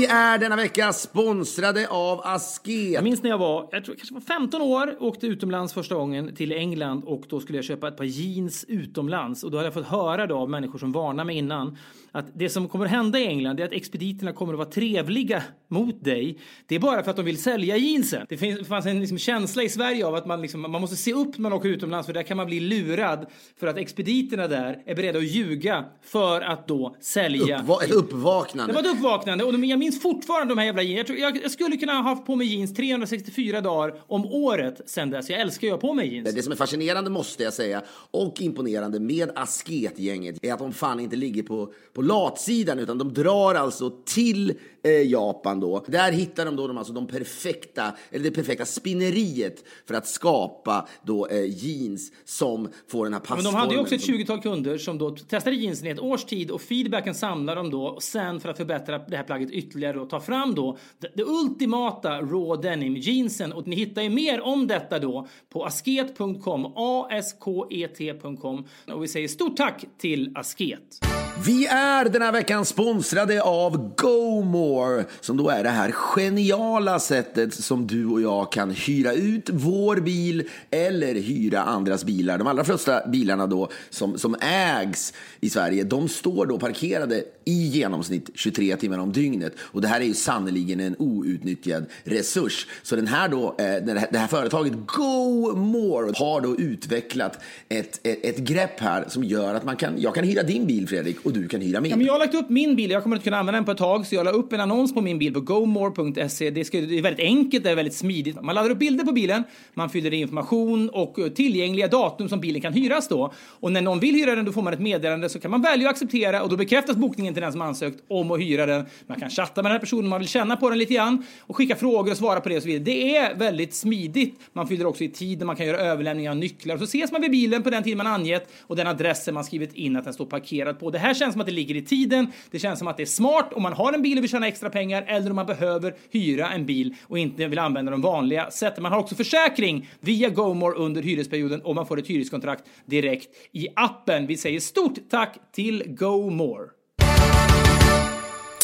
Vi 0.00 0.06
är 0.06 0.38
denna 0.38 0.56
vecka 0.56 0.92
sponsrade 0.92 1.88
av 1.88 2.20
Asket. 2.24 2.92
Jag 2.92 3.04
minns 3.04 3.22
när 3.22 3.30
jag 3.30 3.38
var, 3.38 3.68
jag 3.72 3.84
tror 3.84 3.94
kanske 3.94 4.14
var 4.14 4.20
15 4.20 4.62
år, 4.62 4.96
åkte 5.00 5.26
utomlands 5.26 5.72
första 5.72 5.94
gången 5.94 6.34
till 6.34 6.52
England 6.52 7.04
och 7.04 7.24
då 7.28 7.40
skulle 7.40 7.58
jag 7.58 7.64
köpa 7.64 7.88
ett 7.88 7.96
par 7.96 8.04
jeans 8.04 8.64
utomlands 8.68 9.44
och 9.44 9.50
då 9.50 9.56
hade 9.56 9.66
jag 9.66 9.74
fått 9.74 9.86
höra 9.86 10.26
då 10.26 10.36
av 10.36 10.50
människor 10.50 10.78
som 10.78 10.92
varnade 10.92 11.26
mig 11.26 11.36
innan 11.36 11.78
att 12.12 12.26
det 12.34 12.48
som 12.48 12.68
kommer 12.68 12.84
att 12.84 12.90
hända 12.90 13.18
i 13.18 13.26
England 13.26 13.60
är 13.60 13.64
att 13.64 13.72
expediterna 13.72 14.32
kommer 14.32 14.52
att 14.52 14.58
vara 14.58 14.68
trevliga 14.68 15.42
mot 15.68 16.04
dig. 16.04 16.38
Det 16.66 16.74
är 16.74 16.78
bara 16.78 17.02
för 17.02 17.10
att 17.10 17.16
de 17.16 17.24
vill 17.24 17.42
sälja 17.42 17.76
jeansen. 17.76 18.26
Det 18.28 18.36
finns, 18.36 18.68
fanns 18.68 18.86
en 18.86 19.00
liksom 19.00 19.18
känsla 19.18 19.62
i 19.62 19.68
Sverige 19.68 20.06
av 20.06 20.14
att 20.14 20.26
man, 20.26 20.42
liksom, 20.42 20.60
man 20.60 20.80
måste 20.80 20.96
se 20.96 21.12
upp 21.12 21.38
när 21.38 21.42
man 21.42 21.52
åker 21.52 21.68
utomlands 21.68 22.06
för 22.06 22.14
där 22.14 22.22
kan 22.22 22.36
man 22.36 22.46
bli 22.46 22.60
lurad 22.60 23.26
för 23.60 23.66
att 23.66 23.76
expediterna 23.76 24.48
där 24.48 24.82
är 24.86 24.94
beredda 24.94 25.18
att 25.18 25.24
ljuga 25.24 25.84
för 26.02 26.40
att 26.40 26.68
då 26.68 26.96
sälja. 27.00 27.58
Uppva- 27.58 27.84
ett 27.84 27.90
uppvaknande. 27.90 28.72
Det 28.72 28.82
var 28.82 28.90
ett 28.90 28.96
uppvaknande 28.96 29.44
och 29.44 29.52
de, 29.52 29.64
jag 29.64 29.78
minns 29.78 30.02
fortfarande 30.02 30.54
de 30.54 30.58
här 30.58 30.66
jävla 30.66 30.82
jeans. 30.82 31.08
Jag, 31.08 31.18
jag, 31.18 31.42
jag 31.42 31.50
skulle 31.50 31.76
kunna 31.76 31.92
ha 31.92 32.02
haft 32.02 32.26
på 32.26 32.36
mig 32.36 32.46
jeans 32.46 32.74
364 32.74 33.60
dagar 33.60 33.94
om 34.06 34.26
året 34.26 34.80
sen 34.86 35.10
dess. 35.10 35.30
Jag 35.30 35.40
älskar 35.40 35.68
ju 35.68 35.74
att 35.74 35.82
ha 35.82 35.88
på 35.88 35.94
mig 35.94 36.14
jeans. 36.14 36.34
Det 36.34 36.42
som 36.42 36.52
är 36.52 36.56
fascinerande 36.56 37.10
måste 37.10 37.42
jag 37.42 37.52
säga 37.52 37.82
och 38.10 38.40
imponerande 38.40 39.00
med 39.00 39.30
Asketgänget 39.34 40.44
är 40.44 40.52
att 40.52 40.58
de 40.58 40.72
fan 40.72 41.00
inte 41.00 41.16
ligger 41.16 41.42
på, 41.42 41.72
på 41.92 41.99
latsidan 42.02 42.78
utan 42.78 42.98
de 42.98 43.14
drar 43.14 43.54
alltså 43.54 43.90
till 44.04 44.54
eh, 44.84 44.90
Japan 45.10 45.60
då. 45.60 45.84
Där 45.86 46.12
hittar 46.12 46.44
de 46.44 46.56
då 46.56 46.66
de, 46.66 46.78
alltså 46.78 46.92
de 46.92 47.06
perfekta, 47.06 47.92
eller 48.10 48.24
det 48.24 48.30
perfekta 48.30 48.64
spinneriet 48.64 49.64
för 49.86 49.94
att 49.94 50.06
skapa 50.06 50.88
då 51.02 51.26
eh, 51.26 51.44
jeans 51.44 52.12
som 52.24 52.68
får 52.88 53.04
den 53.04 53.12
här 53.12 53.20
Men 53.20 53.26
passformen. 53.26 53.52
de 53.52 53.58
hade 53.60 53.74
ju 53.74 53.80
också 53.80 53.94
ett 53.94 54.02
som- 54.02 54.14
20-tal 54.14 54.40
kunder 54.42 54.78
som 54.78 54.98
då 54.98 55.10
testade 55.10 55.56
jeansen 55.56 55.86
i 55.86 55.90
ett 55.90 56.00
års 56.00 56.24
tid 56.24 56.50
och 56.50 56.60
feedbacken 56.60 57.14
samlar 57.14 57.56
de 57.56 57.70
då 57.70 57.84
och 57.86 58.02
sen 58.02 58.40
för 58.40 58.48
att 58.48 58.56
förbättra 58.56 58.98
det 58.98 59.16
här 59.16 59.24
plagget 59.24 59.50
ytterligare 59.50 60.00
och 60.00 60.10
ta 60.10 60.20
fram 60.20 60.54
då 60.54 60.78
det, 60.98 61.08
det 61.14 61.24
ultimata 61.24 62.20
raw 62.20 62.68
denim 62.70 62.96
jeansen 62.96 63.52
och 63.52 63.66
ni 63.66 63.76
hittar 63.76 64.02
ju 64.02 64.10
mer 64.10 64.40
om 64.40 64.66
detta 64.66 64.98
då 64.98 65.26
på 65.48 65.64
asket.com, 65.64 66.66
asket.com 67.10 68.64
och 68.92 69.02
vi 69.02 69.08
säger 69.08 69.28
stort 69.28 69.56
tack 69.56 69.84
till 69.98 70.32
Asket. 70.34 71.00
Vi 71.46 71.66
är 71.66 72.04
den 72.04 72.22
här 72.22 72.32
veckan 72.32 72.64
sponsrade 72.64 73.42
av 73.42 73.94
GoMore 73.96 75.04
som 75.20 75.36
då 75.36 75.48
är 75.48 75.62
det 75.62 75.68
här 75.68 75.90
geniala 75.92 77.00
sättet 77.00 77.54
som 77.54 77.86
du 77.86 78.06
och 78.06 78.20
jag 78.20 78.52
kan 78.52 78.70
hyra 78.70 79.12
ut 79.12 79.50
vår 79.52 79.96
bil 79.96 80.42
eller 80.70 81.14
hyra 81.14 81.60
andras 81.62 82.04
bilar. 82.04 82.38
De 82.38 82.46
allra 82.46 82.64
flesta 82.64 83.08
bilarna 83.08 83.46
då 83.46 83.68
som, 83.90 84.18
som 84.18 84.36
ägs 84.40 85.12
i 85.40 85.50
Sverige, 85.50 85.84
de 85.84 86.08
står 86.08 86.46
då 86.46 86.58
parkerade 86.58 87.24
i 87.44 87.66
genomsnitt 87.66 88.30
23 88.34 88.76
timmar 88.76 88.98
om 88.98 89.12
dygnet 89.12 89.52
och 89.60 89.80
det 89.80 89.88
här 89.88 90.00
är 90.00 90.04
ju 90.04 90.14
sannerligen 90.14 90.80
en 90.80 90.96
outnyttjad 90.98 91.86
resurs. 92.04 92.66
Så 92.82 92.96
den 92.96 93.06
här 93.06 93.28
då, 93.28 93.48
eh, 93.48 93.54
det 93.56 93.98
här- 94.00 94.08
det 94.12 94.18
här 94.18 94.26
företaget 94.28 94.72
GoMore 94.86 96.12
har 96.16 96.40
då 96.40 96.56
utvecklat 96.56 97.38
ett, 97.68 98.00
ett, 98.06 98.24
ett 98.24 98.38
grepp 98.38 98.80
här 98.80 99.04
som 99.08 99.24
gör 99.24 99.54
att 99.54 99.64
man 99.64 99.76
kan, 99.76 99.94
jag 100.00 100.14
kan 100.14 100.24
hyra 100.24 100.42
din 100.42 100.66
bil 100.66 100.88
Fredrik 100.88 101.26
och 101.30 101.42
du 101.42 101.48
kan 101.48 101.60
hyra 101.60 101.80
min. 101.80 101.90
Ja, 101.90 101.96
men 101.96 102.06
jag 102.06 102.12
har 102.12 102.18
lagt 102.18 102.34
upp 102.34 102.48
min 102.48 102.76
bil, 102.76 102.90
jag 102.90 103.02
kommer 103.02 103.16
inte 103.16 103.24
kunna 103.24 103.38
använda 103.38 103.56
den 103.56 103.64
på 103.64 103.70
ett 103.70 103.78
tag, 103.78 104.06
så 104.06 104.14
jag 104.14 104.24
la 104.24 104.30
upp 104.30 104.52
en 104.52 104.60
annons 104.60 104.94
på 104.94 105.00
min 105.00 105.18
bil 105.18 105.34
på 105.34 105.40
gomore.se. 105.40 106.50
Det, 106.50 106.64
ska, 106.64 106.80
det 106.80 106.98
är 106.98 107.02
väldigt 107.02 107.24
enkelt, 107.24 107.64
det 107.64 107.70
är 107.70 107.76
väldigt 107.76 107.94
smidigt. 107.94 108.42
Man 108.42 108.54
laddar 108.54 108.70
upp 108.70 108.78
bilder 108.78 109.04
på 109.04 109.12
bilen, 109.12 109.44
man 109.74 109.90
fyller 109.90 110.14
i 110.14 110.16
information 110.16 110.88
och 110.88 111.18
tillgängliga 111.34 111.88
datum 111.88 112.28
som 112.28 112.40
bilen 112.40 112.60
kan 112.60 112.72
hyras 112.72 113.08
då. 113.08 113.32
Och 113.60 113.72
när 113.72 113.80
någon 113.80 114.00
vill 114.00 114.14
hyra 114.14 114.34
den, 114.34 114.44
då 114.44 114.52
får 114.52 114.62
man 114.62 114.72
ett 114.72 114.80
meddelande 114.80 115.28
så 115.28 115.40
kan 115.40 115.50
man 115.50 115.62
välja 115.62 115.88
att 115.88 115.94
acceptera 115.94 116.42
och 116.42 116.48
då 116.48 116.56
bekräftas 116.56 116.96
bokningen 116.96 117.34
till 117.34 117.42
den 117.42 117.52
som 117.52 117.62
ansökt 117.62 118.02
om 118.08 118.30
att 118.30 118.40
hyra 118.40 118.66
den. 118.66 118.86
Man 119.06 119.20
kan 119.20 119.30
chatta 119.30 119.62
med 119.62 119.70
den 119.70 119.72
här 119.72 119.80
personen, 119.80 120.08
man 120.08 120.18
vill 120.18 120.28
känna 120.28 120.56
på 120.56 120.68
den 120.68 120.78
lite 120.78 120.94
grann 120.94 121.26
och 121.40 121.56
skicka 121.56 121.76
frågor 121.76 122.10
och 122.10 122.16
svara 122.16 122.40
på 122.40 122.48
det 122.48 122.56
och 122.56 122.62
så 122.62 122.68
vidare. 122.68 122.84
Det 122.84 123.16
är 123.16 123.34
väldigt 123.34 123.74
smidigt. 123.74 124.40
Man 124.52 124.68
fyller 124.68 124.86
också 124.86 125.04
i 125.04 125.08
tiden, 125.08 125.46
man 125.46 125.56
kan 125.56 125.66
göra 125.66 125.78
överlämningar 125.78 126.30
av 126.30 126.36
nycklar. 126.36 126.78
Så 126.78 126.84
ses 126.84 127.12
man 127.12 127.20
vid 127.20 127.30
bilen 127.30 127.62
på 127.62 127.70
den 127.70 127.82
tid 127.82 127.96
man 127.96 128.06
angett 128.06 128.48
och 128.66 128.76
den 128.76 128.86
adressen 128.86 129.34
man 129.34 129.44
skrivit 129.44 129.74
in 129.74 129.96
att 129.96 130.04
den 130.04 130.14
står 130.14 130.26
parkerad 130.26 130.78
på. 130.78 130.90
Det 130.90 130.98
här 130.98 131.14
känns 131.20 131.32
som 131.32 131.40
att 131.40 131.46
det 131.46 131.52
ligger 131.52 131.74
i 131.74 131.82
tiden. 131.82 132.32
Det 132.50 132.58
känns 132.58 132.78
som 132.78 132.88
att 132.88 132.96
det 132.96 133.02
är 133.02 133.06
smart 133.06 133.52
om 133.52 133.62
man 133.62 133.72
har 133.72 133.92
en 133.92 134.02
bil 134.02 134.18
och 134.18 134.22
vill 134.22 134.30
tjäna 134.30 134.48
extra 134.48 134.70
pengar 134.70 135.04
eller 135.08 135.30
om 135.30 135.36
man 135.36 135.46
behöver 135.46 135.94
hyra 136.10 136.50
en 136.50 136.66
bil 136.66 136.94
och 137.08 137.18
inte 137.18 137.46
vill 137.46 137.58
använda 137.58 137.90
de 137.90 138.00
vanliga 138.00 138.50
sätten. 138.50 138.82
Man 138.82 138.92
har 138.92 138.98
också 138.98 139.14
försäkring 139.14 139.88
via 140.00 140.28
GoMore 140.28 140.74
under 140.74 141.02
hyresperioden 141.02 141.60
och 141.60 141.74
man 141.74 141.86
får 141.86 141.98
ett 141.98 142.06
hyreskontrakt 142.06 142.64
direkt 142.86 143.28
i 143.52 143.68
appen. 143.76 144.26
Vi 144.26 144.36
säger 144.36 144.60
stort 144.60 144.94
tack 145.10 145.38
till 145.52 145.82
GoMore. 145.86 146.66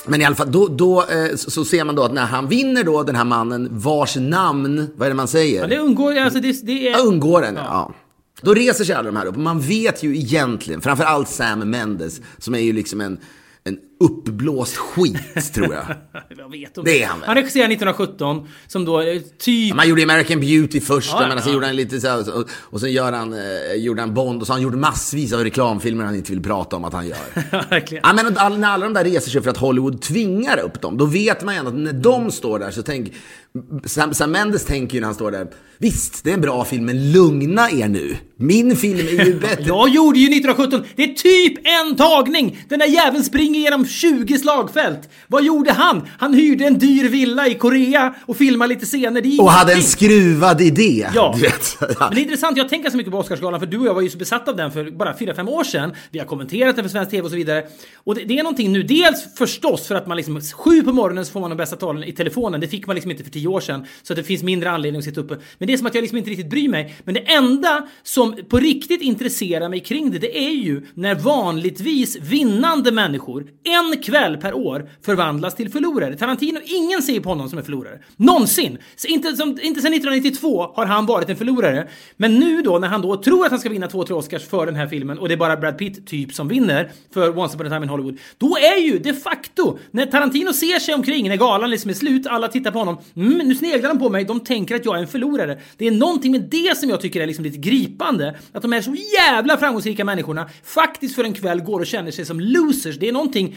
Men 0.08 0.20
i 0.20 0.24
alla 0.24 0.36
fall, 0.36 0.52
då, 0.52 0.66
då 0.66 1.00
eh, 1.00 1.36
så, 1.36 1.64
ser 1.64 1.84
man 1.84 1.94
då 1.94 2.02
att 2.02 2.12
när 2.12 2.24
han 2.24 2.48
vinner 2.48 2.84
då, 2.84 3.02
den 3.02 3.16
här 3.16 3.24
mannen 3.24 3.68
vars 3.70 4.16
namn, 4.16 4.86
vad 4.96 5.06
är 5.06 5.10
det 5.10 5.16
man 5.16 5.28
säger? 5.28 5.60
Ja, 5.60 5.66
det 5.66 5.78
undgår, 5.78 6.18
alltså 6.18 6.40
det, 6.40 6.66
det 6.66 6.88
är... 6.88 6.92
Ja, 6.92 6.98
undgår 6.98 7.40
den, 7.40 7.54
ja. 7.54 7.94
Då 8.42 8.54
reser 8.54 8.84
sig 8.84 8.94
alla 8.94 9.06
de 9.06 9.16
här 9.16 9.26
upp. 9.26 9.36
Man 9.36 9.60
vet 9.60 10.02
ju 10.02 10.16
egentligen, 10.16 10.80
framför 10.80 11.04
allt 11.04 11.28
Sam 11.28 11.70
Mendes, 11.70 12.20
som 12.38 12.54
är 12.54 12.58
ju 12.58 12.72
liksom 12.72 13.00
en, 13.00 13.18
en 13.64 13.78
uppblåst 14.00 14.76
skit, 14.76 15.52
tror 15.54 15.74
jag. 15.74 15.84
Jag 16.38 16.50
vet 16.50 16.78
om 16.78 16.84
Det 16.84 17.02
är 17.02 17.06
han 17.06 17.20
väl? 17.20 17.26
Han 17.26 17.36
regisserade 17.36 17.74
1917 17.74 18.48
som 18.66 18.84
då 18.84 18.98
är 18.98 19.22
typ... 19.38 19.74
Man 19.74 19.88
gjorde 19.88 20.02
American 20.02 20.40
Beauty 20.40 20.80
först, 20.80 21.10
Ja, 21.12 21.28
men 21.28 21.38
sen 21.38 21.46
ja. 21.46 21.54
gjorde 21.54 21.66
han 21.66 21.76
lite 21.76 22.00
så 22.00 22.08
här, 22.08 22.36
och, 22.36 22.48
och 22.50 22.80
sen 22.80 22.92
gör 22.92 23.12
han, 23.12 23.32
eh, 23.32 23.74
gjorde 23.76 24.00
han 24.02 24.14
Bond, 24.14 24.40
och 24.40 24.46
så 24.46 24.52
har 24.52 24.58
han 24.58 24.62
gjort 24.62 24.74
massvis 24.74 25.32
av 25.32 25.44
reklamfilmer 25.44 26.04
han 26.04 26.14
inte 26.14 26.32
vill 26.32 26.42
prata 26.42 26.76
om 26.76 26.84
att 26.84 26.92
han 26.92 27.06
gör. 27.06 27.16
Verkligen. 27.70 28.04
Ja, 28.06 28.12
men 28.12 28.38
all, 28.38 28.58
när 28.58 28.68
alla 28.68 28.84
de 28.84 28.94
där 28.94 29.04
reser 29.04 29.30
sig 29.30 29.42
för 29.42 29.50
att 29.50 29.56
Hollywood 29.56 30.02
tvingar 30.02 30.58
upp 30.58 30.80
dem, 30.80 30.96
då 30.96 31.06
vet 31.06 31.44
man 31.44 31.54
ju 31.54 31.58
ändå 31.58 31.70
att 31.70 31.76
när 31.76 31.92
de 31.92 32.30
står 32.30 32.58
där 32.58 32.70
så 32.70 32.82
tänk... 32.82 33.12
Sam, 33.84 34.14
Sam 34.14 34.30
Mendes 34.30 34.64
tänker 34.64 34.94
ju 34.94 35.00
när 35.00 35.06
han 35.06 35.14
står 35.14 35.30
där, 35.30 35.46
visst, 35.78 36.24
det 36.24 36.30
är 36.30 36.34
en 36.34 36.40
bra 36.40 36.64
film, 36.64 36.84
men 36.84 37.12
lugna 37.12 37.70
er 37.70 37.88
nu. 37.88 38.16
Min 38.36 38.76
film 38.76 38.98
är 38.98 39.24
ju 39.24 39.34
bättre. 39.40 39.64
Jag 39.66 39.88
gjorde 39.88 40.18
ju 40.18 40.26
1917. 40.26 40.84
Det 40.96 41.04
är 41.04 41.14
typ 41.14 41.58
en 41.66 41.96
tagning! 41.96 42.64
Den 42.68 42.78
där 42.78 42.86
jäveln 42.86 43.24
springer 43.24 43.60
genom 43.60 43.85
20 43.86 44.38
slagfält. 44.38 45.08
Vad 45.26 45.44
gjorde 45.44 45.72
han? 45.72 46.08
Han 46.18 46.34
hyrde 46.34 46.64
en 46.64 46.78
dyr 46.78 47.08
villa 47.08 47.48
i 47.48 47.54
Korea 47.54 48.14
och 48.26 48.36
filmade 48.36 48.74
lite 48.74 48.86
scener. 48.86 49.26
Är 49.26 49.40
Och 49.40 49.50
hade 49.50 49.72
en 49.72 49.82
skruvad 49.82 50.60
idé. 50.60 51.06
Ja. 51.14 51.32
Du 51.36 51.42
vet. 51.42 51.76
Men 51.80 52.10
det 52.10 52.20
är 52.20 52.22
intressant, 52.22 52.56
jag 52.56 52.68
tänker 52.68 52.90
så 52.90 52.96
mycket 52.96 53.12
på 53.12 53.18
Oscarsgalan 53.18 53.60
för 53.60 53.66
du 53.66 53.78
och 53.78 53.86
jag 53.86 53.94
var 53.94 54.02
ju 54.02 54.10
så 54.10 54.18
besatta 54.18 54.50
av 54.50 54.56
den 54.56 54.72
för 54.72 54.90
bara 54.90 55.12
4-5 55.12 55.48
år 55.48 55.64
sedan. 55.64 55.92
Vi 56.10 56.18
har 56.18 56.26
kommenterat 56.26 56.76
den 56.76 56.84
för 56.84 56.90
svensk 56.90 57.10
tv 57.10 57.22
och 57.22 57.30
så 57.30 57.36
vidare. 57.36 57.64
Och 58.04 58.14
det, 58.14 58.24
det 58.24 58.38
är 58.38 58.42
någonting 58.42 58.72
nu, 58.72 58.82
dels 58.82 59.34
förstås 59.38 59.86
för 59.86 59.94
att 59.94 60.06
man 60.06 60.16
liksom 60.16 60.40
sju 60.40 60.82
på 60.82 60.92
morgonen 60.92 61.26
så 61.26 61.32
får 61.32 61.40
man 61.40 61.50
de 61.50 61.56
bästa 61.56 61.76
talen 61.76 62.04
i 62.04 62.12
telefonen. 62.12 62.60
Det 62.60 62.68
fick 62.68 62.86
man 62.86 62.94
liksom 62.94 63.10
inte 63.10 63.24
för 63.24 63.30
10 63.30 63.48
år 63.48 63.60
sedan. 63.60 63.86
Så 64.02 64.12
att 64.12 64.16
det 64.16 64.24
finns 64.24 64.42
mindre 64.42 64.70
anledning 64.70 64.98
att 64.98 65.04
sitta 65.04 65.20
uppe. 65.20 65.36
Men 65.58 65.66
det 65.66 65.72
är 65.72 65.76
som 65.76 65.86
att 65.86 65.94
jag 65.94 66.02
liksom 66.02 66.18
inte 66.18 66.30
riktigt 66.30 66.50
bryr 66.50 66.68
mig. 66.68 66.94
Men 67.04 67.14
det 67.14 67.20
enda 67.20 67.88
som 68.02 68.36
på 68.48 68.58
riktigt 68.58 69.02
intresserar 69.02 69.68
mig 69.68 69.80
kring 69.80 70.10
det, 70.10 70.18
det 70.18 70.38
är 70.38 70.54
ju 70.54 70.86
när 70.94 71.14
vanligtvis 71.14 72.16
vinnande 72.20 72.92
människor 72.92 73.46
en 73.76 74.02
kväll 74.02 74.36
per 74.36 74.54
år 74.54 74.90
förvandlas 75.02 75.54
till 75.54 75.70
förlorare. 75.70 76.16
Tarantino, 76.16 76.60
ingen 76.64 77.02
ser 77.02 77.20
på 77.20 77.28
honom 77.28 77.48
som 77.48 77.58
en 77.58 77.64
förlorare. 77.64 77.98
Någonsin! 78.16 78.78
Så 78.96 79.08
inte, 79.08 79.36
som, 79.36 79.48
inte 79.48 79.80
sedan 79.80 79.94
1992 79.94 80.72
har 80.74 80.86
han 80.86 81.06
varit 81.06 81.28
en 81.28 81.36
förlorare. 81.36 81.88
Men 82.16 82.34
nu 82.38 82.62
då 82.62 82.78
när 82.78 82.88
han 82.88 83.02
då 83.02 83.16
tror 83.16 83.44
att 83.44 83.50
han 83.50 83.60
ska 83.60 83.68
vinna 83.68 83.88
två, 83.88 84.04
tre 84.04 84.16
Oscars 84.16 84.48
för 84.48 84.66
den 84.66 84.74
här 84.74 84.86
filmen 84.86 85.18
och 85.18 85.28
det 85.28 85.34
är 85.34 85.38
bara 85.38 85.56
Brad 85.56 85.78
Pitt 85.78 86.06
typ 86.06 86.34
som 86.34 86.48
vinner 86.48 86.90
för 87.14 87.38
Once 87.38 87.54
upon 87.54 87.66
a 87.66 87.70
time 87.70 87.82
in 87.82 87.88
Hollywood. 87.88 88.18
Då 88.38 88.56
är 88.56 88.80
ju 88.80 88.98
de 88.98 89.12
facto, 89.12 89.78
när 89.90 90.06
Tarantino 90.06 90.52
ser 90.52 90.78
sig 90.78 90.94
omkring, 90.94 91.28
när 91.28 91.36
galan 91.36 91.70
liksom 91.70 91.90
är 91.90 91.94
slut, 91.94 92.26
alla 92.26 92.48
tittar 92.48 92.70
på 92.70 92.78
honom. 92.78 92.98
Mm, 93.16 93.48
nu 93.48 93.54
sneglar 93.54 93.88
de 93.88 93.98
på 93.98 94.08
mig, 94.08 94.24
de 94.24 94.40
tänker 94.40 94.74
att 94.74 94.84
jag 94.84 94.96
är 94.96 95.00
en 95.00 95.08
förlorare. 95.08 95.60
Det 95.76 95.86
är 95.86 95.90
någonting 95.90 96.32
med 96.32 96.42
det 96.42 96.78
som 96.78 96.90
jag 96.90 97.00
tycker 97.00 97.20
är 97.20 97.26
liksom 97.26 97.44
lite 97.44 97.58
gripande. 97.58 98.36
Att 98.52 98.62
de 98.62 98.72
här 98.72 98.82
så 98.82 98.96
jävla 99.18 99.56
framgångsrika 99.56 100.04
människorna 100.04 100.50
faktiskt 100.64 101.14
för 101.14 101.24
en 101.24 101.34
kväll 101.34 101.60
går 101.60 101.80
och 101.80 101.86
känner 101.86 102.10
sig 102.10 102.24
som 102.24 102.40
losers. 102.40 102.98
Det 102.98 103.08
är 103.08 103.12
någonting 103.12 103.56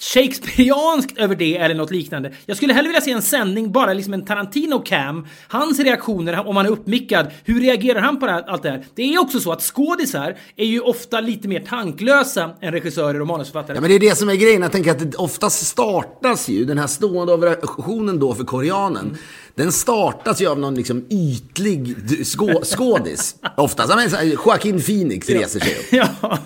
Shakespeareanskt 0.00 1.18
över 1.18 1.34
det 1.34 1.56
eller 1.56 1.74
något 1.74 1.90
liknande. 1.90 2.32
Jag 2.46 2.56
skulle 2.56 2.72
hellre 2.72 2.88
vilja 2.88 3.00
se 3.00 3.10
en 3.10 3.22
sändning, 3.22 3.72
bara 3.72 3.92
liksom 3.92 4.14
en 4.14 4.24
Tarantino-cam. 4.24 5.26
Hans 5.48 5.80
reaktioner 5.80 6.46
om 6.46 6.56
han 6.56 6.66
är 6.66 6.70
uppmickad. 6.70 7.26
Hur 7.44 7.60
reagerar 7.60 8.00
han 8.00 8.20
på 8.20 8.26
det 8.26 8.32
här, 8.32 8.44
allt 8.48 8.62
det 8.62 8.70
här? 8.70 8.84
Det 8.94 9.14
är 9.14 9.20
också 9.20 9.40
så 9.40 9.52
att 9.52 9.62
skådisar 9.62 10.36
är 10.56 10.66
ju 10.66 10.80
ofta 10.80 11.20
lite 11.20 11.48
mer 11.48 11.60
tanklösa 11.60 12.50
än 12.60 12.72
regissörer 12.72 13.20
och 13.20 13.26
manusförfattare. 13.26 13.76
Ja, 13.76 13.80
men 13.80 13.90
det 13.90 13.96
är 13.96 14.00
det 14.00 14.18
som 14.18 14.28
är 14.28 14.34
grejen. 14.34 14.62
Jag 14.62 14.72
tänker 14.72 14.90
att 14.90 14.98
det 14.98 15.16
oftast 15.16 15.66
startas 15.66 16.48
ju, 16.48 16.64
den 16.64 16.78
här 16.78 16.86
stående 16.86 17.32
ovationen 17.34 18.18
då 18.18 18.34
för 18.34 18.44
koreanen, 18.44 19.16
den 19.60 19.72
startas 19.72 20.42
ju 20.42 20.46
av 20.46 20.58
någon 20.58 20.74
liksom 20.74 21.04
ytlig 21.10 21.96
skå, 22.26 22.62
skådis. 22.64 23.34
Oftast. 23.56 23.92
Joaquin 24.44 24.80
Phoenix 24.80 25.28
reser 25.28 25.60
sig 25.60 25.72
upp. 25.78 25.86
Ja. 25.90 26.38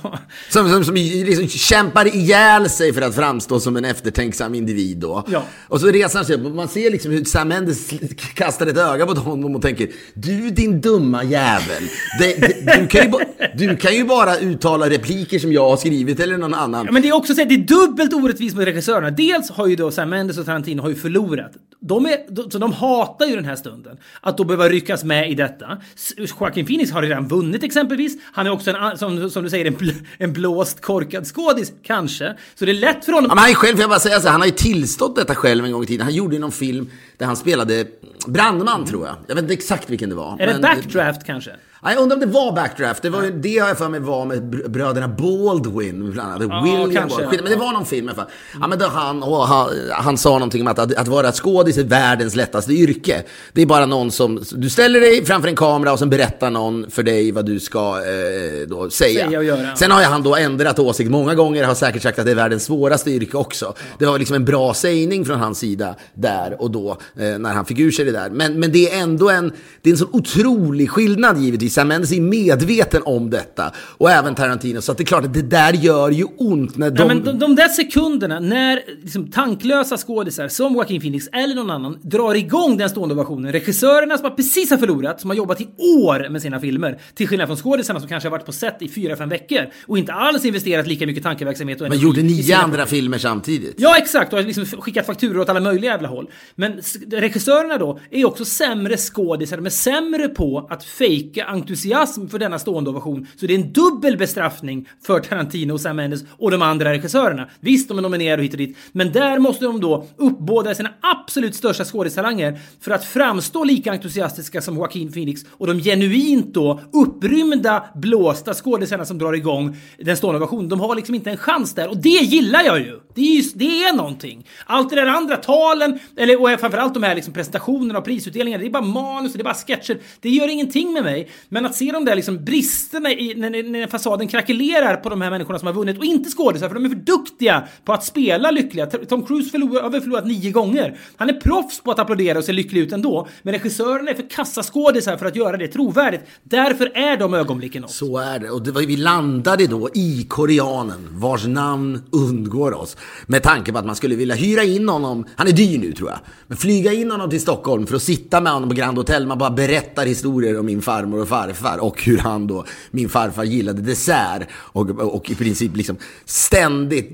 Som, 0.51 0.69
som, 0.69 0.85
som 0.85 0.95
liksom 0.95 1.49
kämpar 1.49 2.17
ihjäl 2.17 2.71
sig 2.71 2.93
för 2.93 3.03
att 3.03 3.15
framstå 3.15 3.61
som 3.61 3.77
en 3.77 3.85
eftertänksam 3.85 4.55
individ 4.55 4.97
då. 4.97 5.25
Ja. 5.29 5.43
Och 5.69 5.81
så 5.81 5.87
reser 5.87 6.19
han 6.19 6.27
sig 6.27 6.37
upp 6.37 6.45
och 6.45 6.51
man 6.51 6.69
ser 6.69 6.91
liksom 6.91 7.11
hur 7.11 7.25
Sam 7.25 7.49
Mendes 7.49 7.91
kastar 8.35 8.67
ett 8.67 8.77
öga 8.77 9.07
på 9.07 9.15
honom 9.15 9.57
och 9.57 9.63
tänker 9.63 9.89
Du 10.15 10.51
din 10.51 10.81
dumma 10.81 11.25
jävel. 11.25 11.83
Det, 12.21 12.41
det, 12.41 12.79
du, 12.81 12.87
kan 12.87 13.13
ju, 13.13 13.19
du 13.55 13.77
kan 13.77 13.95
ju 13.95 14.05
bara 14.05 14.39
uttala 14.39 14.91
repliker 14.91 15.39
som 15.39 15.53
jag 15.53 15.69
har 15.69 15.77
skrivit 15.77 16.21
eller 16.21 16.39
någon 16.39 16.55
annan. 16.55 16.87
Ja, 16.87 16.93
men 16.93 17.03
det 17.03 17.09
är 17.09 17.15
också 17.15 17.35
så 17.35 17.43
att 17.43 17.49
det 17.49 17.55
är 17.55 17.59
dubbelt 17.59 18.13
orättvist 18.15 18.57
mot 18.57 18.65
regissörerna. 18.65 19.11
Dels 19.11 19.51
har 19.51 19.67
ju 19.67 19.77
då 19.77 19.91
Sam 19.91 20.11
Mendes 20.11 20.39
och 20.39 20.47
Tarantino 20.47 20.83
har 20.83 20.89
ju 20.89 20.95
förlorat. 20.95 21.53
De, 21.81 22.07
är, 22.07 22.35
de, 22.35 22.51
så 22.51 22.59
de 22.59 22.73
hatar 23.05 23.27
ju 23.27 23.37
den 23.37 23.45
här 23.45 23.57
stunden. 23.57 23.97
Att 24.21 24.39
då 24.39 24.45
behöva 24.45 24.69
ryckas 24.69 25.05
med 25.05 25.31
i 25.31 25.35
detta. 25.35 25.79
Joaquin 26.17 26.67
Phoenix 26.67 26.93
har 26.93 27.03
redan 27.03 27.29
vunnit 27.29 27.63
exempelvis. 27.63 28.17
Han 28.33 28.47
är 28.47 28.51
också 28.51 28.71
en, 28.71 28.99
som, 28.99 29.31
som 29.31 29.45
du 29.45 29.51
säger, 29.51 29.65
en, 29.65 29.75
bl, 29.75 29.91
en 30.19 30.33
blåst 30.33 30.81
korkad 30.81 31.27
skådis, 31.27 31.73
kanske. 31.83 32.35
Så 32.55 32.65
det 32.65 32.73
är 32.73 32.75
lätt 32.75 33.05
för 33.05 33.13
honom. 33.13 33.29
Ja, 33.29 33.35
men 33.35 33.43
han 33.43 33.51
är 33.51 33.55
själv, 33.55 33.77
får 33.77 33.81
jag 33.81 33.91
bara 33.91 34.01
säga 34.01 34.21
så 34.21 34.27
här, 34.27 34.33
han 34.33 34.41
har 34.41 34.47
ju 34.47 34.55
tillstått 34.55 35.17
detta 35.17 35.35
själv 35.35 35.65
en 35.65 35.73
gång 35.73 35.83
i 35.83 35.87
tiden. 35.87 36.05
Han 36.05 36.15
gjorde 36.15 36.35
ju 36.35 36.41
någon 36.41 36.53
film 36.53 36.91
där 37.19 37.27
han 37.27 37.37
spelade 37.37 37.85
brandman 38.27 38.85
tror 38.87 39.07
jag. 39.07 39.17
Jag 39.27 39.35
vet 39.35 39.43
inte 39.43 39.55
exakt 39.55 39.91
vilken 39.91 40.09
det 40.09 40.15
var. 40.15 40.37
är 40.41 40.47
det 40.47 40.59
backdraft 40.61 41.27
kanske? 41.27 41.51
Ja, 41.87 41.93
Jag 41.93 42.03
undrar 42.03 42.17
om 42.17 42.21
det 42.21 42.27
var 42.27 42.53
backdraft. 42.53 43.03
Det, 43.03 43.11
var, 43.11 43.23
ju- 43.23 43.31
det 43.31 43.59
har 43.59 43.69
jag 43.69 43.79
för 43.79 43.89
mig 43.89 44.01
var 44.01 44.25
med 44.25 44.43
br- 44.43 44.69
bröderna 44.69 45.09
Baldwin. 45.09 46.11
Bland 46.13 46.29
annat. 46.33 46.49
Ja, 46.51 46.63
William 46.65 46.95
kanske, 46.95 47.19
Baldwin. 47.23 47.41
Men 47.43 47.53
det 47.53 47.59
var 47.59 47.73
någon 47.73 47.87
film 47.87 48.07
i 48.07 48.09
alla 48.09 48.17
fall. 48.17 48.31
Ja, 48.61 48.67
men 48.67 48.79
då 48.79 48.87
han, 48.87 49.23
och 49.23 49.47
han, 49.49 49.69
han 49.93 50.19
sa 50.19 50.31
någonting 50.33 50.61
om 50.61 50.67
att, 50.67 50.79
att, 50.79 50.95
att 50.95 51.09
vara 51.09 51.33
skådis 51.33 51.79
är 51.79 51.85
världens 51.85 52.37
lättaste 52.37 52.73
yrke. 52.73 53.23
Det 53.53 53.63
är 53.63 53.67
bara 53.67 53.87
någon 53.87 54.11
som... 54.11 54.43
Du 54.53 54.71
ställer 54.71 55.01
dig 55.01 55.25
framför 55.25 55.49
en 55.49 55.57
kamera 55.57 55.93
och 55.93 55.99
sen 55.99 56.11
berättar 56.11 56.51
någon 56.51 56.91
för 56.91 57.03
dig 57.03 57.33
vad 57.33 57.47
du 57.47 57.61
ska 57.61 57.79
eh, 57.99 58.69
då 58.69 58.91
säga. 58.91 59.27
Säga 59.27 59.39
och 59.39 59.45
göra. 59.45 59.77
Sen 59.77 59.91
har 59.91 60.01
ju 60.01 60.07
han 60.07 60.23
då 60.23 60.37
ändrat 60.37 60.79
åsikt 60.79 61.11
många 61.11 61.35
gånger. 61.35 61.65
Har 61.65 61.75
säkert 61.75 62.03
sagt 62.03 62.19
att 62.19 62.25
det 62.25 62.31
är 62.31 62.35
världens 62.37 62.65
svåraste 62.65 63.11
yrke 63.11 63.37
också. 63.37 63.75
Det 63.99 64.07
var 64.07 64.19
liksom 64.19 64.37
en 64.37 64.45
bra 64.45 64.75
sägning 64.75 65.25
från 65.25 65.41
hans 65.41 65.59
sida 65.59 65.95
där 66.15 66.57
och 66.63 66.71
då. 66.71 66.97
Eh, 67.17 67.39
när 67.39 67.53
han 67.53 67.65
fick 67.65 67.79
ur 67.79 67.91
sig 67.91 68.05
det 68.05 68.13
där. 68.13 68.31
Men, 68.31 68.61
men 68.61 68.73
det 68.73 68.91
är 68.91 69.03
ändå 69.03 69.31
en, 69.31 69.53
det 69.83 69.91
är 69.91 69.93
en 69.93 69.99
sån 69.99 70.09
otrolig 70.13 70.91
skillnad 70.91 71.39
givetvis. 71.39 71.75
Sam 71.75 71.89
Mendes 71.89 72.13
är 72.13 72.21
medveten 72.21 73.03
om 73.05 73.31
detta. 73.31 73.73
Och 73.77 74.11
även 74.11 74.35
Tarantino. 74.35 74.81
Så 74.81 74.93
att 74.93 74.99
det 74.99 75.03
är 75.03 75.07
klart 75.07 75.25
att 75.25 75.35
det 75.35 75.43
där 75.43 75.73
gör 75.73 76.11
ju 76.11 76.25
ont 76.25 76.77
när 76.77 76.91
de... 76.91 77.03
Ja, 77.03 77.09
men 77.09 77.25
de, 77.25 77.39
de 77.39 77.55
där 77.57 77.69
sekunderna 77.69 78.41
när 78.41 78.81
liksom, 79.03 79.31
tanklösa 79.31 79.97
skådisar 79.97 80.49
som 80.49 80.75
Joaquin 80.75 81.01
Phoenix 81.01 81.29
eller 81.33 81.55
någon 81.55 81.71
annan 81.71 81.99
drar 82.03 82.35
igång 82.35 82.77
den 82.77 82.89
stående 82.89 83.15
ovationen. 83.15 83.53
Regissörerna 83.53 84.19
som 84.19 84.37
precis 84.37 84.71
har 84.71 84.79
förlorat, 84.79 85.21
som 85.21 85.31
har 85.31 85.37
jobbat 85.37 85.61
i 85.61 85.69
år 85.79 86.29
med 86.29 86.43
sina 86.43 86.61
filmer. 86.61 86.99
Till 87.15 87.29
skillnad 87.29 87.49
från 87.49 87.57
skådisarna 87.57 88.01
som 88.01 88.09
kanske 88.09 88.29
har 88.29 88.31
varit 88.31 88.47
på 88.47 88.53
set 88.53 88.83
i 88.83 88.89
fyra, 88.89 89.17
fem 89.17 89.29
veckor 89.29 89.67
och 89.87 89.99
inte 89.99 90.13
alls 90.13 90.45
investerat 90.45 90.87
lika 90.87 91.07
mycket 91.07 91.23
tankeverksamhet 91.23 91.81
och 91.81 91.83
men 91.83 91.93
energi 91.93 92.05
gjorde 92.05 92.21
i 92.21 92.23
nio 92.23 92.57
andra 92.57 92.87
filmer 92.87 93.19
samtidigt. 93.19 93.75
Ja, 93.79 93.97
exakt. 93.99 94.33
Och 94.33 94.45
liksom 94.45 94.67
skickat 94.67 95.07
fakturor 95.07 95.41
åt 95.41 95.49
alla 95.49 95.61
möjliga 95.61 95.91
jävla 95.91 96.09
håll. 96.09 96.31
Men 96.55 96.83
regissörerna 97.11 97.79
då 97.79 97.99
är 98.11 98.19
ju 98.19 98.25
också 98.25 98.45
sämre 98.45 98.97
skådisar. 98.97 99.57
De 99.57 99.67
är 99.67 99.71
sämre 99.71 100.29
på 100.29 100.67
att 100.71 100.85
fejka 100.85 101.45
entusiasm 101.45 102.29
för 102.29 102.39
denna 102.39 102.59
stående 102.59 102.91
ovation. 102.91 103.27
Så 103.37 103.47
det 103.47 103.55
är 103.55 103.59
en 103.59 103.73
dubbel 103.73 104.17
bestraffning 104.17 104.89
för 105.07 105.21
Tarantino 105.21 105.73
och 105.73 105.81
Sam 105.81 105.97
Mendes 105.97 106.25
och 106.39 106.51
de 106.51 106.63
andra 106.63 106.93
regissörerna. 106.93 107.49
Visst, 107.61 107.89
de 107.89 107.99
är 107.99 108.03
nominerade 108.03 108.43
hit 108.43 108.53
och 108.53 108.59
dit. 108.59 108.77
Men 108.93 109.13
där 109.13 109.39
måste 109.39 109.65
de 109.65 109.81
då 109.81 110.07
uppbåda 110.17 110.75
sina 110.75 110.91
absolut 111.01 111.55
största 111.55 111.85
skådistalanger 111.85 112.59
för 112.81 112.91
att 112.91 113.05
framstå 113.05 113.65
lika 113.65 113.93
entusiastiska 113.93 114.61
som 114.61 114.77
Joaquin 114.77 115.13
Phoenix 115.13 115.41
och 115.51 115.67
de 115.67 115.81
genuint 115.81 116.55
då 116.55 116.81
upprymda, 116.93 117.85
blåsta 117.95 118.55
skådisarna 118.55 119.05
som 119.05 119.19
drar 119.19 119.33
igång 119.33 119.77
den 119.99 120.17
stående 120.17 120.39
ovationen. 120.39 120.69
De 120.69 120.81
har 120.81 120.95
liksom 120.95 121.15
inte 121.15 121.31
en 121.31 121.37
chans 121.37 121.75
där 121.75 121.89
och 121.89 121.97
det 121.97 122.09
gillar 122.09 122.63
jag 122.63 122.79
ju. 122.79 123.01
Det 123.15 123.21
är, 123.21 123.35
ju, 123.35 123.43
det 123.55 123.85
är 123.85 123.93
någonting. 123.93 124.47
Allt 124.67 124.91
det 124.91 124.97
där 124.97 125.07
andra, 125.07 125.37
talen, 125.37 125.99
eller 126.17 126.43
och 126.43 126.61
framförallt 126.61 126.84
de 126.93 127.03
här 127.03 127.15
liksom 127.15 127.35
presentationerna 127.35 127.99
och 127.99 128.05
prisutdelningarna, 128.05 128.63
det 128.63 128.69
är 128.69 128.71
bara 128.71 128.83
manus, 128.83 129.33
och 129.33 129.39
det 129.39 129.43
är 129.43 129.45
bara 129.45 129.55
sketcher. 129.55 129.99
Det 130.21 130.31
gör 130.31 130.49
ingenting 130.49 130.93
med 130.93 131.03
mig. 131.03 131.29
Men 131.49 131.67
att 131.67 131.75
se 131.75 131.93
de 131.93 132.05
där 132.05 132.17
liksom 132.17 132.45
bristerna 132.45 133.11
i 133.13 133.35
när, 133.35 133.51
när, 133.51 133.63
när 133.63 133.87
fasaden 133.87 134.29
krackelerar 134.29 134.97
på 134.97 135.09
de 135.09 135.21
här 135.21 135.31
människorna 135.31 135.59
som 135.59 135.67
har 135.67 135.75
vunnit 135.75 135.99
och 135.99 136.05
inte 136.05 136.31
skådisar, 136.31 136.69
för 136.69 136.75
de 136.75 136.85
är 136.85 136.89
för 136.89 136.97
duktiga 136.97 137.69
på 137.85 137.93
att 137.93 138.05
spela 138.05 138.51
lyckliga. 138.51 138.87
Tom 138.87 139.27
Cruise 139.27 139.51
förlor, 139.51 139.81
har 139.81 139.91
väl 139.91 140.01
förlorat 140.01 140.27
nio 140.27 140.51
gånger. 140.51 140.99
Han 141.17 141.29
är 141.29 141.33
proffs 141.33 141.81
på 141.81 141.91
att 141.91 141.99
applådera 141.99 142.39
och 142.39 142.45
se 142.45 142.53
lycklig 142.53 142.81
ut 142.81 142.93
ändå, 142.93 143.29
men 143.43 143.55
regissörerna 143.55 144.11
är 144.11 144.15
för 144.15 144.31
kassaskådisar 144.31 145.17
för 145.17 145.27
att 145.27 145.37
göra 145.37 145.57
det 145.57 145.69
trovärdigt. 145.69 146.23
Därför 146.43 146.97
är 146.97 147.17
de 147.17 147.35
ögonblicken 147.35 147.83
något. 147.83 147.91
Så 147.91 148.19
är 148.19 148.39
det. 148.39 148.51
Och 148.51 148.63
det 148.63 148.71
var, 148.73 148.83
vi 148.83 148.97
landade 148.97 149.67
då 149.67 149.89
i 149.95 150.27
koreanen, 150.29 151.09
vars 151.11 151.47
namn 151.47 152.03
undgår 152.11 152.75
oss. 152.75 152.97
Med 153.27 153.43
tanke 153.43 153.73
på 153.73 153.79
att 153.79 153.87
man 153.87 153.97
skulle 153.97 154.15
vilja 154.15 154.35
hyra 154.35 154.63
in 154.63 154.89
honom, 154.89 155.27
han 155.37 155.49
är 155.49 155.53
dyr 155.53 155.79
nu 155.79 155.93
tror 155.93 156.11
jag, 156.11 156.19
men 156.47 156.57
flyga 156.75 156.93
in 156.93 157.11
honom 157.11 157.31
till 157.31 157.41
Stockholm 157.41 157.87
för 157.87 157.97
att 157.97 158.03
sitta 158.03 158.41
med 158.41 158.53
honom 158.53 158.69
på 158.69 158.75
Grand 158.75 158.99
Hotel. 158.99 159.27
Man 159.27 159.39
bara 159.39 159.51
berättar 159.51 160.07
historier 160.07 160.59
om 160.59 160.67
min 160.67 160.83
farmor 160.83 161.21
och 161.21 161.29
farfar 161.29 161.79
och 161.79 162.03
hur 162.03 162.19
han 162.19 162.47
då, 162.47 162.65
min 162.91 163.09
farfar 163.09 163.45
gillade 163.45 163.83
dessert. 163.83 164.49
Och, 164.53 164.91
och 164.91 165.31
i 165.31 165.35
princip 165.35 165.77
liksom 165.77 165.97
ständigt 166.25 167.11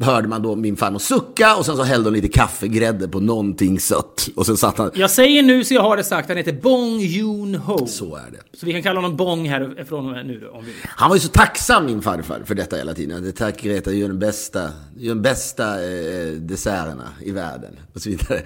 hörde 0.00 0.28
man 0.28 0.42
då 0.42 0.56
min 0.56 0.76
farmor 0.76 0.98
sucka 0.98 1.56
och 1.56 1.66
sen 1.66 1.76
så 1.76 1.82
hällde 1.82 2.08
hon 2.08 2.14
lite 2.14 2.28
kaffegrädde 2.28 3.08
på 3.08 3.20
någonting 3.20 3.80
sött. 3.80 4.28
Och 4.36 4.46
sen 4.46 4.56
satt 4.56 4.78
han, 4.78 4.90
Jag 4.94 5.10
säger 5.10 5.42
nu 5.42 5.64
så 5.64 5.74
jag 5.74 5.82
har 5.82 5.96
det 5.96 6.04
sagt, 6.04 6.28
han 6.28 6.36
heter 6.36 6.52
Bong 6.52 7.00
Joon-ho. 7.00 7.86
så 7.86 8.16
är 8.16 8.30
det. 8.30 8.58
Så 8.58 8.66
vi 8.66 8.72
kan 8.72 8.82
kalla 8.82 9.00
honom 9.00 9.16
Bong 9.16 9.48
härifrån 9.48 10.06
och 10.06 10.12
med 10.12 10.26
nu 10.26 10.40
då, 10.40 10.50
om 10.50 10.64
vi 10.64 10.70
vill. 10.72 10.80
Han 10.84 11.08
var 11.08 11.16
ju 11.16 11.20
så 11.20 11.28
tacksam 11.28 11.86
min 11.86 12.02
farfar 12.02 12.42
för 12.44 12.54
detta 12.54 12.76
hela 12.76 12.94
tiden. 12.94 13.22
Det 13.22 13.32
tack 13.32 13.62
Greta, 13.62 13.90
du 13.90 13.96
gör 13.96 14.08
den 14.08 14.18
bästa, 14.18 14.70
gör 14.96 15.14
den 15.14 15.22
bästa 15.22 15.64
eh, 15.84 16.32
desserterna 16.32 17.08
i 17.22 17.30
världen. 17.30 17.76
Och 17.94 18.00
så 18.00 18.08
vidare. 18.08 18.42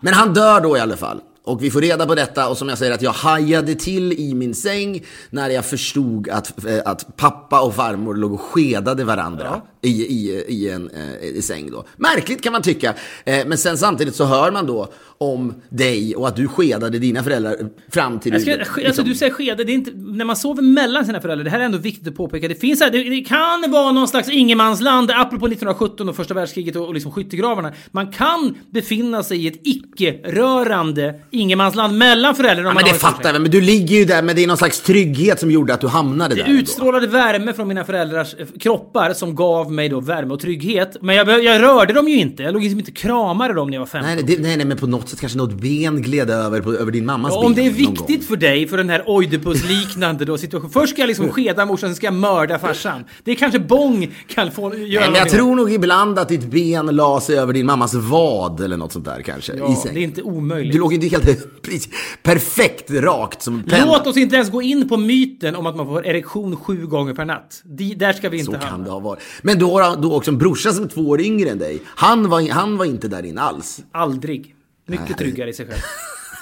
Men 0.00 0.14
han 0.14 0.34
dör 0.34 0.60
då 0.60 0.76
i 0.76 0.80
alla 0.80 0.96
fall. 0.96 1.20
Och 1.44 1.62
vi 1.64 1.70
får 1.70 1.80
reda 1.80 2.06
på 2.06 2.14
detta 2.14 2.48
och 2.48 2.56
som 2.56 2.68
jag 2.68 2.78
säger 2.78 2.92
att 2.94 3.02
jag 3.02 3.12
hajade 3.12 3.74
till 3.74 4.12
i 4.12 4.34
min 4.34 4.54
säng 4.54 5.04
när 5.30 5.50
jag 5.50 5.64
förstod 5.64 6.28
att, 6.28 6.64
eh, 6.64 6.78
att 6.84 7.16
pappa 7.16 7.60
och 7.60 7.74
farmor 7.74 8.14
låg 8.14 8.32
och 8.32 8.40
skedade 8.40 9.04
varandra 9.04 9.60
i, 9.82 9.88
i, 9.88 10.44
i 10.48 10.70
en 10.70 10.90
eh, 10.90 11.28
i 11.28 11.42
säng 11.42 11.70
då. 11.70 11.84
Märkligt 11.96 12.42
kan 12.42 12.52
man 12.52 12.62
tycka. 12.62 12.94
Eh, 13.24 13.46
men 13.46 13.58
sen 13.58 13.78
samtidigt 13.78 14.14
så 14.14 14.24
hör 14.24 14.50
man 14.50 14.66
då 14.66 14.92
om 15.18 15.54
dig 15.68 16.16
och 16.16 16.28
att 16.28 16.36
du 16.36 16.48
skedade 16.48 16.98
dina 16.98 17.24
föräldrar 17.24 17.56
fram 17.90 18.20
till... 18.20 18.32
Jag 18.32 18.42
ska, 18.42 18.50
liksom- 18.50 18.82
alltså, 18.86 19.02
du 19.02 19.14
säger 19.14 19.32
skede, 19.32 19.64
det 19.64 19.72
är 19.72 19.74
inte, 19.74 19.90
när 19.94 20.24
man 20.24 20.36
sover 20.36 20.62
mellan 20.62 21.06
sina 21.06 21.20
föräldrar, 21.20 21.44
det 21.44 21.50
här 21.50 21.60
är 21.60 21.64
ändå 21.64 21.78
viktigt 21.78 22.08
att 22.08 22.16
påpeka. 22.16 22.48
Det 22.48 22.54
finns 22.54 22.80
här, 22.80 22.90
det, 22.90 23.02
det 23.02 23.20
kan 23.20 23.70
vara 23.70 23.92
någon 23.92 24.08
slags 24.08 24.28
ingenmansland, 24.28 25.10
apropå 25.10 25.46
1917 25.46 26.08
och 26.08 26.16
första 26.16 26.34
världskriget 26.34 26.76
och, 26.76 26.86
och 26.86 26.94
liksom 26.94 27.12
skyttegravarna. 27.12 27.72
Man 27.90 28.12
kan 28.12 28.58
befinna 28.70 29.22
sig 29.22 29.44
i 29.44 29.46
ett 29.48 29.60
icke-rörande 29.64 31.20
ingenmansland 31.30 31.98
mellan 31.98 32.34
föräldrarna. 32.34 32.70
Ja, 32.70 32.74
men 32.74 32.84
det 32.84 32.98
fattar 32.98 33.32
jag 33.32 33.42
men 33.42 33.50
du 33.50 33.60
ligger 33.60 33.96
ju 33.96 34.04
där, 34.04 34.22
men 34.22 34.36
det 34.36 34.42
är 34.42 34.46
någon 34.46 34.56
slags 34.56 34.80
trygghet 34.80 35.40
som 35.40 35.50
gjorde 35.50 35.74
att 35.74 35.80
du 35.80 35.88
hamnade 35.88 36.34
där. 36.34 36.42
Det 36.42 36.48
ändå. 36.50 36.62
utstrålade 36.62 37.06
värme 37.06 37.52
från 37.52 37.68
mina 37.68 37.84
föräldrars 37.84 38.34
eh, 38.38 38.46
kroppar 38.60 39.12
som 39.12 39.34
gav 39.34 39.69
mig 39.72 39.88
då 39.88 40.00
värme 40.00 40.34
och 40.34 40.40
trygghet. 40.40 40.96
Men 41.00 41.16
jag, 41.16 41.44
jag 41.44 41.62
rörde 41.62 41.92
dem 41.92 42.08
ju 42.08 42.16
inte. 42.16 42.42
Jag 42.42 42.52
låg 42.52 42.62
liksom 42.62 42.78
inte 42.78 42.92
kramade 42.92 43.54
dem 43.54 43.68
när 43.68 43.74
jag 43.74 43.80
var 43.80 43.86
15. 43.86 44.14
Nej, 44.14 44.24
det, 44.26 44.42
nej, 44.42 44.56
nej, 44.56 44.66
men 44.66 44.76
på 44.76 44.86
något 44.86 45.08
sätt 45.08 45.20
kanske 45.20 45.38
något 45.38 45.52
ben 45.52 46.02
gled 46.02 46.30
över, 46.30 46.60
på, 46.60 46.72
över 46.72 46.92
din 46.92 47.06
mammas 47.06 47.32
Ja, 47.34 47.46
om 47.46 47.54
det 47.54 47.62
ben 47.62 47.70
är 47.70 47.74
viktigt 47.74 48.26
för 48.26 48.36
dig, 48.36 48.68
för 48.68 48.76
den 48.76 48.90
här 48.90 49.08
Oidipus-liknande 49.08 50.24
då 50.24 50.38
situation. 50.38 50.70
Först 50.70 50.92
ska 50.92 51.02
jag 51.02 51.08
liksom 51.08 51.28
skeda 51.28 51.66
morsan, 51.66 51.88
sen 51.88 51.96
ska 51.96 52.06
jag 52.06 52.14
mörda 52.14 52.58
farsan. 52.58 53.04
Det 53.24 53.30
är 53.30 53.34
kanske 53.34 53.58
Bång 53.58 54.14
kan 54.28 54.50
få 54.50 54.76
göra 54.76 55.02
Nej, 55.04 55.10
men 55.10 55.18
jag 55.18 55.28
tror 55.28 55.56
nog 55.56 55.72
ibland 55.72 56.18
att 56.18 56.28
ditt 56.28 56.44
ben 56.44 56.86
la 56.86 57.20
sig 57.20 57.38
över 57.38 57.52
din 57.52 57.66
mammas 57.66 57.94
vad 57.94 58.60
eller 58.60 58.76
något 58.76 58.92
sånt 58.92 59.04
där 59.04 59.22
kanske. 59.22 59.52
Ja, 59.56 59.84
det 59.92 59.98
är 60.00 60.02
inte 60.02 60.22
omöjligt. 60.22 60.72
Du 60.72 60.78
låg 60.78 60.94
inte 60.94 61.06
helt 61.06 61.46
perfekt 62.22 62.90
rakt 62.90 63.42
som 63.42 63.54
en 63.54 63.62
penna. 63.62 63.86
Låt 63.86 64.06
oss 64.06 64.16
inte 64.16 64.36
ens 64.36 64.50
gå 64.50 64.62
in 64.62 64.88
på 64.88 64.96
myten 64.96 65.56
om 65.56 65.66
att 65.66 65.76
man 65.76 65.86
får 65.86 66.06
erektion 66.06 66.56
sju 66.56 66.86
gånger 66.86 67.14
per 67.14 67.24
natt. 67.24 67.62
Där 67.96 68.12
ska 68.12 68.28
vi 68.28 68.38
inte 68.38 68.52
Så 68.52 68.58
kan 68.58 68.68
hamna. 68.68 68.84
det 68.84 68.90
ha 68.90 69.00
varit. 69.00 69.22
Men 69.42 69.58
du 69.60 69.66
har 69.66 69.96
då 69.96 70.16
också 70.16 70.30
en 70.30 70.38
brorsa 70.38 70.72
som 70.72 70.84
är 70.84 70.88
två 70.88 71.00
år 71.00 71.20
yngre 71.20 71.50
än 71.50 71.58
dig. 71.58 71.82
Han 71.86 72.28
var, 72.28 72.50
han 72.50 72.76
var 72.76 72.84
inte 72.84 73.08
där 73.08 73.24
inne 73.26 73.40
alls. 73.40 73.80
Aldrig. 73.92 74.54
Mycket 74.86 75.08
Nej. 75.08 75.18
tryggare 75.18 75.50
i 75.50 75.52
sig 75.52 75.66
själv. 75.66 75.80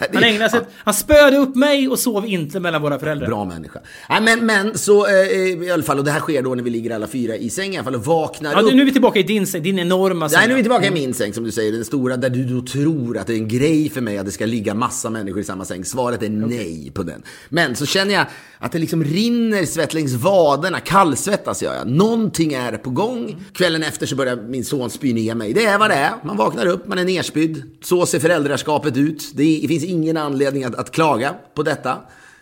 Det- 0.00 0.08
Han 0.14 0.24
ägnade 0.24 0.50
sig, 0.50 0.60
han 0.84 0.94
spöade 0.94 1.36
upp 1.36 1.56
mig 1.56 1.88
och 1.88 1.98
sov 1.98 2.26
inte 2.26 2.60
mellan 2.60 2.82
våra 2.82 2.98
föräldrar. 2.98 3.26
Bra 3.26 3.44
människa. 3.44 3.80
Nej, 4.08 4.20
men, 4.22 4.46
men 4.46 4.78
så 4.78 5.06
eh, 5.06 5.12
i 5.14 5.70
alla 5.74 5.82
fall, 5.82 5.98
och 5.98 6.04
det 6.04 6.10
här 6.10 6.20
sker 6.20 6.42
då 6.42 6.54
när 6.54 6.62
vi 6.62 6.70
ligger 6.70 6.94
alla 6.94 7.06
fyra 7.06 7.36
i 7.36 7.50
säng 7.50 7.74
i 7.74 7.76
alla 7.76 7.84
fall 7.84 7.94
och 7.94 8.04
vaknar 8.04 8.52
Ja, 8.52 8.60
upp. 8.60 8.74
nu 8.74 8.80
är 8.82 8.86
vi 8.86 8.92
tillbaka 8.92 9.18
i 9.18 9.22
din 9.22 9.46
säng, 9.46 9.62
din 9.62 9.78
enorma 9.78 10.28
säng. 10.28 10.38
Nej, 10.38 10.46
nu 10.48 10.52
är 10.52 10.56
vi 10.56 10.62
tillbaka 10.62 10.86
i 10.86 10.90
min 10.90 11.14
säng 11.14 11.32
som 11.34 11.44
du 11.44 11.50
säger, 11.52 11.72
den 11.72 11.84
stora 11.84 12.16
där 12.16 12.30
du 12.30 12.44
då 12.44 12.66
tror 12.66 13.18
att 13.18 13.26
det 13.26 13.32
är 13.32 13.36
en 13.36 13.48
grej 13.48 13.90
för 13.90 14.00
mig 14.00 14.18
att 14.18 14.26
det 14.26 14.32
ska 14.32 14.46
ligga 14.46 14.74
massa 14.74 15.10
människor 15.10 15.40
i 15.40 15.44
samma 15.44 15.64
säng. 15.64 15.84
Svaret 15.84 16.22
är 16.22 16.28
nej 16.28 16.90
på 16.94 17.02
den. 17.02 17.22
Men 17.48 17.76
så 17.76 17.86
känner 17.86 18.14
jag 18.14 18.26
att 18.58 18.72
det 18.72 18.78
liksom 18.78 19.04
rinner 19.04 19.64
svett 19.64 19.94
längs 19.94 20.12
vaderna, 20.14 20.80
kallsvettas 20.80 21.62
gör 21.62 21.74
jag. 21.74 21.86
Någonting 21.88 22.52
är 22.52 22.72
på 22.76 22.90
gång. 22.90 23.36
Kvällen 23.54 23.82
efter 23.82 24.06
så 24.06 24.16
börjar 24.16 24.36
min 24.36 24.64
son 24.64 24.90
spy 24.90 25.12
ner 25.12 25.34
mig. 25.34 25.52
Det 25.52 25.64
är 25.64 25.78
vad 25.78 25.90
det 25.90 25.94
är. 25.94 26.12
Man 26.24 26.36
vaknar 26.36 26.66
upp, 26.66 26.88
man 26.88 26.98
är 26.98 27.04
nerspydd. 27.04 27.62
Så 27.82 28.06
ser 28.06 28.18
föräldraskapet 28.18 28.96
ut. 28.96 29.30
Det 29.34 29.64
finns 29.68 29.84
ingen 29.88 30.16
anledning 30.16 30.64
att, 30.64 30.74
att 30.74 30.90
klaga 30.90 31.34
på 31.54 31.62
detta. 31.62 31.98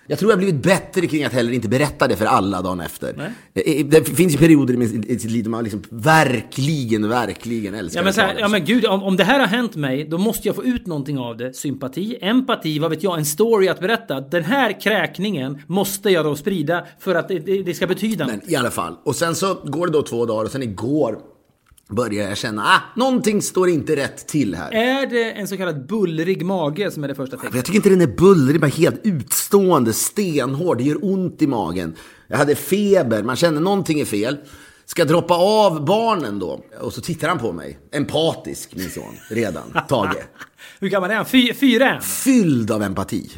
Jag 0.09 0.19
tror 0.19 0.31
jag 0.31 0.37
har 0.37 0.45
blivit 0.45 0.63
bättre 0.63 1.07
kring 1.07 1.25
att 1.25 1.33
heller 1.33 1.53
inte 1.53 1.69
berätta 1.69 2.09
det 2.09 2.17
för 2.17 2.25
alla 2.27 2.63
dagen 2.63 2.81
efter. 2.81 3.33
Eh, 3.55 3.87
Det 3.87 4.09
finns 4.09 4.35
ju 4.35 4.39
perioder 4.39 4.75
i 4.75 4.77
min- 4.77 5.05
i 5.09 5.19
sitt 5.19 5.31
liv 5.31 5.45
där 5.45 5.51
man 5.51 5.65
liksom 5.65 5.83
verkligen, 5.91 7.09
verkligen 7.09 7.75
älskar 7.75 8.01
Ja 8.01 8.05
men, 8.05 8.13
så 8.15 8.21
här, 8.21 8.37
ja 8.39 8.49
men 8.49 8.65
gud, 8.65 8.87
om, 8.87 9.03
om 9.03 9.17
det 9.17 9.25
här 9.25 9.41
har 9.41 9.47
hänt 9.47 9.77
mig, 9.77 10.05
då 10.05 10.19
måste 10.19 10.49
jag 10.49 10.55
få 10.57 10.65
ut 10.65 10.87
någonting 10.87 11.19
av 11.19 11.37
det. 11.37 11.53
Sympati, 11.57 12.19
empati, 12.21 12.79
vad 12.79 12.91
vet 12.91 13.03
jag, 13.03 13.19
en 13.19 13.25
story 13.25 13.69
att 13.69 13.81
berätta. 13.81 14.21
Den 14.21 14.45
här 14.45 14.81
kräkningen 14.81 15.63
måste 15.67 16.11
jag 16.11 16.25
då 16.25 16.37
sprida 16.37 16.85
för 16.99 17.15
att 17.15 17.29
det, 17.29 17.39
det, 17.39 17.63
det 17.63 17.75
ska 17.75 17.87
betyda 17.87 18.25
något. 18.27 18.35
Men 18.43 18.53
i 18.53 18.57
alla 18.57 18.71
fall. 18.71 18.95
Och 19.05 19.17
sen 19.17 19.35
så 19.35 19.55
går 19.65 19.87
det 19.87 19.93
då 19.93 20.03
två 20.03 20.27
dagar 20.27 20.45
och 20.45 20.51
sen 20.51 20.63
igår 20.63 21.19
börjar 21.89 22.29
jag 22.29 22.39
känna, 22.39 22.63
ah, 22.63 22.81
någonting 22.97 23.43
står 23.43 23.69
inte 23.69 23.97
rätt 23.97 24.29
till 24.29 24.55
här. 24.55 24.75
Är 24.75 25.07
det 25.07 25.33
en 25.33 25.49
så 25.49 25.57
kallad 25.57 25.87
bullrig 25.87 26.45
mage 26.45 26.91
som 26.91 27.05
är 27.05 27.09
det 27.09 27.15
första 27.15 27.37
tecknet? 27.37 27.55
Jag 27.55 27.65
tycker 27.65 27.77
inte 27.77 27.89
den 27.89 28.01
är 28.01 28.17
bullrig, 28.17 28.61
bara 28.61 28.67
helt 28.67 29.01
utstående, 29.05 29.93
stenhård. 29.93 30.79
Det 30.79 30.85
gör 30.85 31.05
ont 31.05 31.43
i 31.43 31.47
magen. 31.47 31.97
Jag 32.29 32.39
hade 32.39 32.55
feber, 32.55 33.23
man 33.23 33.37
kände 33.37 33.61
någonting 33.61 34.01
är 34.01 34.05
fel. 34.05 34.37
Ska 34.85 35.05
droppa 35.05 35.35
av 35.35 35.85
barnen 35.85 36.39
då? 36.39 36.65
Och 36.81 36.93
så 36.93 37.01
tittar 37.01 37.29
han 37.29 37.39
på 37.39 37.53
mig. 37.53 37.79
Empatisk, 37.93 38.75
min 38.75 38.91
son. 38.91 39.15
Redan. 39.31 39.79
Tage. 39.89 40.17
Hur 40.81 40.89
gammal 40.89 41.11
är 41.11 41.15
han? 41.15 41.27
Fy, 41.27 41.55
fyra? 41.55 42.01
Fylld 42.01 42.71
av 42.71 42.83
empati. 42.83 43.31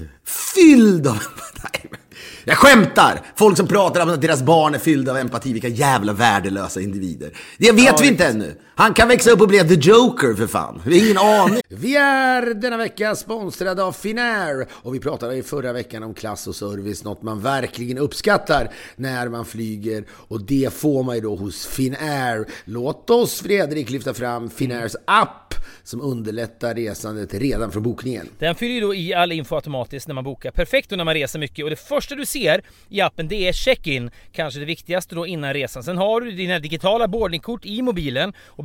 Fylld 0.55 1.07
av 1.07 1.15
empati. 1.55 1.98
Jag 2.45 2.57
skämtar! 2.57 3.21
Folk 3.37 3.57
som 3.57 3.67
pratar 3.67 4.01
om 4.01 4.09
att 4.09 4.23
deras 4.23 4.43
barn 4.43 4.75
är 4.75 4.79
fyllda 4.79 5.13
av 5.13 5.19
empati, 5.19 5.53
vilka 5.53 5.69
jävla 5.69 6.13
värdelösa 6.13 6.81
individer. 6.81 7.31
Det 7.59 7.73
vet 7.73 8.01
vi 8.01 8.09
inte 8.09 8.27
ännu. 8.27 8.55
Han 8.79 8.95
kan 8.95 9.09
växa 9.09 9.31
upp 9.31 9.41
och 9.41 9.49
bli 9.49 9.59
The 9.59 9.75
Joker 9.75 10.35
för 10.35 10.47
fan. 10.47 10.83
Vi 10.87 10.99
har 10.99 11.07
ingen 11.07 11.19
aning. 11.19 11.61
Vi 11.69 11.97
är 11.97 12.55
denna 12.55 12.77
vecka 12.77 13.15
sponsrade 13.15 13.83
av 13.83 13.93
Finnair 13.93 14.67
och 14.73 14.95
vi 14.95 15.01
pratade 15.01 15.37
i 15.37 15.43
förra 15.43 15.73
veckan 15.73 16.03
om 16.03 16.15
klass 16.15 16.47
och 16.47 16.55
service, 16.55 17.05
något 17.05 17.23
man 17.23 17.41
verkligen 17.41 17.99
uppskattar 17.99 18.71
när 18.97 19.29
man 19.29 19.45
flyger 19.45 20.05
och 20.11 20.43
det 20.43 20.75
får 20.75 21.03
man 21.03 21.15
ju 21.15 21.21
då 21.21 21.37
hos 21.37 21.67
Finnair. 21.67 22.47
Låt 22.65 23.11
oss 23.11 23.41
Fredrik 23.41 23.91
lyfta 23.91 24.15
fram 24.15 24.51
Finnairs 24.51 24.97
app 25.05 25.55
som 25.85 26.01
underlättar 26.01 26.75
resandet 26.75 27.35
redan 27.35 27.73
från 27.73 27.83
bokningen. 27.83 28.29
Den 28.39 28.55
fyller 28.55 28.75
ju 28.75 28.81
då 28.81 28.95
i 28.95 29.15
all 29.15 29.33
info 29.33 29.55
automatiskt 29.55 30.09
när 30.09 30.15
man 30.15 30.25
bokar. 30.25 30.51
Perfekt 30.51 30.91
då 30.91 30.97
när 30.97 31.05
man 31.05 31.15
reser 31.15 31.39
mycket 31.39 31.65
och 31.65 31.71
det 31.71 31.77
första 31.77 32.15
du 32.15 32.27
ser 32.27 32.63
i 32.89 33.01
appen 33.01 33.29
det 33.29 33.49
är 33.49 33.53
check-in. 33.53 34.11
Kanske 34.33 34.61
det 34.61 34.67
viktigaste 34.67 35.15
då 35.15 35.27
innan 35.27 35.55
resan. 35.55 35.83
Sen 35.83 35.99
har 35.99 36.21
du 36.21 36.31
dina 36.31 36.59
digitala 36.59 37.09
boardingkort 37.09 37.67
i 37.67 37.83
mobilen 37.83 38.33
och 38.47 38.65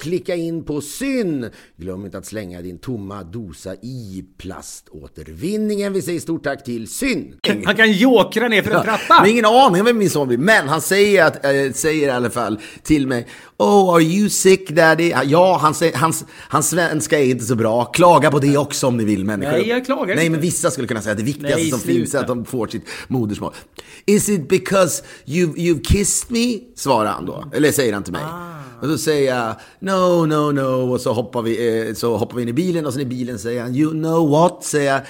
klicka 0.00 0.34
in 0.34 0.64
på 0.64 0.80
syn. 0.80 1.50
Glöm 1.76 2.04
inte 2.04 2.18
att 2.18 2.26
slänga 2.26 2.62
din 2.62 2.78
tomma 2.78 3.22
dosa 3.22 3.74
i 3.74 4.24
plaståtervinningen. 4.38 5.92
Vi 5.92 6.02
säger 6.02 6.20
stort 6.20 6.44
tack 6.44 6.64
till 6.64 6.88
syn. 6.88 7.34
Han 7.64 7.76
kan 7.76 7.92
jokra 7.92 8.48
ner 8.48 8.62
för 8.62 8.70
en 8.70 8.82
trappa! 8.82 9.14
har 9.14 9.26
ingen 9.26 9.44
aning 9.44 9.80
om 9.80 9.86
vem 9.86 9.98
min 9.98 10.10
son 10.10 10.28
blir, 10.28 10.38
men 10.38 10.68
han 10.68 10.80
säger, 10.80 11.24
att, 11.24 11.44
äh, 11.44 11.72
säger 11.72 12.06
i 12.06 12.10
alla 12.10 12.30
fall 12.30 12.60
till 12.82 13.06
mig 13.06 13.26
Oh, 13.56 13.94
are 13.94 14.02
you 14.02 14.28
sick 14.28 14.70
daddy? 14.70 15.12
Ja, 15.24 15.58
han 15.62 15.74
säger, 15.74 15.96
hans, 15.96 16.24
hans 16.48 16.70
svenska 16.70 17.18
är 17.18 17.24
inte 17.24 17.44
så 17.44 17.54
bra. 17.54 17.84
Klaga 17.84 18.30
på 18.30 18.38
det 18.38 18.56
också 18.56 18.86
om 18.86 18.96
ni 18.96 19.04
vill 19.04 19.24
människor. 19.24 19.52
Nej, 19.52 19.68
jag 19.68 19.84
klagar 19.84 20.16
Nej, 20.16 20.30
men 20.30 20.40
vissa 20.40 20.70
skulle 20.70 20.88
kunna 20.88 21.02
säga 21.02 21.12
att 21.12 21.18
det 21.18 21.24
viktigaste 21.24 21.56
Nej, 21.56 21.70
som 21.70 21.80
sluta. 21.80 21.98
finns 21.98 22.14
är 22.14 22.18
att 22.18 22.26
de 22.26 22.44
får 22.44 22.66
sitt 22.66 22.84
modersmål. 23.08 23.52
Is 24.06 24.28
it 24.28 24.48
because 24.48 25.02
you've, 25.24 25.54
you've 25.54 25.84
kissed 25.84 26.30
me? 26.30 26.58
Svarar 26.76 27.10
han 27.10 27.26
då. 27.26 27.50
Eller 27.54 27.72
säger 27.72 27.92
han 27.92 28.02
till 28.02 28.12
mig. 28.12 28.22
Och 28.80 28.88
då 28.88 28.98
säger 28.98 29.34
jag 29.34 29.54
no, 29.80 29.89
no, 30.26 30.52
no. 30.52 30.92
Och 30.92 31.00
så 31.00 31.12
hoppar 31.12 31.42
vi, 31.42 31.86
eh, 31.88 31.94
så 31.94 32.16
hoppar 32.16 32.36
vi 32.36 32.42
in 32.42 32.48
i 32.48 32.52
bilen 32.52 32.86
och 32.86 32.92
sen 32.92 33.02
i 33.02 33.04
bilen 33.04 33.38
säger 33.38 33.62
han 33.62 33.74
you 33.76 33.90
know 33.90 34.30
what? 34.30 34.64
Säger 34.64 34.92
jag. 34.92 35.00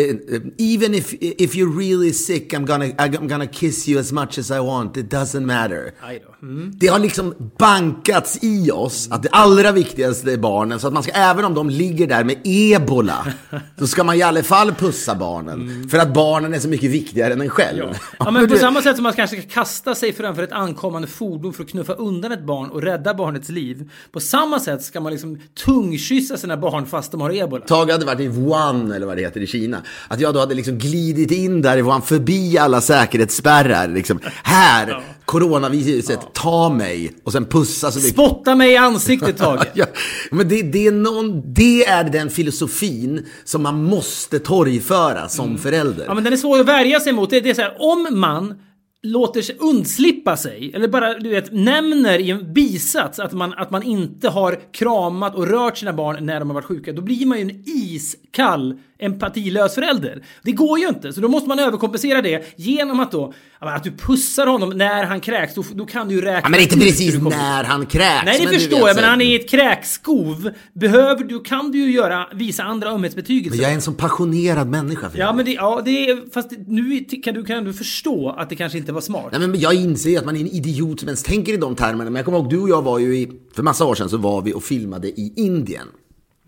"Eh, 0.00 0.10
eh, 0.34 0.40
Even 0.58 0.94
if, 0.94 1.12
if 1.20 1.54
you're 1.54 1.78
really 1.78 2.12
sick 2.12 2.52
I'm 2.54 2.64
gonna, 2.66 2.84
I'm 2.86 3.28
gonna 3.28 3.46
kiss 3.46 3.88
you 3.88 4.00
as 4.00 4.12
much 4.12 4.38
as 4.38 4.50
I 4.50 4.60
want. 4.60 4.96
It 4.96 5.10
doesn't 5.10 5.46
matter. 5.46 5.92
Mm. 6.42 6.72
Det 6.74 6.86
har 6.86 6.98
liksom 6.98 7.34
bankats 7.58 8.38
i 8.42 8.70
oss 8.70 9.08
att 9.10 9.22
det 9.22 9.28
allra 9.32 9.72
viktigaste 9.72 10.32
är 10.32 10.36
barnen. 10.36 10.80
Så 10.80 10.86
att 10.86 10.92
man 10.92 11.02
ska, 11.02 11.12
även 11.12 11.44
om 11.44 11.54
de 11.54 11.70
ligger 11.70 12.06
där 12.06 12.24
med 12.24 12.36
ebola, 12.44 13.26
så 13.78 13.86
ska 13.86 14.04
man 14.04 14.16
i 14.16 14.22
alla 14.22 14.42
fall 14.42 14.74
pussa 14.74 15.14
barnen. 15.14 15.88
För 15.88 15.98
att 15.98 16.14
barnen 16.14 16.54
är 16.54 16.58
så 16.58 16.68
mycket 16.68 16.90
viktigare 16.90 17.32
än 17.32 17.40
en 17.40 17.48
själv. 17.48 17.82
Mm. 17.82 17.94
Ja, 18.18 18.30
men 18.30 18.48
på 18.48 18.56
samma 18.56 18.82
sätt 18.82 18.96
som 18.96 19.02
man 19.02 19.12
kanske 19.12 19.42
ska 19.42 19.50
kasta 19.50 19.94
sig 19.94 20.12
framför 20.12 20.42
ett 20.42 20.52
ankommande 20.52 21.08
fordon 21.08 21.52
för 21.52 21.62
att 21.62 21.70
knuffa 21.70 21.92
undan 21.92 22.32
ett 22.32 22.46
barn 22.46 22.70
och 22.70 22.82
rädda 22.82 23.14
barnets 23.14 23.48
liv. 23.48 23.90
På 24.12 24.20
samma 24.20 24.60
sätt 24.60 24.82
ska 24.82 25.00
man 25.00 25.12
liksom 25.12 25.38
tungkyssa 25.64 26.36
sina 26.36 26.56
barn 26.56 26.86
fast 26.86 27.12
de 27.12 27.20
har 27.20 27.30
ebola. 27.30 27.64
Tage 27.66 27.90
hade 27.90 28.06
varit 28.06 28.20
i 28.20 28.28
Wuhan, 28.28 28.92
eller 28.92 29.06
vad 29.06 29.16
det 29.16 29.22
heter, 29.22 29.40
i 29.40 29.46
Kina. 29.46 29.82
Att 30.08 30.20
jag 30.20 30.34
då 30.34 30.40
hade 30.40 30.54
liksom 30.54 30.78
glidit 30.78 31.30
in 31.30 31.62
därifrån, 31.62 32.02
förbi 32.02 32.58
alla 32.58 32.80
säkerhetsspärrar. 32.80 33.88
Liksom. 33.88 34.20
Här 34.42 35.02
coronaviruset 35.30 36.34
ta 36.34 36.68
mig 36.68 37.12
och 37.24 37.32
sen 37.32 37.44
pussa 37.44 37.90
så 37.90 37.98
mycket. 37.98 38.12
Spotta 38.12 38.54
mig 38.54 38.72
i 38.72 38.76
ansiktet 38.76 39.36
Tage. 39.38 39.66
Ja, 39.74 39.86
men 40.30 40.48
det, 40.48 40.62
det, 40.62 40.86
är 40.86 40.92
någon, 40.92 41.52
det 41.54 41.86
är 41.86 42.04
den 42.04 42.30
filosofin 42.30 43.26
som 43.44 43.62
man 43.62 43.84
måste 43.84 44.38
torgföra 44.38 45.28
som 45.28 45.58
förälder. 45.58 45.94
Mm. 45.94 46.06
Ja, 46.06 46.14
men 46.14 46.24
den 46.24 46.32
är 46.32 46.36
svår 46.36 46.60
att 46.60 46.66
värja 46.66 47.00
sig 47.00 47.12
mot. 47.12 47.30
Det, 47.30 47.40
det 47.40 47.50
är 47.50 47.54
så 47.54 47.62
här, 47.62 47.76
om 47.78 48.20
man 48.20 48.54
låter 49.02 49.42
sig 49.42 49.56
undslippa 49.60 50.36
sig, 50.36 50.72
eller 50.74 50.88
bara 50.88 51.18
du 51.18 51.30
vet, 51.30 51.52
nämner 51.52 52.18
i 52.18 52.30
en 52.30 52.52
bisats 52.52 53.18
att 53.18 53.32
man, 53.32 53.54
att 53.54 53.70
man 53.70 53.82
inte 53.82 54.28
har 54.28 54.58
kramat 54.72 55.34
och 55.34 55.46
rört 55.46 55.78
sina 55.78 55.92
barn 55.92 56.26
när 56.26 56.40
de 56.40 56.50
har 56.50 56.54
varit 56.54 56.64
sjuka, 56.64 56.92
då 56.92 57.02
blir 57.02 57.26
man 57.26 57.38
ju 57.38 57.42
en 57.42 57.62
iskall, 57.66 58.78
empatilös 59.00 59.74
förälder. 59.74 60.22
Det 60.42 60.52
går 60.52 60.78
ju 60.78 60.88
inte, 60.88 61.12
så 61.12 61.20
då 61.20 61.28
måste 61.28 61.48
man 61.48 61.58
överkompensera 61.58 62.22
det 62.22 62.54
genom 62.56 63.00
att 63.00 63.12
då, 63.12 63.32
att 63.58 63.84
du 63.84 63.90
pussar 63.90 64.46
honom 64.46 64.70
när 64.70 65.04
han 65.04 65.20
kräks, 65.20 65.54
då, 65.54 65.64
då 65.74 65.86
kan 65.86 66.08
du 66.08 66.14
ju 66.14 66.20
räkna 66.20 66.40
Ja, 66.44 66.48
men 66.48 66.60
inte 66.60 66.76
precis 66.76 67.22
när 67.22 67.64
han 67.64 67.86
kräks. 67.86 68.24
Nej, 68.24 68.38
det 68.38 68.44
men 68.44 68.54
förstår 68.54 68.88
jag, 68.88 68.96
men 68.96 69.04
han 69.04 69.20
är 69.20 69.24
i 69.24 69.34
ett 69.34 69.50
kräkskov. 69.50 70.50
Behöver 70.72 71.24
du, 71.24 71.40
kan 71.40 71.72
du 71.72 71.78
ju 71.78 71.92
göra, 71.92 72.26
visa 72.34 72.62
andra 72.62 72.90
ömhetsbetygelser. 72.90 73.50
Men 73.50 73.62
jag 73.62 73.70
är 73.70 73.74
en 73.74 73.80
sån 73.80 73.94
passionerad 73.94 74.68
människa. 74.68 75.10
För 75.10 75.18
Ja, 75.18 75.32
men 75.32 75.44
det, 75.44 75.52
ja, 75.52 75.82
det 75.84 76.10
är, 76.10 76.32
fast 76.32 76.50
nu 76.66 77.04
kan 77.04 77.34
du, 77.34 77.44
kan 77.44 77.64
du 77.64 77.72
förstå 77.72 78.30
att 78.38 78.48
det 78.48 78.56
kanske 78.56 78.78
inte 78.78 78.92
var 78.92 79.00
smart. 79.00 79.28
Nej, 79.32 79.48
men 79.48 79.60
jag 79.60 79.74
inser 79.74 80.10
ju 80.10 80.16
att 80.16 80.24
man 80.24 80.36
är 80.36 80.40
en 80.40 80.46
idiot 80.46 81.00
som 81.00 81.08
ens 81.08 81.22
tänker 81.22 81.52
i 81.52 81.56
de 81.56 81.76
termerna. 81.76 82.04
Men 82.04 82.14
jag 82.14 82.24
kommer 82.24 82.38
ihåg, 82.38 82.50
du 82.50 82.58
och 82.58 82.68
jag 82.68 82.82
var 82.82 82.98
ju 82.98 83.16
i, 83.16 83.30
för 83.54 83.62
massa 83.62 83.84
år 83.84 83.94
sedan 83.94 84.08
så 84.08 84.16
var 84.16 84.42
vi 84.42 84.52
och 84.52 84.64
filmade 84.64 85.08
i 85.08 85.32
Indien. 85.36 85.86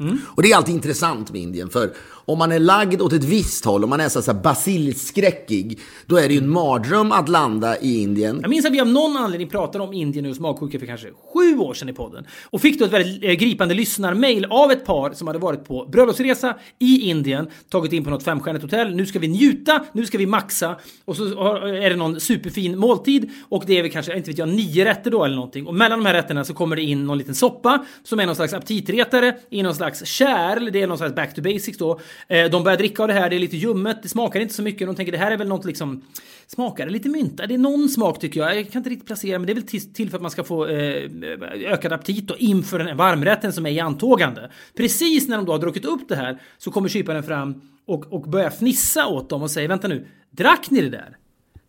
Mm. 0.00 0.18
Och 0.26 0.42
det 0.42 0.52
är 0.52 0.56
alltid 0.56 0.74
intressant 0.74 1.32
med 1.32 1.40
Indien, 1.40 1.70
för 1.70 1.90
om 2.24 2.38
man 2.38 2.52
är 2.52 2.58
lagd 2.58 3.02
åt 3.02 3.12
ett 3.12 3.24
visst 3.24 3.64
håll, 3.64 3.84
om 3.84 3.90
man 3.90 4.00
är 4.00 4.08
så 4.08 4.32
här 4.32 4.40
basilskräckig, 4.40 5.80
då 6.06 6.16
är 6.16 6.28
det 6.28 6.34
ju 6.34 6.38
en 6.38 6.48
mardröm 6.48 7.12
att 7.12 7.28
landa 7.28 7.78
i 7.78 8.02
Indien. 8.02 8.38
Jag 8.40 8.50
minns 8.50 8.66
att 8.66 8.72
vi 8.72 8.80
av 8.80 8.86
någon 8.86 9.16
anledning 9.16 9.48
pratade 9.48 9.84
om 9.84 9.92
Indien 9.92 10.26
och 10.26 10.40
magsjuka 10.40 10.78
för 10.78 10.86
kanske 10.86 11.08
sju 11.32 11.58
år 11.58 11.74
sedan 11.74 11.88
i 11.88 11.92
podden. 11.92 12.26
Och 12.44 12.60
fick 12.60 12.78
då 12.78 12.84
ett 12.84 12.92
väldigt 12.92 13.24
eh, 13.24 13.32
gripande 13.32 13.74
lyssnarmail 13.74 14.44
av 14.44 14.70
ett 14.70 14.84
par 14.84 15.12
som 15.12 15.26
hade 15.26 15.38
varit 15.38 15.64
på 15.64 15.86
bröllopsresa 15.86 16.56
i 16.78 17.10
Indien, 17.10 17.50
tagit 17.68 17.92
in 17.92 18.04
på 18.04 18.10
något 18.10 18.22
femstjärnigt 18.22 18.62
hotell. 18.62 18.96
Nu 18.96 19.06
ska 19.06 19.18
vi 19.18 19.28
njuta, 19.28 19.84
nu 19.92 20.06
ska 20.06 20.18
vi 20.18 20.26
maxa. 20.26 20.76
Och 21.04 21.16
så 21.16 21.24
eh, 21.24 21.84
är 21.84 21.90
det 21.90 21.96
någon 21.96 22.20
superfin 22.20 22.78
måltid 22.78 23.30
och 23.48 23.64
det 23.66 23.78
är 23.78 23.82
väl 23.82 23.90
kanske, 23.92 24.16
inte 24.16 24.30
vet 24.30 24.38
jag, 24.38 24.48
nio 24.48 24.84
rätter 24.84 25.10
då 25.10 25.24
eller 25.24 25.36
någonting. 25.36 25.66
Och 25.66 25.74
mellan 25.74 25.98
de 25.98 26.06
här 26.06 26.14
rätterna 26.14 26.44
så 26.44 26.54
kommer 26.54 26.76
det 26.76 26.82
in 26.82 27.06
någon 27.06 27.18
liten 27.18 27.34
soppa 27.34 27.84
som 28.02 28.20
är 28.20 28.26
någon 28.26 28.36
slags 28.36 28.52
aptitretare 28.52 29.36
i 29.50 29.62
någon 29.62 29.74
slags 29.74 30.06
kärl. 30.06 30.72
Det 30.72 30.82
är 30.82 30.86
någon 30.86 30.98
slags 30.98 31.14
back 31.14 31.34
to 31.34 31.42
basics 31.42 31.78
då. 31.78 32.00
Eh, 32.28 32.50
de 32.50 32.64
börjar 32.64 32.78
dricka 32.78 33.02
av 33.02 33.08
det 33.08 33.14
här, 33.14 33.30
det 33.30 33.36
är 33.36 33.40
lite 33.40 33.56
ljummet, 33.56 34.02
det 34.02 34.08
smakar 34.08 34.40
inte 34.40 34.54
så 34.54 34.62
mycket. 34.62 34.86
De 34.86 34.96
tänker 34.96 35.12
det 35.12 35.18
här 35.18 35.30
är 35.30 35.36
väl 35.36 35.48
något 35.48 35.64
liksom, 35.64 36.02
smakar 36.46 36.86
det 36.86 36.92
lite 36.92 37.08
mynta? 37.08 37.46
Det 37.46 37.54
är 37.54 37.58
någon 37.58 37.88
smak 37.88 38.20
tycker 38.20 38.40
jag. 38.40 38.58
Jag 38.58 38.70
kan 38.70 38.80
inte 38.80 38.90
riktigt 38.90 39.06
placera, 39.06 39.38
men 39.38 39.46
det 39.46 39.52
är 39.52 39.54
väl 39.54 39.92
till, 39.94 40.10
för 40.10 40.16
att 40.16 40.22
man 40.22 40.30
ska 40.30 40.44
få 40.44 40.66
eh, 40.66 41.10
ökad 41.52 41.92
aptit 41.92 42.26
då 42.28 42.36
inför 42.36 42.78
den 42.78 42.86
här 42.86 42.94
varmrätten 42.94 43.52
som 43.52 43.66
är 43.66 43.70
i 43.70 43.80
antågande. 43.80 44.50
Precis 44.76 45.28
när 45.28 45.36
de 45.36 45.46
då 45.46 45.52
har 45.52 45.58
druckit 45.58 45.84
upp 45.84 46.08
det 46.08 46.16
här 46.16 46.38
så 46.58 46.70
kommer 46.70 46.88
kyparen 46.88 47.22
fram 47.22 47.60
och, 47.86 48.12
och 48.12 48.22
börjar 48.22 48.50
fnissa 48.50 49.06
åt 49.06 49.30
dem 49.30 49.42
och 49.42 49.50
säger 49.50 49.68
vänta 49.68 49.88
nu, 49.88 50.06
drack 50.30 50.70
ni 50.70 50.80
det 50.80 50.90
där? 50.90 51.16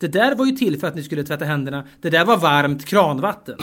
Det 0.04 0.08
där 0.08 0.36
var 0.36 0.46
ju 0.46 0.52
till 0.52 0.80
för 0.80 0.88
att 0.88 0.96
ni 0.96 1.04
skulle 1.04 1.24
tvätta 1.24 1.46
händerna. 1.46 1.84
Det 2.02 2.10
där 2.10 2.26
var 2.26 2.38
varmt 2.38 2.86
kranvatten. 2.86 3.56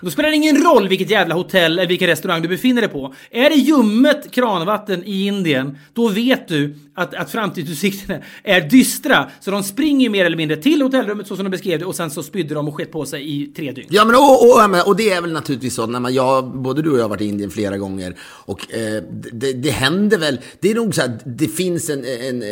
Då 0.00 0.10
spelar 0.10 0.30
det 0.30 0.36
ingen 0.36 0.64
roll 0.64 0.88
vilket 0.88 1.10
jävla 1.10 1.34
hotell 1.34 1.78
eller 1.78 1.88
vilken 1.88 2.08
restaurang 2.08 2.42
du 2.42 2.48
befinner 2.48 2.82
dig 2.82 2.90
på. 2.90 3.14
Är 3.30 3.50
det 3.50 3.56
ljummet 3.56 4.30
kranvatten 4.30 5.04
i 5.04 5.26
Indien, 5.26 5.78
då 5.92 6.08
vet 6.08 6.48
du 6.48 6.74
att, 6.94 7.14
att 7.14 7.30
framtidsutsikterna 7.30 8.18
är 8.42 8.60
dystra. 8.60 9.30
Så 9.40 9.50
de 9.50 9.62
springer 9.62 10.02
ju 10.02 10.10
mer 10.10 10.24
eller 10.24 10.36
mindre 10.36 10.56
till 10.56 10.82
hotellrummet 10.82 11.26
så 11.26 11.36
som 11.36 11.44
de 11.44 11.50
beskrev 11.50 11.78
det 11.78 11.84
och 11.84 11.94
sen 11.94 12.10
så 12.10 12.22
spydde 12.22 12.54
de 12.54 12.68
och 12.68 12.76
sket 12.76 12.92
på 12.92 13.06
sig 13.06 13.42
i 13.42 13.46
tre 13.46 13.72
dygn. 13.72 13.88
Ja, 13.90 14.04
men 14.04 14.14
och, 14.14 14.42
och, 14.42 14.76
ja, 14.76 14.82
och 14.86 14.96
det 14.96 15.10
är 15.10 15.20
väl 15.20 15.32
naturligtvis 15.32 15.74
så 15.74 15.86
när 15.86 16.00
man, 16.00 16.14
jag, 16.14 16.62
både 16.62 16.82
du 16.82 16.90
och 16.90 16.98
jag 16.98 17.02
har 17.04 17.08
varit 17.08 17.20
i 17.20 17.26
Indien 17.26 17.50
flera 17.50 17.78
gånger 17.78 18.16
och 18.22 18.74
eh, 18.74 19.02
det, 19.32 19.52
det 19.52 19.70
händer 19.70 20.18
väl, 20.18 20.40
det 20.60 20.70
är 20.70 20.74
nog 20.74 20.94
så 20.94 21.02
att 21.02 21.22
det 21.24 21.48
finns 21.48 21.90
en, 21.90 22.04
en 22.04 22.42
eh, 22.42 22.48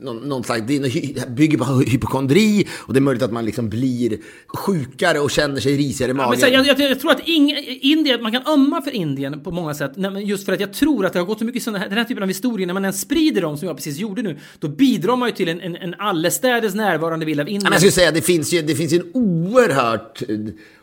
någon, 0.00 0.16
någon 0.16 0.44
slags, 0.44 0.62
det 0.66 0.76
är 0.76 1.30
bygger 1.30 1.58
på 1.58 1.64
hypokondri 1.86 2.66
och 2.76 2.94
det 2.94 2.98
är 2.98 3.02
möjligt 3.02 3.22
att 3.22 3.32
man 3.32 3.44
liksom 3.44 3.68
blir 3.68 4.18
sjukare 4.48 5.20
och 5.20 5.30
känner 5.30 5.60
sig 5.60 5.76
risigare 5.76 6.10
i 6.10 6.14
Ja, 6.14 6.16
magen. 6.16 6.30
men 6.30 6.40
så, 6.40 6.46
jag, 6.46 6.66
jag, 6.66 6.90
jag 6.90 7.00
tror 7.00 7.10
att 7.10 7.28
ing, 7.28 7.56
Indien, 7.80 8.22
man 8.22 8.32
kan 8.32 8.42
ömma 8.46 8.82
för 8.82 8.90
Indien 8.90 9.40
på 9.40 9.50
många 9.50 9.74
sätt. 9.74 9.92
Just 10.24 10.44
för 10.44 10.52
att 10.52 10.60
jag 10.60 10.72
tror 10.72 11.06
att 11.06 11.12
det 11.12 11.18
har 11.18 11.26
gått 11.26 11.38
så 11.38 11.44
mycket 11.44 11.62
såna 11.62 11.78
här, 11.78 11.88
den 11.88 11.98
här 11.98 12.04
typen 12.04 12.22
av 12.22 12.28
historier, 12.28 12.66
när 12.66 12.74
man 12.74 12.84
ens 12.84 13.00
sprider 13.00 13.25
dem 13.34 13.56
som 13.56 13.68
jag 13.68 13.76
precis 13.76 13.98
gjorde 13.98 14.22
nu, 14.22 14.38
då 14.58 14.68
bidrar 14.68 15.16
man 15.16 15.28
ju 15.28 15.34
till 15.34 15.48
en, 15.48 15.60
en, 15.60 15.76
en 15.76 15.94
allestädes 15.98 16.74
närvarande 16.74 17.26
bild 17.26 17.40
av 17.40 17.48
Indien. 17.48 17.62
men 17.62 17.72
jag 17.72 17.80
skulle 17.80 17.92
säga 17.92 18.10
det 18.10 18.22
finns 18.22 18.52
ju, 18.52 18.62
det 18.62 18.74
finns 18.74 18.92
ju 18.92 18.96
en 18.96 19.10
oerhört 19.14 20.22
eh, 20.28 20.38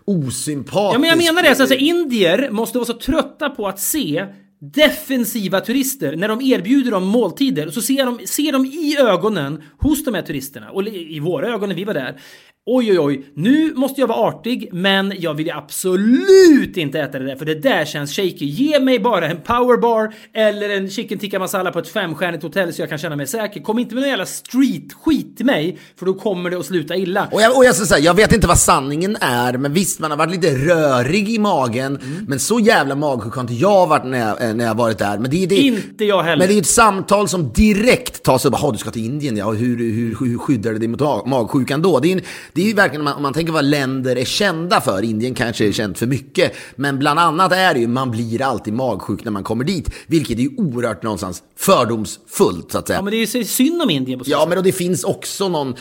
osympatisk... 0.06 0.95
Ja, 0.95 0.99
men 0.99 1.10
jag 1.10 1.17
menar 1.17 1.49
det. 1.49 1.56
Så 1.56 1.63
alltså, 1.63 1.77
indier 1.77 2.49
måste 2.51 2.77
vara 2.77 2.86
så 2.86 2.93
trötta 2.93 3.49
på 3.49 3.67
att 3.67 3.79
se 3.79 4.25
defensiva 4.71 5.62
turister 5.62 6.15
när 6.15 6.27
de 6.27 6.41
erbjuder 6.41 6.91
dem 6.91 7.08
måltider. 7.08 7.69
Så 7.69 7.82
ser 7.82 8.06
de, 8.06 8.27
ser 8.27 8.51
de 8.51 8.65
i 8.65 8.97
ögonen 8.99 9.63
hos 9.77 10.06
de 10.06 10.13
här 10.13 10.21
turisterna, 10.21 10.71
och 10.71 10.88
i 10.88 11.19
våra 11.19 11.47
ögon 11.47 11.69
när 11.69 11.75
vi 11.75 11.84
var 11.84 11.93
där. 11.93 12.19
Oj, 12.65 12.91
oj, 12.91 12.99
oj, 12.99 13.26
nu 13.36 13.73
måste 13.76 14.02
jag 14.02 14.08
vara 14.08 14.17
artig, 14.28 14.69
men 14.71 15.13
jag 15.19 15.34
vill 15.34 15.52
absolut 15.52 16.78
inte 16.78 16.99
äta 16.99 17.19
det 17.19 17.26
där, 17.26 17.36
för 17.36 17.45
det 17.45 17.56
där 17.56 17.86
känns 17.86 18.15
shaky. 18.15 18.45
Ge 18.45 18.80
mig 18.80 18.99
bara 18.99 19.28
en 19.28 19.38
powerbar 19.38 20.13
eller 20.34 20.69
en 20.69 20.89
chicken 20.89 21.19
tikka 21.19 21.39
masala 21.39 21.71
på 21.71 21.80
ett 21.80 21.88
femstjärnigt 21.88 22.43
hotell 22.43 22.73
så 22.73 22.82
jag 22.82 22.89
kan 22.89 22.97
känna 22.97 23.15
mig 23.15 23.28
säker. 23.28 23.62
Kom 23.62 23.80
inte 23.80 23.95
med 23.95 24.02
någon 24.02 24.10
jävla 24.10 24.26
street-skit 24.26 25.38
till 25.38 25.45
mig, 25.45 25.78
för 25.99 26.06
då 26.06 26.13
kommer 26.13 26.49
det 26.49 26.58
att 26.60 26.65
sluta 26.65 26.95
illa. 26.95 27.28
Och 27.32 27.41
jag, 27.41 27.58
och 27.58 27.65
jag, 27.65 27.76
ska 27.76 27.86
säga, 27.86 27.99
jag 27.99 28.13
vet 28.13 28.34
inte 28.34 28.47
vad 28.47 28.58
sanningen 28.60 29.17
är, 29.21 29.58
men 29.58 29.73
visst, 29.73 29.99
man 29.99 30.12
har 30.12 30.17
varit 30.17 30.32
lite 30.32 30.56
rörig 30.56 31.30
i 31.30 31.39
magen. 31.39 31.97
Mm. 31.97 32.26
Men 32.28 32.39
så 32.39 32.60
jävla 32.60 32.95
magsjuk 32.95 33.34
har 33.34 33.41
inte 33.41 33.54
jag 33.54 33.88
varit 33.88 34.06
när 34.06 34.19
jag, 34.19 34.49
eh, 34.49 34.56
när 34.56 34.65
jag 34.65 34.76
varit 34.76 34.97
där. 34.97 35.17
Men 35.17 35.32
det, 35.32 35.43
är 35.43 35.47
det, 35.47 35.56
Inte 35.56 36.06
jag 36.06 36.23
heller. 36.23 36.38
Men 36.38 36.47
det 36.47 36.54
är 36.54 36.60
ett 36.62 36.67
samtal 36.67 37.28
som 37.28 37.52
direkt 37.54 38.23
tas 38.23 38.45
upp. 38.45 38.54
Jaha, 38.62 38.71
du 38.71 38.78
ska 38.78 38.91
till 38.91 39.06
Indien, 39.06 39.38
ja. 39.38 39.52
Hur, 39.52 39.78
hur, 39.78 40.17
hur 40.26 40.38
skyddar 40.38 40.71
du 40.71 40.80
dig 40.80 40.88
mot 40.88 40.99
mag- 41.02 41.28
magsjukan 41.28 41.82
då? 41.82 41.99
Det 41.99 42.08
är, 42.08 42.13
en- 42.17 42.21
det 42.53 42.61
är 42.61 42.65
ju 42.65 42.73
verkligen, 42.73 43.01
om 43.01 43.05
man, 43.05 43.13
om 43.13 43.23
man 43.23 43.33
tänker 43.33 43.53
vad 43.53 43.65
länder 43.65 44.15
är 44.15 44.25
kända 44.25 44.81
för. 44.81 45.01
Indien 45.01 45.33
kanske 45.33 45.67
är 45.67 45.71
känt 45.71 45.99
för 45.99 46.07
mycket. 46.07 46.53
Men 46.75 46.99
bland 46.99 47.19
annat 47.19 47.51
är 47.51 47.73
det 47.73 47.79
ju, 47.79 47.87
man 47.87 48.11
blir 48.11 48.41
alltid 48.41 48.73
magsjuk 48.73 49.23
när 49.23 49.31
man 49.31 49.43
kommer 49.43 49.63
dit. 49.63 49.89
Vilket 50.07 50.37
är 50.37 50.41
ju 50.41 50.55
oerhört 50.57 51.03
någonstans 51.03 51.43
fördomsfullt, 51.55 52.71
så 52.71 52.77
att 52.77 52.87
säga. 52.87 52.97
Ja, 52.97 53.01
men 53.01 53.11
det 53.11 53.17
är 53.17 53.35
ju 53.35 53.43
synd 53.43 53.81
om 53.81 53.89
Indien 53.89 54.19
på 54.19 54.25
så 54.25 54.31
Ja, 54.31 54.45
men 54.49 54.57
och 54.57 54.63
det 54.63 54.71
finns 54.71 55.03
också 55.03 55.49
någon... 55.49 55.75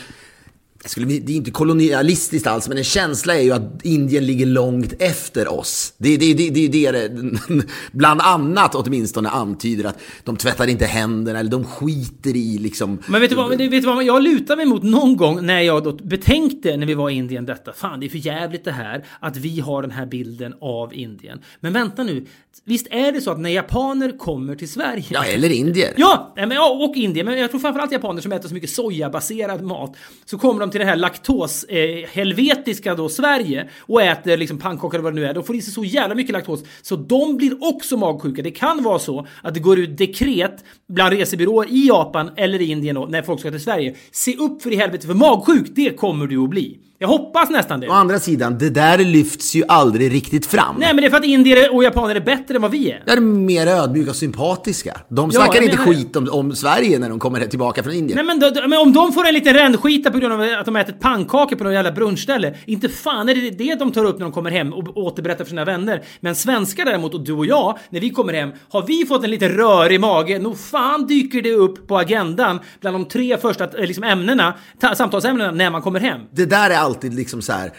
Skulle, 0.85 1.07
det 1.07 1.33
är 1.33 1.37
inte 1.37 1.51
kolonialistiskt 1.51 2.47
alls, 2.47 2.69
men 2.69 2.79
en 2.79 2.85
känsla 2.85 3.37
är 3.37 3.41
ju 3.41 3.53
att 3.53 3.85
Indien 3.85 4.27
ligger 4.27 4.47
långt 4.47 4.95
efter 4.99 5.53
oss. 5.53 5.95
Det 5.99 6.09
är 6.15 6.19
det, 6.19 6.35
det, 6.35 6.51
det, 6.51 6.69
det, 6.69 6.91
det 6.91 7.65
bland 7.93 8.21
annat 8.21 8.75
åtminstone 8.75 9.29
antyder 9.29 9.85
att 9.85 9.99
de 10.25 10.37
tvättar 10.37 10.67
inte 10.67 10.87
händerna 10.87 11.39
eller 11.39 11.51
de 11.51 11.65
skiter 11.65 12.37
i 12.37 12.59
liksom... 12.59 12.99
Men 13.07 13.21
vet 13.21 13.31
du, 13.31 13.37
vad, 13.37 13.59
vet 13.59 13.71
du 13.71 13.81
vad 13.81 14.05
jag 14.05 14.23
lutar 14.23 14.57
mig 14.57 14.67
mot 14.67 14.83
någon 14.83 15.17
gång 15.17 15.47
när 15.47 15.61
jag 15.61 15.85
då 15.85 15.93
betänkte 15.93 16.77
när 16.77 16.87
vi 16.87 16.95
var 16.95 17.11
i 17.11 17.15
Indien 17.15 17.47
detta. 17.47 17.73
Fan, 17.73 18.01
det 18.01 18.07
är 18.07 18.11
för 18.11 18.19
jävligt 18.19 18.65
det 18.65 18.73
här 18.73 19.05
att 19.21 19.37
vi 19.37 19.61
har 19.61 19.83
den 19.83 19.91
här 19.91 20.07
bilden 20.07 20.55
av 20.61 20.95
Indien. 20.95 21.41
Men 21.61 21.73
vänta 21.73 22.03
nu, 22.03 22.27
visst 22.65 22.87
är 22.91 23.13
det 23.13 23.21
så 23.21 23.31
att 23.31 23.41
när 23.41 23.51
japaner 23.51 24.19
kommer 24.19 24.55
till 24.55 24.71
Sverige 24.71 25.05
Ja, 25.09 25.25
eller 25.25 25.51
indier. 25.51 25.95
Ja, 25.97 26.33
men, 26.37 26.51
ja, 26.51 26.71
och 26.71 26.97
Indien. 26.97 27.27
Men 27.27 27.39
jag 27.39 27.51
tror 27.51 27.61
framförallt 27.61 27.93
japaner 27.93 28.21
som 28.21 28.33
äter 28.33 28.49
så 28.49 28.55
mycket 28.55 28.71
sojabaserad 28.71 29.63
mat. 29.63 29.97
Så 30.25 30.39
kommer 30.39 30.61
de 30.61 30.71
till 30.73 30.81
det 30.81 30.87
här 30.87 30.97
laktoshelvetiska 30.97 32.91
eh, 32.91 32.97
då 32.97 33.09
Sverige 33.09 33.69
och 33.81 34.03
äter 34.03 34.37
liksom 34.37 34.59
pannkakor 34.59 34.95
eller 34.95 35.05
vad 35.05 35.15
det 35.15 35.21
nu 35.21 35.27
är. 35.27 35.35
De 35.35 35.45
får 35.45 35.57
i 35.57 35.63
sig 35.63 35.73
så 35.73 35.85
jävla 35.85 36.15
mycket 36.15 36.33
laktos 36.33 36.65
så 36.83 36.97
de 36.97 37.37
blir 37.37 37.57
också 37.61 37.97
magsjuka. 37.97 38.43
Det 38.43 38.51
kan 38.51 38.83
vara 38.83 38.99
så 38.99 39.27
att 39.43 39.55
det 39.55 39.61
går 39.61 39.79
ut 39.79 39.99
dekret 39.99 40.65
bland 40.89 41.15
resebyråer 41.15 41.71
i 41.71 41.87
Japan 41.87 42.31
eller 42.37 42.61
i 42.61 42.71
Indien 42.71 42.95
då, 42.95 43.07
när 43.07 43.23
folk 43.23 43.41
ska 43.41 43.51
till 43.51 43.61
Sverige. 43.61 43.95
Se 44.11 44.37
upp 44.37 44.63
för 44.63 44.73
i 44.73 44.77
helvete 44.77 45.07
för 45.07 45.15
magsjuk, 45.15 45.67
det 45.75 45.97
kommer 45.97 46.27
du 46.27 46.45
att 46.45 46.51
bli. 46.51 46.79
Jag 47.03 47.09
hoppas 47.09 47.51
nästan 47.51 47.81
det. 47.81 47.89
Å 47.89 47.93
andra 47.93 48.19
sidan, 48.19 48.59
det 48.59 48.71
där 48.71 48.99
lyfts 48.99 49.55
ju 49.55 49.65
aldrig 49.69 50.13
riktigt 50.13 50.47
fram. 50.47 50.77
Nej, 50.79 50.89
men 50.89 50.97
det 50.97 51.07
är 51.07 51.11
för 51.11 51.17
att 51.17 51.25
indier 51.25 51.75
och 51.75 51.85
japaner 51.85 52.15
är 52.15 52.21
bättre 52.21 52.55
än 52.57 52.63
vad 52.63 52.71
vi 52.71 52.91
är. 52.91 53.03
De 53.07 53.13
är 53.13 53.21
mer 53.21 53.67
ödmjuka 53.67 54.11
och 54.11 54.17
sympatiska. 54.17 55.01
De 55.09 55.31
Ja, 55.33 55.41
snackar 55.41 55.55
jag 55.55 55.65
inte 55.65 55.77
skit 55.77 56.17
om, 56.17 56.29
om 56.33 56.55
Sverige 56.55 56.99
när 56.99 57.09
de 57.09 57.19
kommer 57.19 57.47
tillbaka 57.47 57.83
från 57.83 57.93
Indien. 57.93 58.17
Nej 58.17 58.25
men, 58.25 58.41
då, 58.41 58.69
men 58.69 58.79
om 58.79 58.93
de 58.93 59.13
får 59.13 59.27
en 59.27 59.35
liten 59.35 59.55
rännskita 59.55 60.11
på 60.11 60.19
grund 60.19 60.33
av 60.33 60.41
att 60.59 60.65
de 60.65 60.77
ätit 60.77 61.01
pannkakor 61.01 61.57
på 61.57 61.65
något 61.65 61.73
jävla 61.73 61.93
brunchställe. 61.93 62.55
Inte 62.67 62.89
fan 62.89 63.29
är 63.29 63.35
det 63.35 63.51
det 63.51 63.75
de 63.75 63.93
tar 63.93 64.05
upp 64.05 64.19
när 64.19 64.27
de 64.27 64.33
kommer 64.33 64.51
hem 64.51 64.73
och 64.73 64.97
återberättar 64.97 65.45
för 65.45 65.49
sina 65.49 65.65
vänner. 65.65 66.03
Men 66.21 66.35
svenskar 66.35 66.85
däremot, 66.85 67.15
och 67.15 67.25
du 67.25 67.33
och 67.33 67.47
jag, 67.47 67.79
när 67.91 68.01
vi 68.01 68.11
kommer 68.11 68.33
hem, 68.33 68.51
har 68.69 68.87
vi 68.87 69.07
fått 69.07 69.25
en 69.25 69.31
liten 69.31 69.49
rörig 69.49 70.01
mage, 70.01 70.39
nog 70.39 70.59
fan 70.59 71.07
dyker 71.07 71.43
det 71.43 71.53
upp 71.53 71.89
på 71.89 71.99
agendan 71.99 72.61
bland 72.81 72.95
de 72.95 73.05
tre 73.05 73.37
första 73.37 73.65
eh, 73.65 73.87
liksom, 73.87 74.05
ämnena, 74.05 74.55
ta, 74.81 74.95
samtalsämnena 74.95 75.51
när 75.51 75.71
man 75.71 75.83
kommer 75.83 76.01
hem. 76.01 76.21
Det 76.31 76.47
där 76.47 76.71
är 76.71 76.92
alltid 76.93 77.15
liksom 77.15 77.43
så 77.43 77.53
här 77.53 77.73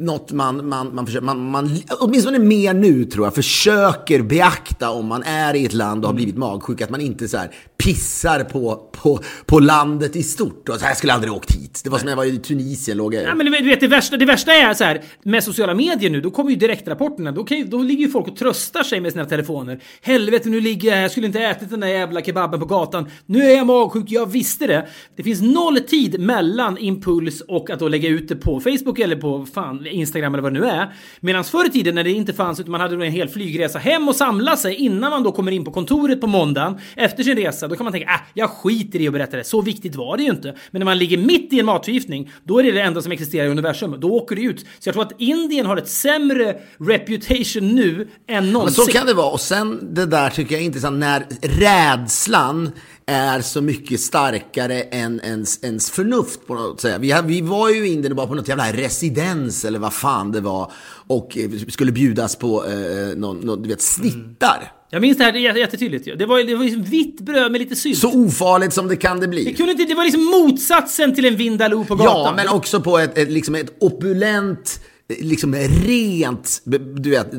något 0.00 0.32
man, 0.32 0.68
man, 0.68 0.94
man, 0.94 1.06
försöker, 1.06 1.26
man, 1.26 1.50
man, 1.50 1.78
åtminstone 2.00 2.38
mer 2.38 2.74
nu 2.74 3.04
tror 3.04 3.26
jag, 3.26 3.34
försöker 3.34 4.22
beakta 4.22 4.90
om 4.90 5.06
man 5.06 5.22
är 5.22 5.54
i 5.54 5.64
ett 5.64 5.72
land 5.72 6.04
och 6.04 6.08
har 6.08 6.14
blivit 6.14 6.36
magsjuk, 6.36 6.80
att 6.80 6.90
man 6.90 7.00
inte 7.00 7.28
så 7.28 7.36
här 7.36 7.50
pissar 7.84 8.44
på, 8.44 8.88
på, 8.92 9.20
på 9.46 9.58
landet 9.58 10.16
i 10.16 10.22
stort. 10.22 10.68
Och 10.68 10.74
så 10.74 10.80
här, 10.80 10.90
jag 10.90 10.96
skulle 10.96 11.12
aldrig 11.12 11.32
åkt 11.32 11.54
hit. 11.54 11.80
Det 11.84 11.90
var 11.90 11.98
som 11.98 12.04
när 12.06 12.12
jag 12.12 12.16
var 12.16 12.24
i 12.24 12.38
Tunisien, 12.38 12.96
låg 12.96 13.14
jag 13.14 13.22
Ja, 13.22 13.34
men 13.34 13.46
du 13.46 13.68
vet, 13.68 13.80
det, 13.80 13.88
värsta, 13.88 14.16
det 14.16 14.24
värsta 14.24 14.52
är 14.52 14.74
så 14.74 14.84
här, 14.84 15.02
med 15.22 15.44
sociala 15.44 15.74
medier 15.74 16.10
nu, 16.10 16.20
då 16.20 16.30
kommer 16.30 16.50
ju 16.50 16.56
direktrapporterna. 16.56 17.32
Då, 17.32 17.44
kan 17.44 17.70
då 17.70 17.78
ligger 17.78 18.06
ju 18.06 18.10
folk 18.10 18.28
och 18.28 18.36
tröstar 18.36 18.82
sig 18.82 19.00
med 19.00 19.12
sina 19.12 19.24
telefoner. 19.24 19.80
Helvete, 20.02 20.48
nu 20.48 20.60
ligger 20.60 20.88
jag 20.88 20.94
här, 20.94 21.02
jag 21.02 21.10
skulle 21.10 21.26
inte 21.26 21.40
ätit 21.40 21.70
den 21.70 21.80
där 21.80 21.88
jävla 21.88 22.22
kebaben 22.22 22.60
på 22.60 22.66
gatan. 22.66 23.08
Nu 23.26 23.42
är 23.42 23.56
jag 23.56 23.66
magsjuk, 23.66 24.04
jag 24.08 24.26
visste 24.26 24.66
det. 24.66 24.88
Det 25.16 25.22
finns 25.22 25.40
noll 25.40 25.80
tid 25.80 26.20
mellan 26.20 26.78
impuls 26.78 27.40
och 27.40 27.70
att 27.70 27.78
då 27.78 27.88
lägga 27.88 28.08
ut 28.08 28.28
det 28.28 28.36
på 28.36 28.60
Facebook 28.60 28.98
eller 28.98 29.16
på 29.16 29.46
fan, 29.54 29.86
Instagram 29.90 30.34
eller 30.34 30.42
vad 30.42 30.54
det 30.54 30.60
nu 30.60 30.66
är. 30.66 30.94
Medan 31.20 31.44
förr 31.44 31.66
i 31.66 31.70
tiden 31.70 31.94
när 31.94 32.04
det 32.04 32.10
inte 32.10 32.32
fanns, 32.32 32.60
utan 32.60 32.72
man 32.72 32.80
hade 32.80 33.06
en 33.06 33.12
hel 33.12 33.28
flygresa 33.28 33.78
hem 33.78 34.08
och 34.08 34.16
samla 34.16 34.56
sig 34.56 34.74
innan 34.74 35.10
man 35.10 35.22
då 35.22 35.32
kommer 35.32 35.52
in 35.52 35.64
på 35.64 35.72
kontoret 35.72 36.20
på 36.20 36.26
måndagen 36.26 36.78
efter 36.96 37.22
sin 37.22 37.36
resa. 37.36 37.68
Då 37.68 37.76
kan 37.76 37.84
man 37.84 37.92
tänka, 37.92 38.08
äh, 38.08 38.20
jag 38.34 38.50
skiter 38.50 39.00
i 39.00 39.06
att 39.06 39.12
berätta 39.12 39.36
det. 39.36 39.44
Så 39.44 39.62
viktigt 39.62 39.94
var 39.94 40.16
det 40.16 40.22
ju 40.22 40.30
inte. 40.30 40.54
Men 40.70 40.80
när 40.80 40.84
man 40.84 40.98
ligger 40.98 41.18
mitt 41.18 41.52
i 41.52 41.60
en 41.60 41.66
matförgiftning, 41.66 42.30
då 42.44 42.58
är 42.58 42.62
det 42.62 42.72
det 42.72 42.82
enda 42.82 43.02
som 43.02 43.12
existerar 43.12 43.46
i 43.46 43.48
universum. 43.48 43.96
Då 44.00 44.10
åker 44.10 44.36
det 44.36 44.42
ut. 44.42 44.60
Så 44.60 44.88
jag 44.88 44.94
tror 44.94 45.02
att 45.02 45.20
Indien 45.20 45.66
har 45.66 45.76
ett 45.76 45.88
sämre 45.88 46.56
reputation 46.78 47.68
nu 47.68 48.08
än 48.28 48.52
någonsin. 48.52 48.74
Men 48.78 48.86
så 48.86 48.92
kan 48.92 49.06
det 49.06 49.14
vara. 49.14 49.30
Och 49.30 49.40
sen 49.40 49.94
det 49.94 50.06
där 50.06 50.30
tycker 50.30 50.54
jag 50.54 50.62
är 50.62 50.66
intressant 50.66 50.98
när 50.98 51.26
rädslan 51.42 52.70
är 53.10 53.40
så 53.40 53.60
mycket 53.60 54.00
starkare 54.00 54.82
än 54.82 55.20
ens, 55.20 55.64
ens 55.64 55.90
förnuft 55.90 56.46
på 56.46 56.54
något 56.54 56.80
sätt. 56.80 57.00
Vi, 57.00 57.14
vi 57.24 57.40
var 57.40 57.70
ju 57.70 57.86
i 57.86 57.92
Indien 57.92 58.12
och 58.12 58.18
var 58.18 58.26
på 58.26 58.34
något 58.34 58.48
jävla 58.48 58.72
residens 58.72 59.64
eller 59.64 59.78
vad 59.78 59.92
fan 59.92 60.32
det 60.32 60.40
var 60.40 60.72
och 61.06 61.38
eh, 61.38 61.50
skulle 61.68 61.92
bjudas 61.92 62.36
på 62.36 62.64
eh, 62.66 63.16
någon, 63.16 63.40
någon, 63.40 63.62
du 63.62 63.68
vet, 63.68 63.82
snittar. 63.82 64.72
Jag 64.90 65.02
minns 65.02 65.18
det 65.18 65.24
här 65.24 65.56
jättetydligt. 65.56 66.18
Det 66.18 66.26
var, 66.26 66.42
det 66.44 66.54
var 66.54 66.64
liksom 66.64 66.82
vitt 66.82 67.20
bröd 67.20 67.52
med 67.52 67.60
lite 67.60 67.76
sylt. 67.76 67.98
Så 67.98 68.24
ofarligt 68.24 68.72
som 68.72 68.88
det 68.88 68.96
kan 68.96 69.20
det 69.20 69.28
bli. 69.28 69.44
Det, 69.44 69.54
kunde 69.54 69.72
inte, 69.72 69.84
det 69.84 69.94
var 69.94 70.04
liksom 70.04 70.24
motsatsen 70.24 71.14
till 71.14 71.24
en 71.24 71.36
Vindaloo 71.36 71.84
på 71.84 71.94
gatan. 71.94 72.24
Ja, 72.24 72.32
men 72.36 72.48
också 72.48 72.80
på 72.80 72.98
ett, 72.98 73.18
ett, 73.18 73.30
liksom 73.30 73.54
ett 73.54 73.76
opulent, 73.80 74.80
liksom 75.08 75.54
rent, 75.54 76.62
du 76.94 77.10
vet, 77.10 77.30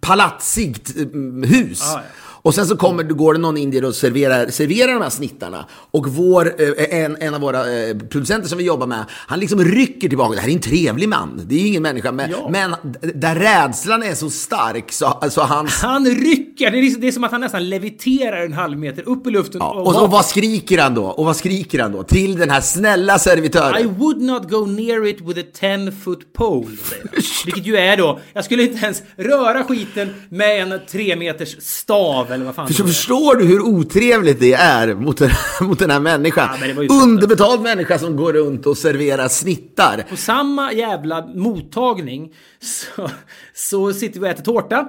palatsigt 0.00 0.96
mm, 0.96 1.42
hus. 1.42 1.80
Ja, 1.82 1.92
ja. 1.94 2.29
Och 2.42 2.54
sen 2.54 2.66
så 2.66 2.76
kommer, 2.76 3.02
går 3.02 3.34
det 3.34 3.40
någon 3.40 3.56
indier 3.56 3.84
och 3.84 3.94
serverar, 3.94 4.48
serverar 4.50 4.92
de 4.92 5.02
här 5.02 5.10
snittarna. 5.10 5.66
Och 5.90 6.08
vår, 6.08 6.54
eh, 6.62 7.00
en, 7.04 7.16
en 7.20 7.34
av 7.34 7.40
våra 7.40 7.72
eh, 7.78 7.96
producenter 7.96 8.48
som 8.48 8.58
vi 8.58 8.64
jobbar 8.64 8.86
med, 8.86 9.04
han 9.10 9.40
liksom 9.40 9.64
rycker 9.64 10.08
tillbaka. 10.08 10.34
Det 10.34 10.40
här 10.40 10.48
är 10.48 10.52
en 10.52 10.60
trevlig 10.60 11.08
man. 11.08 11.40
Det 11.44 11.54
är 11.54 11.58
ju 11.58 11.66
ingen 11.66 11.82
människa. 11.82 12.12
Men, 12.12 12.30
Ja. 12.30 12.48
men 12.50 12.74
där 13.14 13.34
rädslan 13.34 14.02
är 14.02 14.14
så 14.14 14.30
stark 14.30 14.92
så, 14.92 15.20
så 15.30 15.40
hans... 15.42 15.80
Han 15.82 16.06
rycker! 16.06 16.70
Det 16.70 16.78
är, 16.78 16.82
liksom, 16.82 17.00
det 17.00 17.08
är 17.08 17.12
som 17.12 17.24
att 17.24 17.30
han 17.32 17.40
nästan 17.40 17.68
leviterar 17.68 18.44
en 18.44 18.52
halv 18.52 18.78
meter 18.78 19.08
upp 19.08 19.26
i 19.26 19.30
luften. 19.30 19.58
Ja, 19.60 19.70
och, 19.70 19.94
så, 19.94 20.00
och 20.04 20.10
vad 20.10 20.24
skriker 20.26 20.78
han 20.78 20.94
då? 20.94 21.04
Och 21.04 21.24
vad 21.24 21.36
skriker 21.36 21.78
han 21.78 21.92
då? 21.92 22.02
Till 22.02 22.38
den 22.38 22.50
här 22.50 22.60
snälla 22.60 23.18
servitören. 23.18 23.82
I 23.82 23.86
would 23.86 24.22
not 24.22 24.50
go 24.50 24.66
near 24.66 25.06
it 25.06 25.20
with 25.20 25.40
a 25.40 25.42
10 25.60 25.92
foot 25.92 26.32
pole. 26.32 26.76
Vilket 27.44 27.66
ju 27.66 27.76
är 27.76 27.96
då, 27.96 28.20
jag 28.32 28.44
skulle 28.44 28.62
inte 28.62 28.84
ens 28.84 29.02
röra 29.16 29.64
skiten 29.64 30.14
med 30.28 30.62
en 30.62 30.80
3 30.90 31.16
meters 31.16 31.56
stav 31.60 32.29
eller 32.34 32.44
vad 32.44 32.54
fan 32.54 32.68
För 32.68 32.84
förstår 32.84 33.36
du 33.36 33.44
hur 33.44 33.60
otrevligt 33.60 34.40
det 34.40 34.52
är 34.52 34.94
mot 34.94 35.18
den, 35.18 35.30
mot 35.60 35.78
den 35.78 35.90
här 35.90 36.00
människan? 36.00 36.48
Ja, 36.60 36.94
Underbetald 37.02 37.62
människa 37.62 37.98
som 37.98 38.16
går 38.16 38.32
runt 38.32 38.66
och 38.66 38.78
serverar 38.78 39.28
snittar. 39.28 40.06
På 40.10 40.16
samma 40.16 40.72
jävla 40.72 41.26
mottagning 41.26 42.34
så, 42.60 43.10
så 43.54 43.92
sitter 43.92 44.20
vi 44.20 44.26
och 44.26 44.30
äter 44.30 44.42
tårta. 44.44 44.86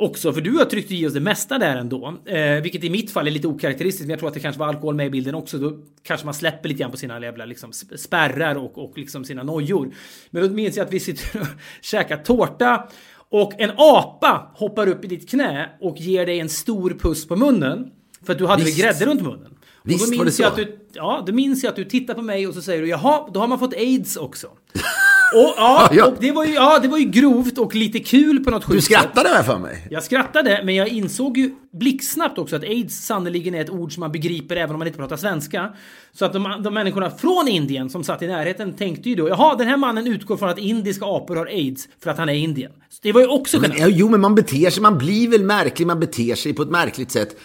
Också, 0.00 0.32
för 0.32 0.40
du 0.40 0.52
har 0.58 0.64
tryckt 0.64 0.90
i 0.90 1.06
oss 1.06 1.12
det 1.12 1.20
mesta 1.20 1.58
där 1.58 1.76
ändå. 1.76 2.14
Eh, 2.26 2.62
vilket 2.62 2.84
i 2.84 2.90
mitt 2.90 3.10
fall 3.10 3.26
är 3.26 3.30
lite 3.30 3.48
okaraktäristiskt, 3.48 4.06
men 4.06 4.10
jag 4.10 4.18
tror 4.18 4.28
att 4.28 4.34
det 4.34 4.40
kanske 4.40 4.58
var 4.58 4.66
alkohol 4.68 4.94
med 4.94 5.06
i 5.06 5.10
bilden 5.10 5.34
också. 5.34 5.58
Då 5.58 5.72
kanske 6.02 6.24
man 6.24 6.34
släpper 6.34 6.68
lite 6.68 6.80
grann 6.80 6.90
på 6.90 6.96
sina 6.96 7.20
jävla 7.20 7.44
liksom, 7.44 7.70
sp- 7.70 7.96
spärrar 7.96 8.54
och, 8.54 8.78
och 8.78 8.98
liksom 8.98 9.24
sina 9.24 9.42
nojor. 9.42 9.90
Men 10.30 10.42
då 10.42 10.54
minns 10.54 10.76
jag 10.76 10.86
att 10.86 10.92
vi 10.92 11.00
sitter 11.00 11.40
och 11.40 11.46
käkar 11.80 12.16
tårta 12.16 12.88
och 13.30 13.60
en 13.60 13.70
apa 13.76 14.50
hoppar 14.54 14.86
upp 14.86 15.04
i 15.04 15.08
ditt 15.08 15.30
knä 15.30 15.70
och 15.80 15.96
ger 16.00 16.26
dig 16.26 16.40
en 16.40 16.48
stor 16.48 16.90
puss 16.90 17.28
på 17.28 17.36
munnen. 17.36 17.90
För 18.26 18.32
att 18.32 18.38
du 18.38 18.46
hade 18.46 18.62
väl 18.62 18.66
Visst. 18.66 18.80
grädde 18.82 19.06
runt 19.06 19.22
munnen. 19.22 19.52
Och 19.74 19.90
Visst 19.90 20.12
då 20.12 20.18
var 20.18 20.24
det 20.24 20.30
så. 20.30 20.44
att 20.46 20.56
du, 20.56 20.78
ja, 20.92 21.22
då 21.26 21.32
minns 21.32 21.62
jag 21.62 21.70
att 21.70 21.76
du 21.76 21.84
tittar 21.84 22.14
på 22.14 22.22
mig 22.22 22.46
och 22.46 22.54
så 22.54 22.62
säger 22.62 22.82
du 22.82 22.88
jaha, 22.88 23.28
då 23.34 23.40
har 23.40 23.46
man 23.48 23.58
fått 23.58 23.74
aids 23.74 24.16
också. 24.16 24.46
Och, 25.34 25.54
ja, 25.56 25.88
Ja. 25.92 26.06
och 26.06 26.14
det, 26.20 26.32
var 26.32 26.44
ju, 26.44 26.52
ja, 26.54 26.78
det 26.82 26.88
var 26.88 26.98
ju 26.98 27.04
grovt 27.04 27.58
och 27.58 27.74
lite 27.74 27.98
kul 27.98 28.44
på 28.44 28.50
något 28.50 28.62
Du 28.66 28.72
sjukt 28.72 28.84
sätt. 28.84 28.92
skrattade 28.98 29.28
väl 29.28 29.44
för 29.44 29.58
mig? 29.58 29.86
Jag 29.90 30.02
skrattade, 30.02 30.60
men 30.64 30.74
jag 30.74 30.88
insåg 30.88 31.38
ju 31.38 31.50
blixtsnabbt 31.72 32.38
också 32.38 32.56
att 32.56 32.62
aids 32.62 32.94
sannerligen 33.06 33.54
är 33.54 33.60
ett 33.60 33.70
ord 33.70 33.92
som 33.94 34.00
man 34.00 34.12
begriper 34.12 34.56
även 34.56 34.70
om 34.74 34.78
man 34.78 34.86
inte 34.86 34.98
pratar 34.98 35.16
svenska. 35.16 35.72
Så 36.12 36.24
att 36.24 36.32
de, 36.32 36.60
de 36.64 36.74
människorna 36.74 37.10
från 37.10 37.48
Indien 37.48 37.90
som 37.90 38.04
satt 38.04 38.22
i 38.22 38.26
närheten 38.26 38.72
tänkte 38.76 39.08
ju 39.08 39.14
då, 39.14 39.28
jaha, 39.28 39.54
den 39.56 39.68
här 39.68 39.76
mannen 39.76 40.06
utgår 40.06 40.36
från 40.36 40.48
att 40.48 40.58
indiska 40.58 41.06
apor 41.06 41.36
har 41.36 41.46
aids 41.46 41.88
för 42.02 42.10
att 42.10 42.18
han 42.18 42.28
är 42.28 42.34
Indien. 42.34 42.72
Så 42.88 42.98
det 43.02 43.12
var 43.12 43.20
ju 43.20 43.26
också 43.26 43.60
Men, 43.60 43.72
jo, 43.76 44.08
men 44.08 44.20
man 44.20 44.34
beter 44.34 44.70
sig, 44.70 44.82
man 44.82 44.98
blir 44.98 45.28
väl 45.28 45.42
märklig, 45.44 45.86
man 45.86 46.00
beter 46.00 46.34
sig 46.34 46.54
på 46.54 46.62
ett 46.62 46.70
märkligt 46.70 47.10
sätt. 47.10 47.36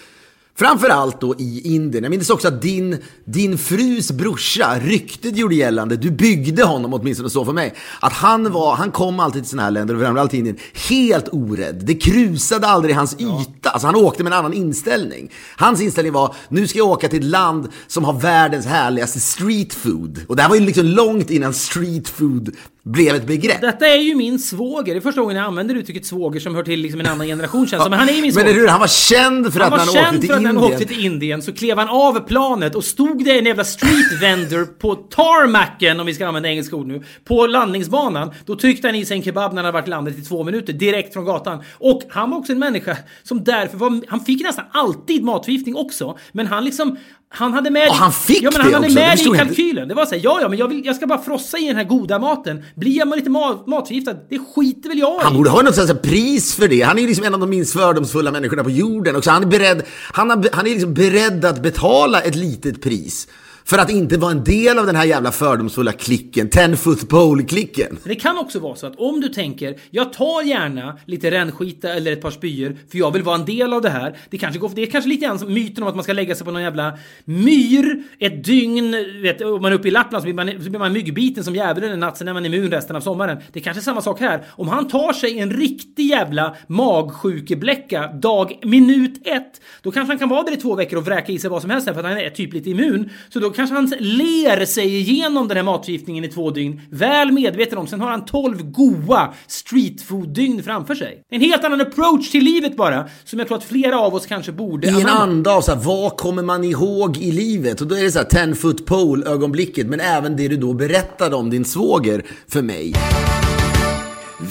Framförallt 0.55 1.21
då 1.21 1.35
i 1.35 1.61
Indien. 1.75 2.03
Jag 2.03 2.11
minns 2.11 2.29
också 2.29 2.47
att 2.47 2.61
din, 2.61 2.97
din 3.25 3.57
frus 3.57 4.11
brorsa, 4.11 4.79
ryktet 4.79 5.37
gjorde 5.37 5.55
gällande, 5.55 5.95
du 5.95 6.11
byggde 6.11 6.63
honom 6.63 6.93
åtminstone 6.93 7.29
så 7.29 7.45
för 7.45 7.53
mig, 7.53 7.73
att 7.99 8.13
han 8.13 8.51
var, 8.51 8.75
han 8.75 8.91
kom 8.91 9.19
alltid 9.19 9.41
till 9.41 9.49
sådana 9.49 9.63
här 9.63 9.71
länder, 9.71 9.95
och 9.95 10.01
framförallt 10.01 10.33
Indien, 10.33 10.57
helt 10.89 11.29
orädd. 11.31 11.81
Det 11.85 11.95
krusade 11.95 12.67
aldrig 12.67 12.95
hans 12.95 13.15
yta. 13.19 13.69
Alltså 13.69 13.87
han 13.87 13.95
åkte 13.95 14.23
med 14.23 14.33
en 14.33 14.39
annan 14.39 14.53
inställning. 14.53 15.31
Hans 15.57 15.81
inställning 15.81 16.13
var, 16.13 16.35
nu 16.49 16.67
ska 16.67 16.77
jag 16.77 16.87
åka 16.87 17.07
till 17.07 17.19
ett 17.19 17.25
land 17.25 17.67
som 17.87 18.03
har 18.03 18.13
världens 18.13 18.65
härligaste 18.65 19.19
street 19.19 19.73
food. 19.73 20.19
Och 20.27 20.35
det 20.35 20.41
här 20.41 20.49
var 20.49 20.55
ju 20.55 20.65
liksom 20.65 20.85
långt 20.85 21.29
innan 21.29 21.53
street 21.53 22.09
food 22.09 22.55
blev 22.85 23.15
ett 23.15 23.27
begrepp. 23.27 23.61
Detta 23.61 23.87
är 23.87 23.97
ju 23.97 24.15
min 24.15 24.39
svåger. 24.39 24.93
Det 24.93 24.99
är 24.99 25.01
första 25.01 25.21
gången 25.21 25.37
jag 25.37 25.45
använder 25.45 25.75
uttrycket 25.75 26.05
svåger 26.05 26.39
som 26.39 26.55
hör 26.55 26.63
till 26.63 26.79
liksom 26.79 26.99
en 26.99 27.05
annan 27.07 27.27
generation 27.27 27.67
känns 27.67 27.83
det. 27.83 27.89
Men 27.89 27.99
han 27.99 28.09
är 28.09 28.13
ju 28.13 28.21
min 28.21 28.33
Men 28.35 28.43
svåger. 28.43 28.49
är 28.59 28.61
du, 28.61 28.67
han 28.67 28.79
var 28.79 28.87
känd 28.87 29.53
för 29.53 29.59
Han 29.59 29.67
att 29.67 29.71
var 29.71 29.77
han 29.77 29.87
känd 29.87 30.07
åkte 30.07 30.19
till 30.19 30.27
för 30.27 30.35
att 30.35 30.41
när 30.41 30.49
Indien. 30.49 30.63
han 30.63 30.73
åkte 30.73 30.85
till 30.85 31.05
Indien 31.05 31.41
så 31.41 31.53
klev 31.53 31.77
han 31.77 31.89
av 31.89 32.19
planet 32.19 32.75
och 32.75 32.83
stod 32.83 33.25
det 33.25 33.37
en 33.39 33.45
jävla 33.45 33.63
street 33.63 34.21
vendor 34.21 34.65
på 34.65 34.95
tarmacen, 34.95 35.99
om 35.99 36.05
vi 36.05 36.13
ska 36.13 36.27
använda 36.27 36.49
engelska 36.49 36.75
ord 36.75 36.87
nu, 36.87 37.03
på 37.25 37.47
landningsbanan. 37.47 38.31
Då 38.45 38.55
tryckte 38.55 38.87
han 38.87 38.95
i 38.95 39.05
sig 39.05 39.17
en 39.17 39.23
kebab 39.23 39.51
när 39.53 39.57
han 39.63 39.65
hade 39.65 39.73
varit 39.73 39.87
i 39.87 39.89
landet 39.89 40.17
i 40.17 40.21
två 40.21 40.43
minuter, 40.43 40.73
direkt 40.73 41.13
från 41.13 41.25
gatan. 41.25 41.63
Och 41.77 42.01
han 42.09 42.29
var 42.31 42.37
också 42.37 42.51
en 42.51 42.59
människa 42.59 42.97
som 43.23 43.43
därför 43.43 43.77
var, 43.77 44.01
han 44.07 44.19
fick 44.19 44.43
nästan 44.43 44.65
alltid 44.71 45.23
matförgiftning 45.23 45.75
också, 45.75 46.17
men 46.31 46.47
han 46.47 46.65
liksom 46.65 46.97
han 47.35 47.53
hade 47.53 47.69
med 47.69 47.89
Och 47.89 47.95
han 47.95 48.13
fick 48.13 48.43
ja, 48.43 48.51
men 48.51 48.53
det 48.53 48.63
han 48.63 48.73
hade 48.73 48.85
också, 48.85 48.99
det 48.99 49.07
med 49.07 49.17
det 49.17 49.21
i 49.21 49.37
kalkylen. 49.37 49.87
Det 49.87 49.93
var 49.93 50.05
så 50.05 50.15
här, 50.15 50.21
ja, 50.23 50.39
ja, 50.41 50.49
men 50.49 50.59
jag, 50.59 50.67
vill, 50.67 50.85
jag 50.85 50.95
ska 50.95 51.07
bara 51.07 51.21
frossa 51.21 51.57
i 51.57 51.67
den 51.67 51.75
här 51.75 51.83
goda 51.83 52.19
maten. 52.19 52.63
Blir 52.75 52.97
jag 52.97 53.15
lite 53.15 53.29
mat, 53.29 53.67
matförgiftad, 53.67 54.13
det 54.29 54.39
skiter 54.55 54.89
väl 54.89 54.99
jag 54.99 55.21
i. 55.21 55.23
Han 55.23 55.37
borde 55.37 55.49
ha 55.49 55.61
något 55.61 55.77
här 55.77 55.93
pris 55.93 56.55
för 56.55 56.67
det. 56.67 56.81
Han 56.81 56.97
är 56.97 57.01
ju 57.01 57.07
liksom 57.07 57.25
en 57.25 57.33
av 57.33 57.39
de 57.39 57.49
minst 57.49 57.73
fördomsfulla 57.73 58.31
människorna 58.31 58.63
på 58.63 58.69
jorden. 58.69 59.15
Också. 59.15 59.29
Han 59.29 59.43
är, 59.43 59.47
beredd, 59.47 59.83
han, 60.13 60.29
har, 60.29 60.47
han 60.51 60.67
är 60.67 60.71
liksom 60.71 60.93
beredd 60.93 61.45
att 61.45 61.63
betala 61.63 62.21
ett 62.21 62.35
litet 62.35 62.81
pris. 62.81 63.27
För 63.65 63.77
att 63.77 63.89
inte 63.89 64.17
vara 64.17 64.31
en 64.31 64.43
del 64.43 64.79
av 64.79 64.85
den 64.85 64.95
här 64.95 65.05
jävla 65.05 65.31
fördomsfulla 65.31 65.91
klicken. 65.91 66.49
Ten 66.49 66.77
foot 66.77 67.09
pole-klicken. 67.09 67.99
Det 68.03 68.15
kan 68.15 68.37
också 68.37 68.59
vara 68.59 68.75
så 68.75 68.87
att 68.87 68.95
om 68.97 69.21
du 69.21 69.29
tänker, 69.29 69.79
jag 69.89 70.13
tar 70.13 70.41
gärna 70.41 70.97
lite 71.05 71.31
rännskita 71.31 71.93
eller 71.93 72.11
ett 72.11 72.21
par 72.21 72.31
spyor 72.31 72.77
för 72.91 72.97
jag 72.97 73.11
vill 73.11 73.23
vara 73.23 73.35
en 73.35 73.45
del 73.45 73.73
av 73.73 73.81
det 73.81 73.89
här. 73.89 74.17
Det 74.29 74.37
kanske, 74.37 74.59
går, 74.59 74.71
det 74.75 74.81
är 74.81 74.85
kanske 74.85 75.09
lite 75.09 75.25
grann 75.25 75.39
som 75.39 75.53
myten 75.53 75.83
om 75.83 75.89
att 75.89 75.95
man 75.95 76.03
ska 76.03 76.13
lägga 76.13 76.35
sig 76.35 76.45
på 76.45 76.51
någon 76.51 76.61
jävla 76.61 76.97
myr 77.25 78.03
ett 78.19 78.43
dygn. 78.43 78.91
Vet, 79.21 79.41
om 79.41 79.61
man 79.61 79.71
är 79.71 79.75
uppe 79.75 79.87
i 79.87 79.91
Lappland 79.91 80.21
så 80.21 80.25
blir 80.25 80.33
man, 80.33 80.63
så 80.63 80.69
blir 80.69 80.79
man 80.79 80.93
myggbiten 80.93 81.43
som 81.43 81.55
djävulen 81.55 81.91
en 81.91 81.99
natt, 81.99 82.17
sen 82.17 82.27
är 82.27 82.33
man 82.33 82.45
immun 82.45 82.71
resten 82.71 82.95
av 82.95 83.01
sommaren. 83.01 83.37
Det 83.51 83.59
är 83.59 83.63
kanske 83.63 83.79
är 83.79 83.83
samma 83.83 84.01
sak 84.01 84.19
här. 84.19 84.43
Om 84.49 84.67
han 84.67 84.87
tar 84.87 85.13
sig 85.13 85.39
en 85.39 85.51
riktig 85.51 86.05
jävla 86.05 86.55
magsjukebläcka 86.67 88.07
dag, 88.07 88.59
minut 88.63 89.27
ett, 89.27 89.61
då 89.81 89.91
kanske 89.91 90.11
han 90.11 90.19
kan 90.19 90.29
vara 90.29 90.43
där 90.43 90.53
i 90.53 90.57
två 90.57 90.75
veckor 90.75 90.97
och 90.97 91.05
vräka 91.05 91.31
i 91.31 91.39
sig 91.39 91.49
vad 91.49 91.61
som 91.61 91.69
helst 91.69 91.87
för 91.87 91.99
att 91.99 92.05
han 92.05 92.17
är 92.17 92.29
typ 92.29 92.53
lite 92.53 92.69
immun. 92.69 93.09
Så 93.29 93.39
då 93.39 93.52
kanske 93.53 93.75
han 93.75 93.93
ler 93.99 94.65
sig 94.65 94.97
igenom 94.97 95.47
den 95.47 95.57
här 95.57 95.63
matförgiftningen 95.63 96.23
i 96.23 96.27
två 96.27 96.49
dygn, 96.51 96.81
väl 96.89 97.31
medveten 97.31 97.77
om. 97.77 97.87
Sen 97.87 98.01
har 98.01 98.09
han 98.11 98.25
12 98.25 98.63
goa 98.71 99.33
streetfood-dygn 99.47 100.63
framför 100.63 100.95
sig. 100.95 101.21
En 101.31 101.41
helt 101.41 101.63
annan 101.63 101.81
approach 101.81 102.31
till 102.31 102.43
livet 102.43 102.77
bara, 102.77 103.09
som 103.23 103.39
jag 103.39 103.47
tror 103.47 103.57
att 103.57 103.63
flera 103.63 103.99
av 103.99 104.15
oss 104.15 104.25
kanske 104.25 104.51
borde 104.51 104.87
I 104.87 104.89
en 104.89 104.95
anamma. 104.95 105.11
anda 105.11 105.51
av 105.51 105.61
så 105.61 105.71
här, 105.71 105.79
vad 105.83 106.17
kommer 106.17 106.43
man 106.43 106.63
ihåg 106.63 107.17
i 107.17 107.31
livet? 107.31 107.81
Och 107.81 107.87
då 107.87 107.95
är 107.95 108.03
det 108.03 108.11
så 108.11 108.19
här 108.19 108.25
ten 108.25 108.55
foot 108.55 108.85
pole 108.85 109.25
ögonblicket. 109.25 109.87
Men 109.87 109.99
även 109.99 110.35
det 110.35 110.47
du 110.47 110.57
då 110.57 110.73
berättade 110.73 111.35
om 111.35 111.49
din 111.49 111.65
svåger 111.65 112.25
för 112.47 112.61
mig. 112.61 112.93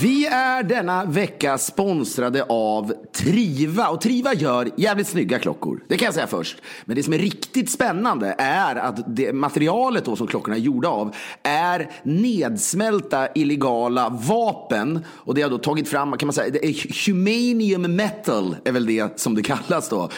Vi 0.01 0.27
är 0.27 0.63
denna 0.63 1.05
vecka 1.05 1.59
sponsrade 1.59 2.45
av 2.49 2.93
Triva 3.13 3.89
och 3.89 4.01
Triva 4.01 4.35
gör 4.35 4.71
jävligt 4.77 5.07
snygga 5.07 5.39
klockor. 5.39 5.85
Det 5.89 5.97
kan 5.97 6.05
jag 6.05 6.15
säga 6.15 6.27
först. 6.27 6.57
Men 6.85 6.97
det 6.97 7.03
som 7.03 7.13
är 7.13 7.19
riktigt 7.19 7.71
spännande 7.71 8.35
är 8.39 8.77
att 8.77 9.17
det 9.17 9.33
materialet 9.33 10.05
då 10.05 10.17
som 10.17 10.27
klockorna 10.27 10.57
är 10.57 10.61
gjorda 10.61 10.89
av 10.89 11.15
är 11.43 11.91
nedsmälta 12.03 13.29
illegala 13.35 14.09
vapen 14.09 15.05
och 15.09 15.35
det 15.35 15.43
har 15.43 15.51
då 15.51 15.59
tagit 15.59 15.89
fram, 15.89 16.19
kan 16.19 16.27
man 16.27 16.33
säga, 16.33 16.51
det 16.51 16.67
är 16.67 17.07
humanium 17.07 17.97
metal 17.97 18.57
är 18.65 18.73
väl 18.73 18.87
det 18.87 19.21
som 19.21 19.35
det 19.35 19.43
kallas 19.43 19.89
då. 19.89 20.11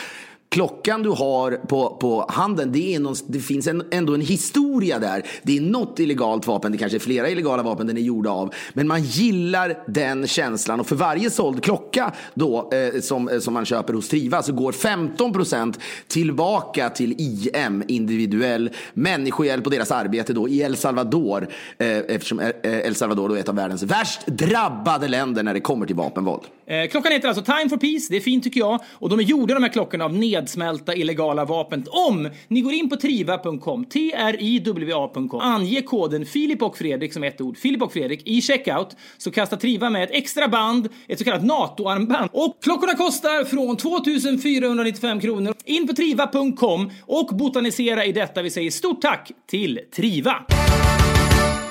Klockan 0.55 1.03
du 1.03 1.09
har 1.09 1.51
på, 1.53 1.97
på 2.01 2.27
handen, 2.29 2.73
det, 2.73 2.95
är 2.95 3.01
någon, 3.01 3.15
det 3.27 3.39
finns 3.39 3.67
en, 3.67 3.85
ändå 3.91 4.15
en 4.15 4.21
historia 4.21 4.99
där. 4.99 5.23
Det 5.43 5.57
är 5.57 5.61
något 5.61 5.99
illegalt 5.99 6.47
vapen, 6.47 6.73
det 6.73 6.79
kanske 6.79 6.97
är 6.97 7.01
flera 7.01 7.29
illegala 7.29 7.63
vapen 7.63 7.87
den 7.87 7.97
är 7.97 8.01
gjord 8.01 8.27
av. 8.27 8.55
Men 8.73 8.89
man 8.89 9.03
gillar 9.03 9.79
den 9.87 10.27
känslan 10.27 10.81
och 10.81 10.87
för 10.87 10.97
varje 10.97 11.31
såld 11.31 11.65
klocka 11.65 12.13
då, 12.35 12.71
eh, 12.73 13.01
som, 13.01 13.29
eh, 13.29 13.39
som 13.39 13.55
man 13.55 13.65
köper 13.65 13.95
hos 13.95 14.09
Triva 14.09 14.43
så 14.43 14.53
går 14.53 14.73
15% 14.73 15.81
tillbaka 16.09 16.91
till 16.91 17.15
IM, 17.19 17.85
individuell 17.89 18.71
människohjälp 18.93 19.65
och 19.65 19.73
deras 19.73 19.91
arbete 19.91 20.33
då 20.33 20.49
i 20.49 20.61
El 20.61 20.77
Salvador. 20.77 21.49
Eh, 21.79 21.89
eftersom 21.89 22.41
eh, 22.41 22.51
El 22.63 22.95
Salvador 22.95 23.29
då 23.29 23.35
är 23.35 23.41
ett 23.41 23.49
av 23.49 23.57
världens 23.57 23.83
värst 23.83 24.27
drabbade 24.27 25.09
länder 25.09 25.43
när 25.43 25.55
det 25.55 25.61
kommer 25.61 25.87
till 25.87 25.97
vapenvåld. 25.97 26.43
Eh, 26.67 26.91
klockan 26.91 27.13
heter 27.13 27.29
alltså 27.29 27.45
Time 27.45 27.69
for 27.69 27.77
Peace, 27.77 28.07
det 28.11 28.17
är 28.17 28.21
fint 28.21 28.45
tycker 28.45 28.61
jag. 28.61 28.81
Och 28.93 29.09
de 29.09 29.19
är 29.19 29.23
gjorda 29.23 29.55
de 29.55 29.63
här 29.63 29.71
klockorna 29.71 30.05
av 30.05 30.13
nedsmälta 30.45 30.95
illegala 30.95 31.45
vapen. 31.45 31.85
Om 31.91 32.31
ni 32.49 32.61
går 32.61 32.73
in 32.73 32.91
på 32.91 32.97
triva.com, 32.97 33.85
T-R-I-W-A.com, 33.85 35.41
ange 35.41 35.83
koden 35.83 36.27
Filip 36.27 36.63
och 36.63 36.77
Fredrik 36.77 37.13
som 37.13 37.25
ett 37.25 37.41
ord, 37.41 37.57
Filip 37.57 37.83
och 37.83 37.93
Fredrik 37.93 38.29
i 38.29 38.43
checkout, 38.43 38.97
så 39.19 39.31
kastar 39.31 39.57
Triva 39.57 39.91
med 39.91 40.05
ett 40.05 40.11
extra 40.13 40.49
band, 40.49 40.89
ett 41.09 41.19
så 41.19 41.25
kallat 41.25 41.45
NATO-armband. 41.45 42.31
Och 42.33 42.63
klockorna 42.63 42.95
kostar 42.95 43.45
från 43.45 43.77
2495 43.77 45.21
kronor. 45.21 45.55
In 45.65 45.87
på 45.87 45.95
triva.com 45.95 46.91
och 47.07 47.27
botanisera 47.27 48.05
i 48.05 48.13
detta. 48.13 48.43
Vi 48.43 48.51
säger 48.51 48.71
stort 48.71 49.01
tack 49.01 49.31
till 49.47 49.81
Triva! 49.97 50.35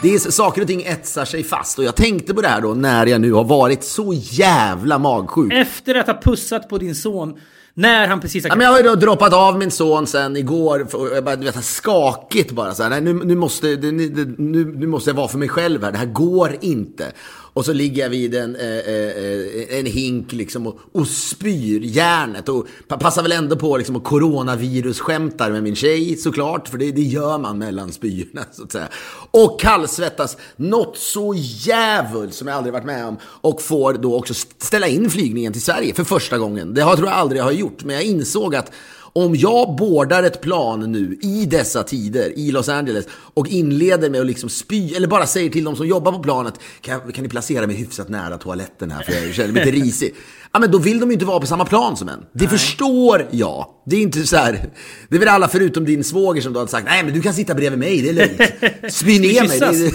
Det 0.01 0.13
är 0.13 0.19
saker 0.19 0.61
och 0.61 0.67
ting 0.67 0.81
etsar 0.81 1.25
sig 1.25 1.43
fast 1.43 1.79
och 1.79 1.85
jag 1.85 1.95
tänkte 1.95 2.33
på 2.33 2.41
det 2.41 2.47
här 2.47 2.61
då 2.61 2.73
när 2.73 3.05
jag 3.05 3.21
nu 3.21 3.31
har 3.31 3.43
varit 3.43 3.83
så 3.83 4.13
jävla 4.13 4.99
magsjuk. 4.99 5.53
Efter 5.53 5.95
att 5.95 6.07
ha 6.07 6.21
pussat 6.21 6.69
på 6.69 6.77
din 6.77 6.95
son 6.95 7.39
när 7.73 8.07
han 8.07 8.21
precis 8.21 8.43
har... 8.43 8.49
Ja, 8.49 8.55
men 8.55 8.65
jag 8.65 8.71
har 8.71 8.77
ju 8.79 8.83
då 8.83 8.95
droppat 8.95 9.33
av 9.33 9.57
min 9.57 9.71
son 9.71 10.07
sen 10.07 10.37
igår, 10.37 10.95
och 10.95 11.07
jag 11.15 11.23
bara, 11.23 11.35
du 11.35 11.45
vet, 11.45 11.65
skakigt 11.65 12.51
bara 12.51 12.73
så 12.73 12.83
här, 12.83 12.89
nej, 12.89 13.01
nu, 13.01 13.13
nu, 13.13 13.35
måste, 13.35 13.67
nu, 13.67 14.35
nu, 14.37 14.65
nu 14.65 14.87
måste 14.87 15.09
jag 15.09 15.15
vara 15.15 15.27
för 15.27 15.37
mig 15.37 15.49
själv 15.49 15.83
här, 15.83 15.91
det 15.91 15.97
här 15.97 16.05
går 16.05 16.57
inte. 16.61 17.11
Och 17.53 17.65
så 17.65 17.73
ligger 17.73 18.03
jag 18.03 18.09
vid 18.09 18.35
en, 18.35 18.55
eh, 18.55 18.77
eh, 18.77 19.07
eh, 19.07 19.79
en 19.79 19.85
hink 19.85 20.31
liksom 20.31 20.67
och, 20.67 20.79
och 20.91 21.07
spyr 21.07 21.79
järnet 21.83 22.49
och 22.49 22.67
passar 22.87 23.21
väl 23.21 23.31
ändå 23.31 23.55
på 23.55 23.77
liksom 23.77 23.95
och 23.95 24.03
coronavirus-skämtar 24.03 25.51
med 25.51 25.63
min 25.63 25.75
tjej 25.75 26.17
såklart, 26.17 26.67
för 26.67 26.77
det, 26.77 26.91
det 26.91 27.01
gör 27.01 27.37
man 27.37 27.57
mellan 27.57 27.91
spyorna 27.91 28.41
så 28.51 28.63
att 28.63 28.71
säga. 28.71 28.87
Och 29.31 29.59
kallsvettas 29.59 30.37
något 30.55 30.97
så 30.97 31.33
jävult 31.37 32.33
som 32.33 32.47
jag 32.47 32.57
aldrig 32.57 32.73
varit 32.73 32.85
med 32.85 33.05
om 33.05 33.17
och 33.23 33.61
får 33.61 33.93
då 33.93 34.15
också 34.17 34.33
ställa 34.57 34.87
in 34.87 35.09
flygningen 35.09 35.53
till 35.53 35.61
Sverige 35.61 35.93
för 35.93 36.03
första 36.03 36.37
gången. 36.37 36.73
Det 36.73 36.81
har, 36.81 36.95
tror 36.95 37.07
jag 37.07 37.17
aldrig 37.17 37.39
jag 37.39 37.45
har 37.45 37.51
gjort, 37.51 37.83
men 37.83 37.95
jag 37.95 38.03
insåg 38.03 38.55
att 38.55 38.71
om 39.13 39.35
jag 39.35 39.75
bordar 39.75 40.23
ett 40.23 40.41
plan 40.41 40.91
nu 40.91 41.17
i 41.21 41.45
dessa 41.45 41.83
tider 41.83 42.39
i 42.39 42.51
Los 42.51 42.69
Angeles 42.69 43.07
och 43.11 43.47
inleder 43.47 44.09
med 44.09 44.21
att 44.21 44.27
liksom 44.27 44.49
spy, 44.49 44.93
eller 44.93 45.07
bara 45.07 45.25
säger 45.25 45.49
till 45.49 45.63
de 45.63 45.75
som 45.75 45.87
jobbar 45.87 46.11
på 46.11 46.19
planet, 46.19 46.59
kan, 46.81 47.11
kan 47.11 47.23
ni 47.23 47.29
placera 47.29 47.67
mig 47.67 47.75
hyfsat 47.75 48.09
nära 48.09 48.37
toaletten 48.37 48.91
här 48.91 49.03
för 49.03 49.13
jag 49.13 49.35
känner 49.35 49.53
mig 49.53 49.65
lite 49.65 49.77
risig. 49.85 50.15
Ja 50.51 50.59
men 50.59 50.71
då 50.71 50.77
vill 50.77 50.99
de 50.99 51.09
ju 51.09 51.13
inte 51.13 51.25
vara 51.25 51.39
på 51.39 51.45
samma 51.45 51.65
plan 51.65 51.97
som 51.97 52.09
en. 52.09 52.19
Det 52.19 52.45
nej. 52.45 52.47
förstår 52.47 53.27
jag. 53.31 53.65
Det 53.85 53.95
är 53.95 54.01
inte 54.01 54.27
så 54.27 54.37
här, 54.37 54.69
det 55.09 55.15
är 55.15 55.19
väl 55.19 55.27
alla 55.27 55.47
förutom 55.47 55.85
din 55.85 56.03
svåger 56.03 56.41
som 56.41 56.53
då 56.53 56.59
har 56.59 56.67
sagt, 56.67 56.87
nej 56.87 57.03
men 57.03 57.13
du 57.13 57.21
kan 57.21 57.33
sitta 57.33 57.53
bredvid 57.55 57.79
mig, 57.79 58.01
det 58.01 58.09
är 58.09 58.13
lugnt. 58.13 58.93
Spy 58.93 59.19
ner 59.19 59.47
mig. 59.47 59.59
Det, 59.59 59.91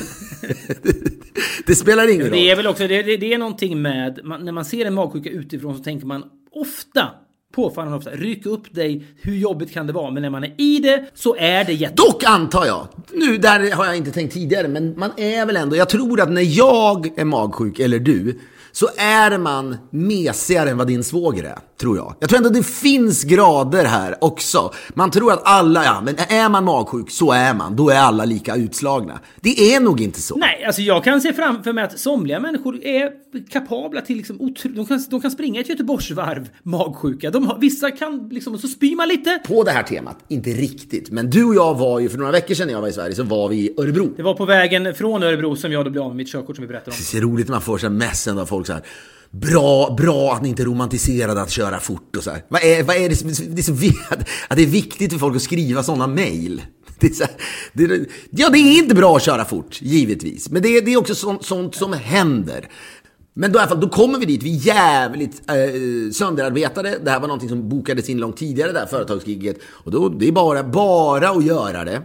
det, 0.82 0.94
det, 1.66 1.74
spelar 1.74 2.08
ingen 2.08 2.26
roll. 2.26 2.30
Det 2.30 2.50
är 2.50 2.56
väl 2.56 2.66
också, 2.66 2.88
det, 2.88 3.02
det 3.02 3.34
är 3.34 3.38
någonting 3.38 3.82
med, 3.82 4.20
när 4.24 4.52
man 4.52 4.64
ser 4.64 4.84
en 4.84 4.94
magsjuka 4.94 5.30
utifrån 5.30 5.76
så 5.76 5.84
tänker 5.84 6.06
man 6.06 6.24
ofta 6.52 7.08
påfallande 7.58 7.98
ofta. 7.98 8.10
Ryck 8.10 8.46
upp 8.46 8.74
dig. 8.74 9.04
Hur 9.20 9.34
jobbigt 9.34 9.72
kan 9.72 9.86
det 9.86 9.92
vara? 9.92 10.10
Men 10.10 10.22
när 10.22 10.30
man 10.30 10.44
är 10.44 10.54
i 10.56 10.78
det 10.78 11.04
så 11.14 11.36
är 11.36 11.64
det 11.64 11.72
jätte... 11.72 11.94
Dock 11.94 12.24
antar 12.24 12.66
jag, 12.66 12.88
nu 13.12 13.38
där 13.38 13.72
har 13.72 13.84
jag 13.84 13.96
inte 13.96 14.10
tänkt 14.10 14.32
tidigare, 14.32 14.68
men 14.68 14.98
man 14.98 15.10
är 15.16 15.46
väl 15.46 15.56
ändå, 15.56 15.76
jag 15.76 15.88
tror 15.88 16.20
att 16.20 16.30
när 16.30 16.58
jag 16.58 17.18
är 17.18 17.24
magsjuk, 17.24 17.78
eller 17.78 17.98
du, 17.98 18.38
så 18.78 18.88
är 18.96 19.38
man 19.38 19.76
mesigare 19.90 20.70
än 20.70 20.78
vad 20.78 20.86
din 20.86 21.04
svåger 21.04 21.44
är, 21.44 21.58
tror 21.80 21.96
jag. 21.96 22.14
Jag 22.20 22.28
tror 22.28 22.36
ändå 22.36 22.50
det 22.50 22.66
finns 22.66 23.24
grader 23.24 23.84
här 23.84 24.16
också. 24.20 24.72
Man 24.94 25.10
tror 25.10 25.32
att 25.32 25.40
alla, 25.44 25.84
ja, 25.84 26.02
men 26.04 26.14
är 26.18 26.48
man 26.48 26.64
magsjuk 26.64 27.10
så 27.10 27.32
är 27.32 27.54
man. 27.54 27.76
Då 27.76 27.90
är 27.90 27.98
alla 27.98 28.24
lika 28.24 28.56
utslagna. 28.56 29.20
Det 29.40 29.74
är 29.74 29.80
nog 29.80 30.00
inte 30.00 30.20
så. 30.20 30.36
Nej, 30.36 30.64
alltså 30.64 30.82
jag 30.82 31.04
kan 31.04 31.20
se 31.20 31.32
framför 31.32 31.72
mig 31.72 31.84
att 31.84 31.98
somliga 31.98 32.40
människor 32.40 32.84
är 32.84 33.10
kapabla 33.50 34.00
till 34.00 34.16
liksom, 34.16 34.54
de, 34.62 34.86
kan, 34.86 35.04
de 35.10 35.20
kan 35.20 35.30
springa 35.30 35.60
ett 35.60 35.68
Göteborgsvarv 35.68 36.48
magsjuka. 36.62 37.30
De 37.30 37.46
har, 37.46 37.58
vissa 37.58 37.90
kan 37.90 38.28
liksom, 38.28 38.54
och 38.54 38.60
så 38.60 38.68
spyr 38.68 38.96
man 38.96 39.08
lite. 39.08 39.40
På 39.46 39.64
det 39.64 39.70
här 39.70 39.82
temat, 39.82 40.18
inte 40.28 40.50
riktigt. 40.50 41.10
Men 41.10 41.30
du 41.30 41.44
och 41.44 41.54
jag 41.54 41.74
var 41.74 41.98
ju, 42.00 42.08
för 42.08 42.18
några 42.18 42.32
veckor 42.32 42.54
sedan 42.54 42.66
när 42.66 42.74
jag 42.74 42.80
var 42.80 42.88
i 42.88 42.92
Sverige, 42.92 43.14
så 43.14 43.22
var 43.22 43.48
vi 43.48 43.56
i 43.56 43.74
Örebro. 43.78 44.14
Det 44.16 44.22
var 44.22 44.34
på 44.34 44.44
vägen 44.44 44.94
från 44.94 45.22
Örebro 45.22 45.56
som 45.56 45.72
jag 45.72 45.84
då 45.84 45.90
blev 45.90 46.02
av 46.02 46.08
med 46.08 46.16
mitt 46.16 46.32
körkort 46.32 46.56
som 46.56 46.62
vi 46.62 46.68
berättade 46.68 46.90
om. 46.90 46.96
Det 47.12 47.18
är 47.18 47.22
roligt 47.22 47.48
när 47.48 47.52
man 47.52 47.62
får 47.62 47.78
så 47.78 47.86
här 47.86 47.94
mässen 47.94 48.38
av 48.38 48.46
folk 48.46 48.67
så 48.68 48.72
här. 48.72 48.82
Bra, 49.30 49.94
bra 49.98 50.32
att 50.32 50.42
ni 50.42 50.48
inte 50.48 50.64
romantiserade 50.64 51.42
att 51.42 51.50
köra 51.50 51.80
fort 51.80 52.16
och 52.16 52.22
så 52.22 52.30
här. 52.30 52.44
Vad 52.48 52.64
är, 52.64 52.82
vad 52.82 52.96
är 52.96 53.08
det, 53.08 53.54
det 53.54 53.60
är 53.60 53.62
så 53.62 53.72
att 54.48 54.56
det 54.56 54.62
är 54.62 54.66
viktigt 54.66 55.12
för 55.12 55.18
folk 55.18 55.36
att 55.36 55.42
skriva 55.42 55.82
sådana 55.82 56.06
mejl? 56.06 56.62
Det 57.00 57.08
det, 57.72 58.08
ja, 58.30 58.50
det 58.50 58.58
är 58.58 58.78
inte 58.78 58.94
bra 58.94 59.16
att 59.16 59.22
köra 59.22 59.44
fort, 59.44 59.82
givetvis. 59.82 60.50
Men 60.50 60.62
det, 60.62 60.80
det 60.80 60.92
är 60.92 60.96
också 60.96 61.14
sånt, 61.14 61.44
sånt 61.44 61.74
som 61.74 61.92
händer. 61.92 62.68
Men 63.34 63.52
då, 63.52 63.58
i 63.58 63.60
alla 63.60 63.68
fall, 63.68 63.80
då 63.80 63.88
kommer 63.88 64.18
vi 64.18 64.26
dit, 64.26 64.42
vi 64.42 64.56
är 64.56 64.66
jävligt 64.66 65.50
eh, 65.50 66.10
sönderarbetade. 66.12 66.98
Det 67.04 67.10
här 67.10 67.20
var 67.20 67.28
någonting 67.28 67.48
som 67.48 67.68
bokades 67.68 68.08
in 68.08 68.18
långt 68.18 68.36
tidigare, 68.36 68.72
det 68.72 68.78
här 68.78 68.86
företagsgigget. 68.86 69.58
Och 69.66 69.90
då, 69.90 70.08
det 70.08 70.28
är 70.28 70.32
bara, 70.32 70.62
bara 70.62 71.28
att 71.28 71.44
göra 71.44 71.84
det. 71.84 72.02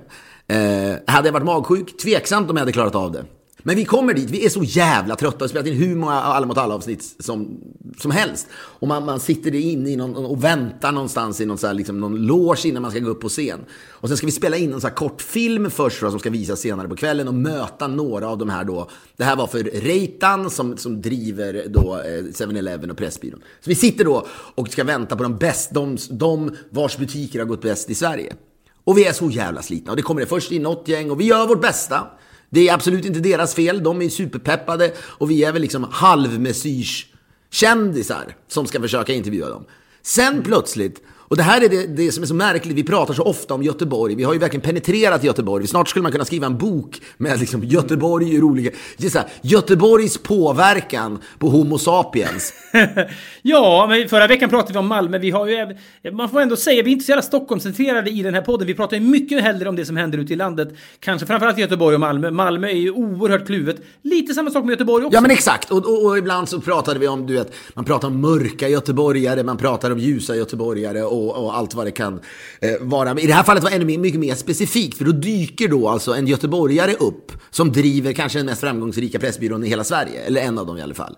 Eh, 0.47 1.14
hade 1.14 1.28
jag 1.28 1.34
varit 1.34 1.45
magsjuk, 1.45 1.97
tveksamt 1.97 2.49
om 2.49 2.57
jag 2.57 2.61
hade 2.61 2.72
klarat 2.72 2.95
av 2.95 3.11
det. 3.11 3.26
Men 3.66 3.76
vi 3.76 3.86
kommer 3.86 4.14
dit, 4.14 4.30
vi 4.30 4.45
är 4.45 4.49
så 4.49 4.64
jävla 4.64 5.16
trötta. 5.16 5.43
och 5.45 5.49
spelat 5.49 5.68
in 5.68 5.74
hur 5.74 5.95
många 5.95 6.14
Alla 6.14 6.45
mot 6.45 6.57
alla-avsnitt 6.57 7.16
som, 7.20 7.59
som 7.97 8.11
helst. 8.11 8.47
Och 8.53 8.88
man, 8.88 9.05
man 9.05 9.20
sitter 9.20 9.55
inne 9.55 9.89
i 9.89 9.95
någon, 9.95 10.26
och 10.26 10.43
väntar 10.43 10.91
någonstans 10.91 11.41
i 11.41 11.45
någon, 11.45 11.57
så 11.57 11.68
här, 11.68 11.74
liksom, 11.74 11.99
någon 11.99 12.26
loge 12.26 12.68
innan 12.68 12.82
man 12.82 12.91
ska 12.91 12.99
gå 12.99 13.09
upp 13.09 13.22
på 13.22 13.30
scen. 13.30 13.59
Och 13.89 14.07
sen 14.07 14.18
ska 14.18 14.26
vi 14.26 14.32
spela 14.32 14.57
in 14.57 14.74
en 14.74 14.82
så 14.82 14.88
här 14.88 14.95
kortfilm 14.95 15.72
först 15.72 16.01
då, 16.01 16.09
som 16.09 16.20
ska 16.20 16.30
visas 16.30 16.59
senare 16.59 16.88
på 16.88 16.95
kvällen 16.95 17.28
och 17.28 17.34
möta 17.34 17.88
några 17.88 18.28
av 18.28 18.38
de 18.38 18.49
här 18.49 18.64
då. 18.64 18.89
Det 19.18 19.24
här 19.24 19.36
var 19.36 19.47
för 19.47 19.64
Reitan 19.64 20.49
som, 20.49 20.78
som 20.78 21.01
driver 21.01 21.66
då 21.70 21.99
eh, 22.05 22.24
7-Eleven 22.24 22.91
och 22.91 22.97
Pressbyrån. 22.97 23.41
Så 23.61 23.70
vi 23.70 23.76
sitter 23.76 24.05
då 24.05 24.28
och 24.30 24.70
ska 24.70 24.84
vänta 24.84 25.16
på 25.16 25.24
de, 25.24 25.38
bäst, 25.38 25.70
de, 25.72 25.97
de 26.09 26.55
vars 26.70 26.97
butiker 26.97 27.39
har 27.39 27.45
gått 27.45 27.61
bäst 27.61 27.89
i 27.89 27.95
Sverige. 27.95 28.36
Och 28.84 28.97
vi 28.97 29.05
är 29.05 29.14
så 29.14 29.30
jävla 29.30 29.61
slitna. 29.61 29.91
Och 29.91 29.95
det 29.95 30.01
kommer 30.03 30.22
det 30.22 30.28
först 30.28 30.51
in 30.51 30.64
något 30.64 30.88
gäng 30.88 31.11
och 31.11 31.20
vi 31.20 31.26
gör 31.26 31.47
vårt 31.47 31.61
bästa. 31.61 32.07
Det 32.54 32.70
är 32.70 32.74
absolut 32.74 33.06
inte 33.06 33.20
deras 33.20 33.56
fel. 33.56 33.84
De 33.84 34.01
är 34.01 34.10
superpeppade 34.10 34.93
och 34.99 35.32
vi 35.32 35.43
är 35.43 35.51
väl 35.51 35.62
liksom 35.62 35.88
halvmesyrskändisar 35.91 38.36
som 38.47 38.68
ska 38.68 38.82
försöka 38.82 39.14
intervjua 39.14 39.49
dem. 39.49 39.66
Sen 40.01 40.43
plötsligt 40.43 41.01
och 41.28 41.38
det 41.38 41.44
här 41.44 41.62
är 41.62 41.70
det, 41.70 41.88
det, 41.88 42.12
som 42.12 42.24
är 42.24 42.28
så 42.28 42.34
märkligt. 42.34 42.78
Vi 42.78 42.84
pratar 42.84 43.14
så 43.14 43.24
ofta 43.24 43.54
om 43.54 43.64
Göteborg. 43.64 44.16
Vi 44.16 44.24
har 44.24 44.34
ju 44.34 44.40
verkligen 44.40 44.62
penetrerat 44.62 45.24
Göteborg. 45.24 45.68
Snart 45.68 45.90
skulle 45.90 46.04
man 46.04 46.12
kunna 46.12 46.26
skriva 46.26 46.46
en 46.46 46.58
bok 46.58 47.02
med 47.18 47.40
liksom 47.40 47.64
Göteborg 47.64 48.36
ur 48.36 48.44
olika... 48.44 48.70
Så 49.12 49.18
här, 49.18 49.28
Göteborgs 49.42 50.18
påverkan 50.18 51.20
på 51.40 51.50
Homo 51.50 51.78
sapiens. 51.78 52.54
ja, 53.42 53.86
men 53.90 54.10
förra 54.10 54.28
veckan 54.28 54.50
pratade 54.50 54.74
vi 54.74 54.80
om 54.80 54.88
Malmö. 54.88 55.18
Vi 55.18 55.32
har 55.32 55.48
ju, 55.48 55.78
man 56.12 56.30
får 56.30 56.42
ändå 56.42 56.56
säga, 56.56 56.84
vi 56.84 56.90
är 56.90 56.94
inte 56.94 57.06
så 57.06 57.12
jävla 57.12 57.22
Stockholmscentrerade 57.22 58.10
i 58.10 58.24
den 58.24 58.34
här 58.34 58.42
podden. 58.42 58.68
Vi 58.68 58.74
pratar 58.74 58.98
ju 58.98 59.04
mycket 59.04 59.44
hellre 59.44 59.70
om 59.70 59.76
det 59.76 59.86
som 59.86 59.98
händer 59.98 60.18
ute 60.18 60.34
i 60.34 60.36
landet. 60.36 60.70
Kanske 61.00 61.28
framförallt 61.28 61.58
Göteborg 61.58 61.94
och 61.94 62.00
Malmö. 62.00 62.32
Malmö 62.32 62.68
är 62.68 62.78
ju 62.78 62.92
oerhört 62.92 63.46
kluvet. 63.46 63.76
Lite 64.02 64.34
samma 64.34 64.52
sak 64.52 64.66
med 64.66 64.72
Göteborg 64.72 65.06
också. 65.06 65.18
Ja, 65.18 65.22
men 65.22 65.32
exakt. 65.32 65.72
Och, 65.72 65.86
och, 65.86 66.06
och 66.06 66.18
ibland 66.18 66.50
så 66.50 66.62
pratade 66.62 67.00
vi 67.00 67.08
om, 67.08 67.28
du 67.28 67.34
vet, 67.34 67.54
man 67.74 67.86
pratar 67.86 68.08
om 68.08 68.22
mörka 68.22 68.68
göteborgare, 68.68 69.44
man 69.44 69.58
pratar 69.58 69.92
om 69.92 70.00
ljusa 70.00 70.36
göteborgare 70.36 71.04
och, 71.14 71.43
och 71.43 71.57
allt 71.57 71.74
vad 71.74 71.88
det 71.88 71.91
kan 71.91 72.20
eh, 72.61 72.72
vara. 72.82 73.14
Men 73.14 73.24
I 73.24 73.28
det 73.28 73.34
här 73.34 73.43
fallet 73.43 73.64
var 73.64 73.70
det 73.70 73.76
ännu 73.76 73.97
mycket 73.97 74.20
mer 74.20 74.36
specifikt, 74.36 74.97
för 74.97 75.05
då 75.05 75.11
dyker 75.11 75.68
då 75.68 75.89
alltså 75.89 76.14
en 76.14 76.28
göteborgare 76.28 76.93
upp 76.93 77.32
som 77.49 77.72
driver 77.72 78.14
kanske 78.14 78.39
den 78.39 78.45
mest 78.45 78.61
framgångsrika 78.61 79.20
pressbyrån 79.20 79.64
i 79.64 79.68
hela 79.68 79.84
Sverige, 79.84 80.22
eller 80.22 80.41
en 80.41 80.59
av 80.59 80.66
dem 80.66 80.78
i 80.78 80.82
alla 80.82 80.93
fall. 80.93 81.18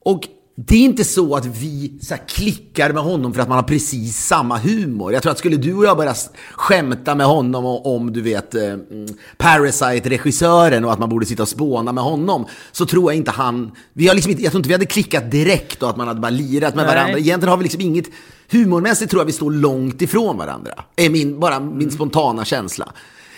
Och 0.00 0.28
det 0.58 0.74
är 0.74 0.80
inte 0.80 1.04
så 1.04 1.36
att 1.36 1.46
vi 1.46 1.98
så 2.02 2.14
klickar 2.28 2.92
med 2.92 3.02
honom 3.02 3.34
för 3.34 3.42
att 3.42 3.48
man 3.48 3.56
har 3.56 3.62
precis 3.62 4.26
samma 4.26 4.58
humor. 4.58 5.12
Jag 5.12 5.22
tror 5.22 5.32
att 5.32 5.38
skulle 5.38 5.56
du 5.56 5.74
och 5.74 5.84
jag 5.84 5.96
börja 5.96 6.14
skämta 6.52 7.14
med 7.14 7.26
honom 7.26 7.66
om, 7.66 7.80
om 7.84 8.12
du 8.12 8.22
vet, 8.22 8.54
eh, 8.54 8.62
mm, 8.62 9.06
Parasite-regissören 9.36 10.84
och 10.84 10.92
att 10.92 10.98
man 10.98 11.08
borde 11.08 11.26
sitta 11.26 11.42
och 11.42 11.48
spåna 11.48 11.92
med 11.92 12.04
honom, 12.04 12.46
så 12.72 12.86
tror 12.86 13.12
jag 13.12 13.16
inte 13.16 13.30
han... 13.30 13.72
Vi 13.92 14.08
har 14.08 14.14
liksom 14.14 14.30
inte, 14.30 14.42
jag 14.42 14.52
tror 14.52 14.58
inte 14.58 14.68
vi 14.68 14.74
hade 14.74 14.86
klickat 14.86 15.30
direkt 15.30 15.82
och 15.82 15.90
att 15.90 15.96
man 15.96 16.08
hade 16.08 16.20
bara 16.20 16.30
lirat 16.30 16.74
med 16.74 16.86
Nej. 16.86 16.94
varandra. 16.94 17.18
Egentligen 17.18 17.50
har 17.50 17.56
vi 17.56 17.62
liksom 17.62 17.80
inget... 17.80 18.06
Humormässigt 18.50 19.10
tror 19.10 19.20
jag 19.20 19.26
vi 19.26 19.32
står 19.32 19.50
långt 19.50 20.02
ifrån 20.02 20.38
varandra. 20.38 20.72
är 20.96 21.10
min, 21.10 21.40
bara 21.40 21.60
min 21.60 21.90
spontana 21.90 22.44
känsla. 22.44 22.92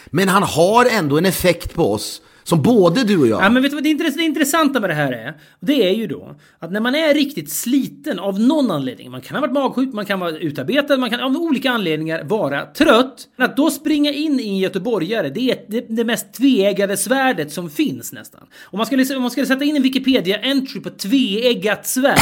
Men 0.06 0.28
han 0.28 0.42
har 0.42 0.86
ändå 0.86 1.18
en 1.18 1.26
effekt 1.26 1.74
på 1.74 1.92
oss 1.92 2.22
som 2.48 2.62
både 2.62 3.04
du 3.04 3.18
och 3.20 3.26
jag... 3.26 3.42
Ja, 3.44 3.50
men 3.50 3.62
vet 3.62 3.70
du 3.72 3.76
vad 3.76 3.84
det, 3.84 3.88
intress- 3.90 4.16
det 4.16 4.22
intressanta 4.22 4.80
med 4.80 4.90
det 4.90 4.94
här 4.94 5.12
är? 5.12 5.34
Det 5.60 5.88
är 5.88 5.92
ju 5.94 6.06
då 6.06 6.34
att 6.58 6.72
när 6.72 6.80
man 6.80 6.94
är 6.94 7.14
riktigt 7.14 7.52
sliten 7.52 8.18
av 8.18 8.40
någon 8.40 8.70
anledning, 8.70 9.10
man 9.10 9.20
kan 9.20 9.34
ha 9.36 9.40
varit 9.40 9.52
magsjuk, 9.52 9.92
man 9.94 10.06
kan 10.06 10.20
vara 10.20 10.30
utarbetad, 10.30 10.96
man 10.96 11.10
kan 11.10 11.20
av 11.20 11.36
olika 11.36 11.70
anledningar 11.70 12.24
vara 12.24 12.66
trött. 12.66 13.28
Att 13.38 13.56
då 13.56 13.70
springa 13.70 14.12
in 14.12 14.40
i 14.40 14.48
en 14.48 14.58
göteborgare, 14.58 15.28
det 15.30 15.40
är 15.50 15.56
det, 15.68 15.86
det 15.88 16.04
mest 16.04 16.32
tveeggade 16.34 16.96
svärdet 16.96 17.52
som 17.52 17.70
finns 17.70 18.12
nästan. 18.12 18.40
Om 18.64 18.76
man 18.76 18.86
skulle, 18.86 19.16
om 19.16 19.22
man 19.22 19.30
skulle 19.30 19.46
sätta 19.46 19.64
in 19.64 19.76
en 19.76 19.82
Wikipedia-entry 19.82 20.80
på 20.80 20.90
tveeggat 20.90 21.86
svärd, 21.86 22.18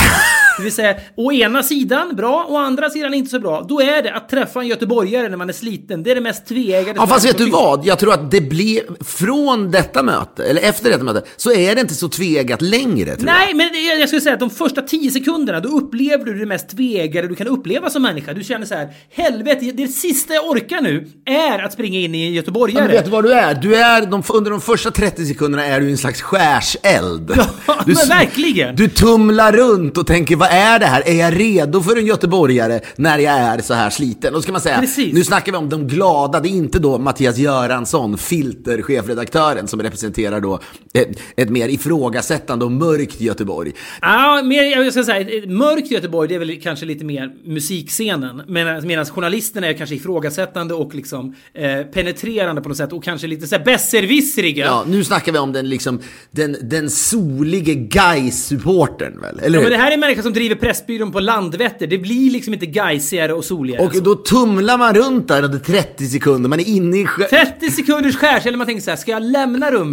det 0.59 0.63
vill 0.63 0.73
säga 0.73 0.97
å 1.17 1.33
ena 1.33 1.63
sidan 1.63 2.17
bra, 2.17 2.47
å 2.49 2.57
andra 2.57 2.91
sidan 2.91 3.15
inte 3.15 3.31
så 3.31 3.39
bra, 3.41 3.67
då 3.69 3.81
är 3.81 4.03
det 4.03 4.13
att 4.15 4.29
träffa 4.29 4.61
en 4.61 4.67
göteborgare 4.67 5.29
när 5.29 5.37
man 5.37 5.49
är 5.49 5.53
sliten. 5.53 6.03
Det 6.03 6.11
är 6.11 6.15
det 6.15 6.21
mest 6.21 6.47
tveeggade 6.47 6.99
Ja, 6.99 7.07
fast 7.07 7.27
vet 7.27 7.39
du 7.39 7.45
finns. 7.45 7.55
vad? 7.57 7.87
Jag 7.87 7.99
tror 7.99 8.13
att 8.13 8.31
det 8.31 8.41
blir, 8.41 9.05
från 9.05 9.71
detta 9.71 10.03
möte, 10.03 10.16
eller 10.39 10.61
efter 10.63 10.91
detta 10.91 11.05
möte, 11.05 11.23
så 11.37 11.53
är 11.53 11.75
det 11.75 11.81
inte 11.81 11.95
så 11.95 12.09
tvegat 12.09 12.63
längre. 12.63 13.17
Tror 13.17 13.27
Nej, 13.27 13.55
men 13.55 13.69
jag- 13.89 14.01
jag 14.01 14.09
skulle 14.09 14.21
säga 14.23 14.35
att 14.35 14.41
de 14.41 14.51
första 14.51 14.83
10 14.83 15.11
sekunderna 15.11 15.61
då 15.61 15.69
upplever 15.69 16.25
du 16.25 16.39
det 16.39 16.47
mest 16.47 16.69
tvegade 16.69 17.29
du 17.29 17.35
kan 17.35 17.47
uppleva 17.47 17.91
som 17.91 18.03
människa. 18.03 18.33
Du 18.33 18.45
känner 18.45 18.67
så 18.67 18.75
här, 18.75 18.89
helvete, 19.11 19.73
det 19.75 19.89
sista 19.89 20.35
jag 20.35 20.47
orkar 20.51 20.81
nu 20.81 21.09
är 21.25 21.59
att 21.65 21.73
springa 21.73 21.99
in 21.99 22.15
i 22.15 22.19
en 22.23 22.25
jag. 22.27 22.35
göteborgare. 22.37 22.83
Men 22.85 22.93
vet 22.93 23.05
du 23.05 23.11
vad 23.11 23.25
du 23.25 23.33
är? 23.33 23.55
Du 23.55 23.75
är 23.77 24.07
de, 24.07 24.23
under 24.35 24.51
de 24.51 24.61
första 24.61 24.91
30 24.91 25.27
sekunderna 25.27 25.65
är 25.67 25.81
du 25.81 25.91
en 25.91 25.97
slags 25.99 26.23
skärseld. 26.23 27.33
Ja, 27.37 27.47
du, 27.87 27.95
men 27.95 28.09
verkligen. 28.09 28.77
Du 28.77 28.89
tumlar 28.89 29.53
runt 29.53 29.99
och 29.99 30.07
tänker, 30.07 30.37
vad 30.37 30.49
är 30.51 30.79
det 30.79 30.87
här? 30.87 31.03
Är 31.09 31.15
jag 31.15 31.41
redo 31.41 31.83
för 31.83 31.97
en 31.97 32.07
göteborgare 32.07 32.81
när 32.97 33.19
jag 33.19 33.35
är 33.35 33.59
så 33.63 33.75
här 33.75 33.91
sliten? 33.91 34.35
Och 34.35 34.39
så 34.39 34.43
ska 34.43 34.53
man 34.53 34.61
säga, 34.61 34.79
Precis. 34.81 35.15
nu 35.15 35.25
snackar 35.25 35.53
vi 35.53 35.59
om 35.59 35.69
de 35.69 35.89
glada. 35.89 36.41
Det 36.41 36.49
är 36.49 36.51
inte 36.51 36.79
då 36.79 36.99
Mattias 36.99 37.39
Göransson, 37.39 38.19
filter, 38.19 38.83
chefredaktören, 38.83 39.69
som 39.69 39.83
representerar 39.83 40.06
då 40.41 40.61
ett, 40.95 41.09
ett 41.37 41.51
mer 41.51 41.69
ifrågasättande 41.69 42.65
och 42.65 42.73
mörkt 42.73 43.21
Göteborg. 43.21 43.73
Ja, 44.03 44.43
mer, 44.45 44.63
jag 44.63 44.93
ska 44.93 45.05
säga, 45.05 45.21
ett 45.39 45.51
mörkt 45.51 45.91
Göteborg 45.91 46.29
det 46.29 46.35
är 46.35 46.39
väl 46.39 46.61
kanske 46.63 46.87
lite 46.87 47.05
mer 47.05 47.33
musikscenen. 47.45 48.43
Medan 48.83 49.07
journalisterna 49.07 49.67
är 49.67 49.73
kanske 49.73 49.95
ifrågasättande 49.97 50.75
och 50.75 50.95
liksom 50.95 51.35
eh, 51.55 51.83
penetrerande 51.83 52.63
på 52.63 52.69
något 52.69 52.79
sätt 52.79 52.93
och 52.93 53.05
kanske 53.05 53.27
lite 53.27 53.47
såhär 53.47 53.65
besserwissriga. 53.65 54.65
Ja, 54.65 54.85
nu 54.89 55.05
snackar 55.05 55.33
vi 55.33 55.39
om 55.39 55.53
den, 55.53 55.69
liksom, 55.69 56.01
den, 56.31 56.57
den 56.63 56.91
solige 56.91 57.75
Gais-supportern 57.75 59.21
väl? 59.21 59.39
Eller 59.43 59.59
Ja, 59.59 59.65
hur? 59.65 59.71
men 59.71 59.71
det 59.71 59.77
här 59.85 59.91
är 59.91 59.95
en 59.95 60.01
människa 60.01 60.23
som 60.23 60.33
driver 60.33 60.55
Pressbyrån 60.55 61.13
på 61.13 61.21
Landvetter. 61.21 61.87
Det 61.87 61.99
blir 61.99 62.31
liksom 62.31 62.55
inte 62.55 62.67
geisigare 62.67 63.33
och 63.33 63.45
soligare. 63.45 63.87
Och 63.87 64.03
då 64.03 64.15
tumlar 64.15 64.79
man 64.79 64.95
runt 64.95 65.29
där 65.29 65.43
under 65.43 65.59
30 65.59 66.07
sekunder, 66.07 66.49
man 66.49 66.61
är 66.61 66.69
inne 66.69 66.97
i... 66.97 67.05
skö- 67.05 67.29
30 67.29 67.71
sekunders 67.71 68.17
skärseld, 68.17 68.57
man 68.59 68.67
tänker 68.67 68.83
så 68.83 68.91
här, 68.91 68.97
ska 68.97 69.11
jag 69.11 69.23
lämna 69.23 69.71
rummet? 69.71 69.86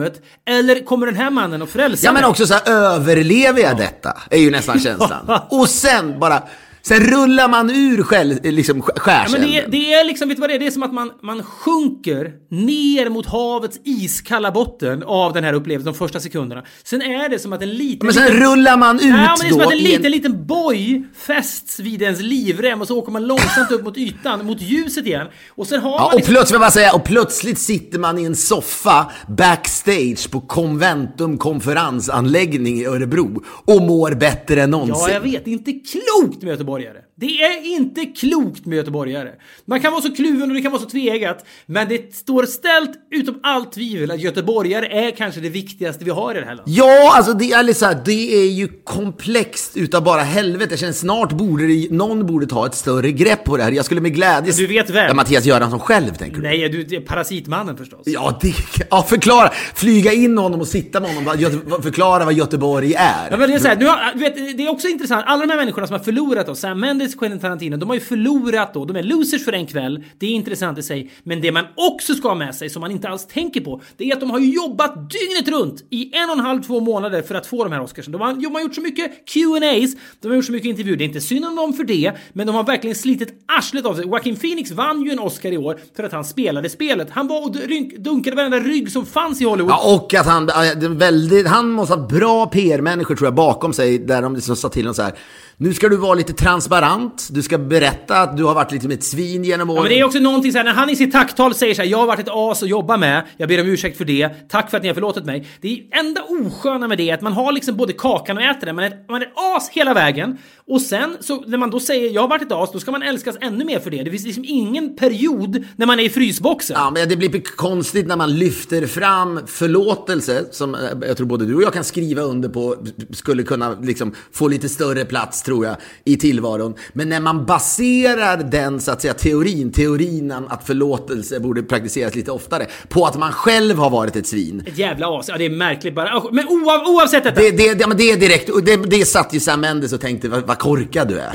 Eller 0.46 0.86
kommer 0.86 1.06
den 1.06 1.16
här 1.16 1.30
mannen 1.30 1.62
att 1.62 1.70
frälsa 1.70 2.06
Ja 2.06 2.12
men 2.14 2.26
också 2.26 2.48
så 2.48 2.54
här, 2.54 2.70
överlever 2.70 3.62
jag 3.62 3.78
detta? 3.78 4.18
Är 4.30 4.38
ju 4.38 4.52
nästan 4.52 4.80
känslan. 4.80 5.42
Och 5.50 5.70
sen 5.70 6.20
bara, 6.20 6.44
sen 6.86 7.00
rullar 7.00 7.50
man 7.50 7.70
ur 7.70 8.04
själv, 8.04 8.38
liksom 8.44 8.82
sk- 8.82 8.90
Ja, 8.96 9.02
skärselden. 9.02 9.42
men 9.42 9.52
det, 9.52 9.58
är- 9.58 9.68
det 9.68 9.94
är 9.94 10.04
liksom, 10.04 10.28
vet 10.30 10.38
du 10.38 10.42
vad 10.42 10.50
det 10.50 10.54
är? 10.56 10.60
Det 10.60 10.68
är 10.68 10.72
som 10.72 10.84
att 10.84 10.94
man, 10.94 11.12
man 11.22 11.44
sjunker 11.44 12.32
ner 12.50 13.10
mot 13.10 13.26
havets 13.26 13.80
iskalla 13.84 14.52
botten 14.52 15.04
av 15.04 15.34
den 15.34 15.44
här 15.44 15.54
upplevelsen 15.54 15.94
de 15.94 15.98
första 15.98 16.20
sekunderna. 16.20 16.64
Sen 16.84 17.02
är 17.02 17.30
det 17.30 17.40
som 17.40 17.54
att 17.54 17.62
en 17.62 17.70
liten... 17.70 18.06
Men 18.06 18.14
sen 18.14 18.24
liten, 18.26 18.40
rullar 18.42 18.78
man 18.78 18.96
ut 18.96 19.02
Ja, 19.04 19.10
men 19.10 19.18
det 19.40 19.48
är 19.48 19.50
som 19.52 19.62
att 19.62 19.72
en 19.72 19.78
liten, 19.78 20.12
liten 20.12 20.46
boj 20.48 21.04
fästs 21.18 21.80
vid 21.80 22.02
ens 22.02 22.22
livrem 22.22 22.82
och 22.82 22.88
så 22.88 22.98
åker 23.00 23.12
man 23.12 23.28
långsamt 23.28 23.72
upp 23.72 23.84
mot 23.84 23.98
ytan, 23.98 24.46
mot 24.46 24.62
ljuset 24.62 25.06
igen. 25.06 25.28
Och 25.50 25.68
sen 25.68 25.82
har 25.82 25.92
Ja, 25.92 25.98
man 25.98 26.08
och 26.08 26.16
liksom... 26.16 26.34
plötsligt, 26.34 26.62
jag 26.62 26.74
säga, 26.74 26.94
och 26.94 27.04
plötsligt 27.04 27.60
sitter 27.60 28.00
man 28.00 28.20
i 28.20 28.24
en 28.24 28.36
soffa 28.36 29.12
backstage 29.28 30.32
på 30.32 30.42
Conventum 30.42 31.38
konferensanläggning 31.38 32.80
i 32.80 32.86
Örebro 32.86 33.44
och 33.66 33.82
mår 33.82 34.12
bättre 34.12 34.62
än 34.64 34.70
någonsin. 34.70 34.96
Ja, 35.08 35.14
jag 35.14 35.22
vet. 35.22 35.46
Det 35.46 35.52
är 35.52 35.54
inte 35.54 35.72
klokt 35.72 36.44
med 36.44 36.54
göteborgare. 36.78 37.06
Det 37.16 37.26
är 37.44 37.66
inte 37.76 38.06
klokt 38.06 38.66
med 38.66 38.76
göteborgare. 38.76 39.30
Man 39.66 39.80
kan 39.80 39.92
vara 39.92 40.02
så 40.02 40.16
kluven 40.16 40.50
och 40.50 40.56
det 40.56 40.62
kan 40.62 40.72
vara 40.72 40.82
så 40.82 40.90
tveeggat, 40.90 41.46
men 41.66 41.90
det 41.90 42.16
står 42.16 42.46
ställt 42.46 42.92
utom 43.12 43.40
allt 43.44 43.72
tvivel 43.72 44.12
att 44.12 44.20
göteborgare 44.20 44.88
är 44.88 45.12
kanske 45.12 45.42
det 45.42 45.50
viktigaste 45.50 46.06
vi 46.06 46.12
har 46.12 46.36
i 46.36 46.40
det 46.40 46.46
här 46.46 46.56
landet. 46.56 46.76
Ja, 46.78 47.14
alltså 47.18 47.34
det 47.34 47.52
är, 47.52 47.64
liksom, 47.64 47.94
det 48.06 48.36
är 48.36 48.52
ju 48.52 48.68
komplext 48.84 49.78
utav 49.78 50.04
bara 50.04 50.22
helvete. 50.22 50.68
Jag 50.72 50.80
känner 50.80 50.94
snart 50.94 51.32
borde 51.32 51.68
det, 51.68 51.88
någon 51.92 52.26
borde 52.26 52.46
ta 52.48 52.66
ett 52.66 52.76
större 52.76 53.12
grepp 53.12 53.44
på 53.44 53.58
det 53.58 53.64
här. 53.64 53.72
Jag 53.72 53.86
skulle 53.86 54.02
med 54.02 54.14
glädje... 54.16 54.54
Du 54.54 54.68
vet 54.68 54.90
vem? 54.90 55.06
Ja, 55.08 55.14
Mattias 55.14 55.46
Göransson 55.46 55.80
själv, 55.80 56.14
tänker 56.14 56.36
du? 56.38 56.42
Nej, 56.44 56.70
du, 56.70 56.84
det 56.84 56.96
är 56.96 57.02
parasitmannen 57.02 57.78
förstås. 57.78 58.02
Ja, 58.06 58.40
det, 58.42 58.54
ja, 58.90 59.04
förklara. 59.10 59.50
Flyga 59.76 60.14
in 60.14 60.38
honom 60.38 60.62
och 60.62 60.68
sitta 60.68 61.00
med 61.00 61.16
honom. 61.16 61.40
Göte- 61.40 61.82
Förklara 61.84 62.26
vad 62.26 62.34
Göteborg 62.34 62.94
är. 62.94 63.28
Ja, 63.32 63.38
men 63.38 63.50
det, 63.50 63.56
är 63.56 63.60
så 63.60 63.68
här, 63.68 63.76
nu 63.76 63.86
har, 63.86 64.20
vet, 64.20 64.58
det 64.58 64.66
är 64.66 64.70
också 64.72 64.88
intressant, 64.88 65.24
alla 65.28 65.46
de 65.46 65.52
här 65.52 65.58
människorna 65.60 65.88
som 65.88 65.94
har 65.98 66.04
förlorat 66.04 66.48
då, 66.48 66.56
Sam 66.56 66.80
Mendes, 66.80 67.03
Quentin 67.10 67.40
Tarantino, 67.40 67.78
de 67.78 67.90
har 67.90 67.96
ju 67.96 68.02
förlorat 68.02 68.74
då, 68.74 68.86
de 68.86 68.96
är 68.96 69.04
losers 69.04 69.46
för 69.46 69.54
en 69.54 69.68
kväll, 69.68 70.04
det 70.18 70.26
är 70.26 70.32
intressant 70.32 70.78
i 70.78 70.84
sig, 70.84 71.12
men 71.24 71.42
det 71.42 71.52
man 71.52 71.66
också 71.76 72.14
ska 72.14 72.28
ha 72.28 72.36
med 72.36 72.56
sig, 72.56 72.70
som 72.70 72.82
man 72.82 72.92
inte 72.92 73.10
alls 73.10 73.28
tänker 73.28 73.62
på, 73.62 73.82
det 73.98 74.10
är 74.10 74.14
att 74.14 74.20
de 74.20 74.32
har 74.32 74.40
ju 74.40 74.54
jobbat 74.54 75.10
dygnet 75.10 75.48
runt 75.48 75.86
i 75.90 76.16
en 76.16 76.30
och 76.30 76.36
en 76.36 76.40
halv, 76.40 76.62
två 76.64 76.80
månader 76.80 77.22
för 77.22 77.36
att 77.36 77.48
få 77.48 77.64
de 77.64 77.74
här 77.74 77.82
Oscarsen. 77.82 78.12
De 78.12 78.22
har, 78.22 78.34
de 78.34 78.56
har 78.56 78.62
gjort 78.62 78.76
så 78.76 78.82
mycket 78.82 79.26
Q&As, 79.26 79.92
de 80.22 80.28
har 80.28 80.36
gjort 80.36 80.46
så 80.46 80.52
mycket 80.52 80.70
intervjuer, 80.70 80.98
det 80.98 81.04
är 81.04 81.08
inte 81.08 81.22
synd 81.22 81.46
om 81.46 81.56
dem 81.56 81.74
för 81.74 81.84
det, 81.84 82.12
men 82.34 82.48
de 82.48 82.56
har 82.56 82.64
verkligen 82.64 82.96
slitit 82.96 83.44
arslet 83.58 83.86
av 83.86 83.96
sig. 83.96 84.06
Joaquin 84.06 84.36
Phoenix 84.36 84.72
vann 84.72 85.02
ju 85.02 85.12
en 85.12 85.20
Oscar 85.20 85.52
i 85.52 85.58
år 85.58 85.80
för 85.96 86.04
att 86.04 86.12
han 86.12 86.26
spelade 86.26 86.70
spelet. 86.70 87.08
Han 87.12 87.28
var 87.28 87.44
och 87.44 87.56
dunkade 88.00 88.36
varenda 88.36 88.60
rygg 88.60 88.92
som 88.92 89.06
fanns 89.06 89.42
i 89.42 89.46
Hollywood. 89.46 89.72
Ja, 89.72 89.96
och 89.96 90.14
att 90.14 90.26
han, 90.26 90.50
väldigt, 90.98 91.48
han 91.48 91.70
måste 91.70 91.94
ha 91.96 92.08
bra 92.08 92.46
PR-människor 92.46 93.16
tror 93.16 93.28
jag 93.28 93.36
bakom 93.36 93.74
sig 93.74 93.98
där 93.98 94.22
de 94.22 94.36
liksom 94.36 94.56
sa 94.56 94.70
till 94.70 94.84
honom 94.84 94.94
så 94.94 95.02
här. 95.02 95.14
Nu 95.58 95.74
ska 95.74 95.90
du 95.90 95.98
vara 95.98 96.14
lite 96.14 96.34
transparent, 96.34 97.28
du 97.32 97.42
ska 97.42 97.58
berätta 97.58 98.18
att 98.18 98.38
du 98.38 98.44
har 98.44 98.54
varit 98.54 98.72
lite 98.72 98.88
med 98.88 98.98
ett 98.98 99.04
svin 99.04 99.44
genom 99.44 99.70
åren. 99.70 99.78
Ja, 99.78 99.82
men 99.84 99.90
det 99.90 100.00
är 100.00 100.04
också 100.04 100.20
någonting 100.20 100.52
så 100.52 100.58
här, 100.58 100.66
när 100.66 100.74
han 100.74 100.90
i 100.90 100.96
sitt 100.96 101.12
tacktal 101.12 101.56
säger 101.56 101.76
så 101.76 101.82
här, 101.82 101.90
jag 101.90 101.98
har 101.98 102.06
varit 102.06 102.20
ett 102.20 102.30
as 102.32 102.64
att 102.64 102.70
jobba 102.70 102.98
med, 102.98 103.24
jag 103.38 103.50
ber 103.50 103.62
om 103.62 103.68
ursäkt 103.68 103.98
för 103.98 104.06
det, 104.06 104.50
tack 104.50 104.70
för 104.70 104.78
att 104.78 104.84
ni 104.84 104.90
har 104.90 104.94
förlåtit 104.94 105.26
mig. 105.26 105.48
Det 105.62 105.68
är 105.74 106.00
enda 106.00 106.22
osköna 106.22 106.88
med 106.88 106.98
det 106.98 107.10
är 107.10 107.14
att 107.14 107.22
man 107.22 107.34
har 107.34 107.52
liksom 107.52 107.76
både 107.76 107.94
kakan 107.94 108.38
och 108.38 108.44
äter 108.44 108.66
den, 108.66 108.76
man 108.76 108.86
är, 108.86 109.12
man 109.12 109.22
är 109.22 109.26
ett 109.26 109.34
as 109.36 109.70
hela 109.70 109.94
vägen. 109.94 110.38
Och 110.68 110.82
sen 110.82 111.18
så 111.20 111.44
när 111.48 111.58
man 111.58 111.70
då 111.70 111.80
säger 111.80 112.10
jag 112.10 112.22
har 112.22 112.30
varit 112.30 112.42
ett 112.42 112.52
as, 112.52 112.72
då 112.72 112.80
ska 112.80 112.92
man 112.92 113.02
älskas 113.02 113.36
ännu 113.42 113.66
mer 113.66 113.80
för 113.80 113.92
det. 113.92 114.04
Det 114.04 114.12
finns 114.12 114.26
liksom 114.26 114.46
ingen 114.48 114.96
period 114.96 115.64
när 115.76 115.86
man 115.86 116.00
är 116.00 116.04
i 116.04 116.10
frysboxen. 116.10 116.76
Ja, 116.80 116.92
men 116.92 117.10
det 117.10 117.18
blir 117.18 117.56
konstigt 117.56 118.08
när 118.08 118.16
man 118.16 118.38
lyfter 118.38 118.88
fram 118.88 119.40
förlåtelse, 119.48 120.46
som 120.52 120.76
eh, 120.76 120.82
jag 121.08 121.18
tror 121.18 121.28
både 121.28 121.46
du 121.46 121.56
och 121.56 121.64
jag 121.64 121.74
kan 121.74 121.84
skriva 121.84 122.22
under 122.22 122.50
på, 122.50 122.76
skulle 123.10 123.44
kunna 123.44 123.74
liksom 123.82 124.16
få 124.32 124.48
lite 124.48 124.70
större 124.70 125.06
plats, 125.06 125.44
tror 125.44 125.66
jag, 125.66 125.76
i 126.06 126.18
tillvaron. 126.18 126.76
Men 126.94 127.10
när 127.10 127.20
man 127.20 127.46
baserar 127.46 128.38
den, 128.38 128.80
så 128.80 128.92
att 128.92 129.02
säga, 129.02 129.14
teorin, 129.14 129.72
teorin 129.72 130.32
att 130.32 130.68
förlåtelse 130.68 131.40
borde 131.40 131.64
praktiseras 131.64 132.16
lite 132.16 132.32
oftare, 132.32 132.68
på 132.90 133.06
att 133.06 133.20
man 133.20 133.32
själv 133.32 133.78
har 133.78 133.90
varit 133.90 134.16
ett 134.16 134.28
svin. 134.28 134.64
Ett 134.68 134.78
jävla 134.78 135.20
as. 135.20 135.30
Ja, 135.30 135.38
det 135.38 135.46
är 135.46 135.50
märkligt 135.50 135.96
bara. 135.96 136.24
Men 136.32 136.48
oav, 136.48 136.88
oavsett 136.88 137.24
detta. 137.24 137.42
Det, 137.42 137.52
det, 137.52 137.74
det, 137.74 137.96
det 137.98 138.12
är 138.12 138.18
direkt, 138.18 138.50
och 138.50 138.64
det, 138.64 138.76
det 138.76 139.06
satt 139.06 139.34
ju 139.34 139.40
Sam 139.40 139.62
Mendes 139.62 139.94
och 139.94 140.02
tänkte, 140.02 140.28
vad 140.28 140.58
korkad 140.64 141.08
du 141.08 141.20
är. 141.20 141.32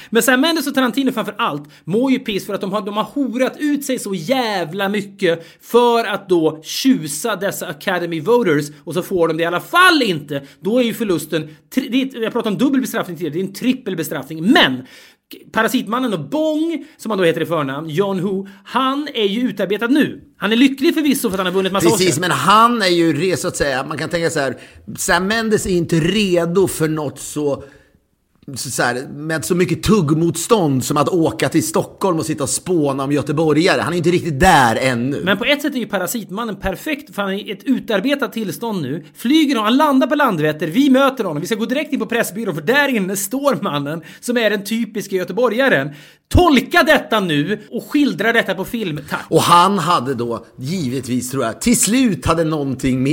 Men 0.10 0.22
Sam 0.22 0.40
Mendes 0.40 0.66
och 0.66 0.74
Tarantino 0.74 1.12
framför 1.12 1.34
allt 1.38 1.64
mår 1.84 2.12
ju 2.12 2.18
piss 2.18 2.46
för 2.46 2.54
att 2.54 2.60
de 2.60 2.72
har, 2.72 2.80
de 2.80 2.96
har 2.96 3.04
horat 3.04 3.56
ut 3.58 3.84
sig 3.84 3.98
så 3.98 4.14
jävla 4.14 4.88
mycket 4.88 5.46
för 5.60 6.04
att 6.04 6.28
då 6.28 6.62
tjusa 6.62 7.36
dessa 7.36 7.66
Academy 7.66 8.20
Voters 8.20 8.66
och 8.84 8.94
så 8.94 9.02
får 9.02 9.28
de 9.28 9.36
det 9.36 9.42
i 9.42 9.46
alla 9.46 9.60
fall 9.60 10.02
inte. 10.02 10.42
Då 10.60 10.78
är 10.78 10.82
ju 10.82 10.94
förlusten, 10.94 11.42
är, 11.74 12.22
jag 12.22 12.32
pratade 12.32 12.52
om 12.52 12.58
dubbel 12.58 12.80
bestraffning 12.80 13.16
tidigare, 13.16 13.34
det 13.34 13.40
är 13.40 13.44
en 13.44 13.52
trippel 13.52 13.96
bestraffning. 13.96 14.52
Men 14.52 14.86
Parasitmannen 15.52 16.12
och 16.12 16.28
Bong, 16.28 16.86
som 16.96 17.10
han 17.10 17.18
då 17.18 17.24
heter 17.24 17.40
i 17.40 17.46
förnamn, 17.46 17.88
John 17.88 18.20
Woo, 18.20 18.48
han 18.64 19.08
är 19.14 19.24
ju 19.24 19.40
utarbetad 19.40 19.86
nu. 19.86 20.20
Han 20.36 20.52
är 20.52 20.56
lycklig 20.56 20.94
förvisso 20.94 21.30
för 21.30 21.34
att 21.34 21.38
han 21.38 21.46
har 21.46 21.52
vunnit 21.52 21.72
massa 21.72 21.88
Precis, 21.88 22.08
Oscars. 22.08 22.20
men 22.20 22.30
han 22.30 22.82
är 22.82 22.86
ju, 22.86 23.36
så 23.36 23.48
att 23.48 23.56
säga, 23.56 23.84
man 23.88 23.98
kan 23.98 24.08
tänka 24.08 24.30
så 24.30 24.40
här, 24.40 24.56
Sam 24.96 25.26
Mendes 25.26 25.66
är 25.66 25.70
inte 25.70 25.96
redo 25.96 26.68
för 26.68 26.88
något 26.88 27.18
så 27.18 27.64
så 28.54 28.82
här, 28.82 29.08
med 29.08 29.44
så 29.44 29.54
mycket 29.54 29.82
tuggmotstånd 29.82 30.84
som 30.84 30.96
att 30.96 31.08
åka 31.08 31.48
till 31.48 31.66
Stockholm 31.66 32.18
och 32.18 32.26
sitta 32.26 32.42
och 32.42 32.50
spåna 32.50 33.04
om 33.04 33.12
göteborgare. 33.12 33.80
Han 33.80 33.92
är 33.92 33.96
inte 33.96 34.10
riktigt 34.10 34.40
där 34.40 34.76
ännu. 34.76 35.22
Men 35.24 35.38
på 35.38 35.44
ett 35.44 35.62
sätt 35.62 35.74
är 35.74 35.78
ju 35.78 35.86
Parasitmannen 35.86 36.56
perfekt 36.56 37.14
för 37.14 37.22
han 37.22 37.32
är 37.32 37.48
i 37.48 37.50
ett 37.50 37.64
utarbetat 37.64 38.32
tillstånd 38.32 38.82
nu. 38.82 39.04
Flyger 39.14 39.56
han 39.56 39.76
landar 39.76 40.06
på 40.06 40.14
Landvetter, 40.14 40.66
vi 40.66 40.90
möter 40.90 41.24
honom, 41.24 41.40
vi 41.40 41.46
ska 41.46 41.54
gå 41.54 41.66
direkt 41.66 41.92
in 41.92 41.98
på 41.98 42.06
Pressbyrån 42.06 42.54
för 42.54 42.62
där 42.62 42.88
inne 42.88 43.16
står 43.16 43.58
mannen 43.62 44.02
som 44.20 44.36
är 44.36 44.50
den 44.50 44.64
typiska 44.64 45.16
göteborgaren. 45.16 45.90
Tolka 46.28 46.82
detta 46.82 47.20
nu 47.20 47.60
och 47.70 47.84
skildra 47.90 48.32
detta 48.32 48.54
på 48.54 48.64
film, 48.64 49.00
tack. 49.10 49.26
Och 49.28 49.42
han 49.42 49.78
hade 49.78 50.14
då, 50.14 50.46
givetvis 50.58 51.30
tror 51.30 51.44
jag, 51.44 51.60
till 51.60 51.80
slut 51.80 52.26
hade 52.26 52.44
någonting, 52.44 53.08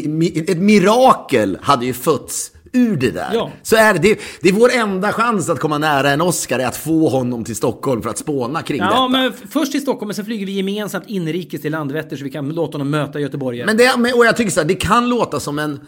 ett 0.47 0.57
mirakel 0.57 1.57
hade 1.61 1.85
ju 1.85 1.93
fötts 1.93 2.51
ur 2.73 2.95
det 2.97 3.11
där. 3.11 3.29
Ja. 3.33 3.51
Så 3.63 3.75
är 3.75 3.93
det, 3.93 3.99
det, 3.99 4.19
det 4.41 4.49
är 4.49 4.53
vår 4.53 4.71
enda 4.71 5.13
chans 5.13 5.49
att 5.49 5.59
komma 5.59 5.77
nära 5.77 6.11
en 6.11 6.21
Oscar, 6.21 6.59
är 6.59 6.65
att 6.67 6.77
få 6.77 7.09
honom 7.09 7.43
till 7.43 7.55
Stockholm 7.55 8.01
för 8.01 8.09
att 8.09 8.17
spåna 8.17 8.61
kring 8.61 8.79
Ja, 8.79 8.85
detta. 8.85 9.07
men 9.07 9.27
f- 9.35 9.41
först 9.49 9.71
till 9.71 9.81
Stockholm, 9.81 10.07
men 10.07 10.15
sen 10.15 10.25
flyger 10.25 10.45
vi 10.45 10.51
gemensamt 10.51 11.03
inrikes 11.07 11.61
till 11.61 11.71
Landvetter 11.71 12.15
så 12.17 12.23
vi 12.23 12.29
kan 12.29 12.49
låta 12.49 12.71
honom 12.73 12.89
möta 12.89 13.19
göteborgare. 13.19 13.65
Men 13.65 13.77
det, 13.77 13.93
men- 13.97 14.13
och 14.13 14.25
jag 14.25 14.37
tycker 14.37 14.51
så 14.51 14.59
här, 14.59 14.67
det 14.67 14.75
kan 14.75 15.09
låta 15.09 15.39
som 15.39 15.59
en 15.59 15.79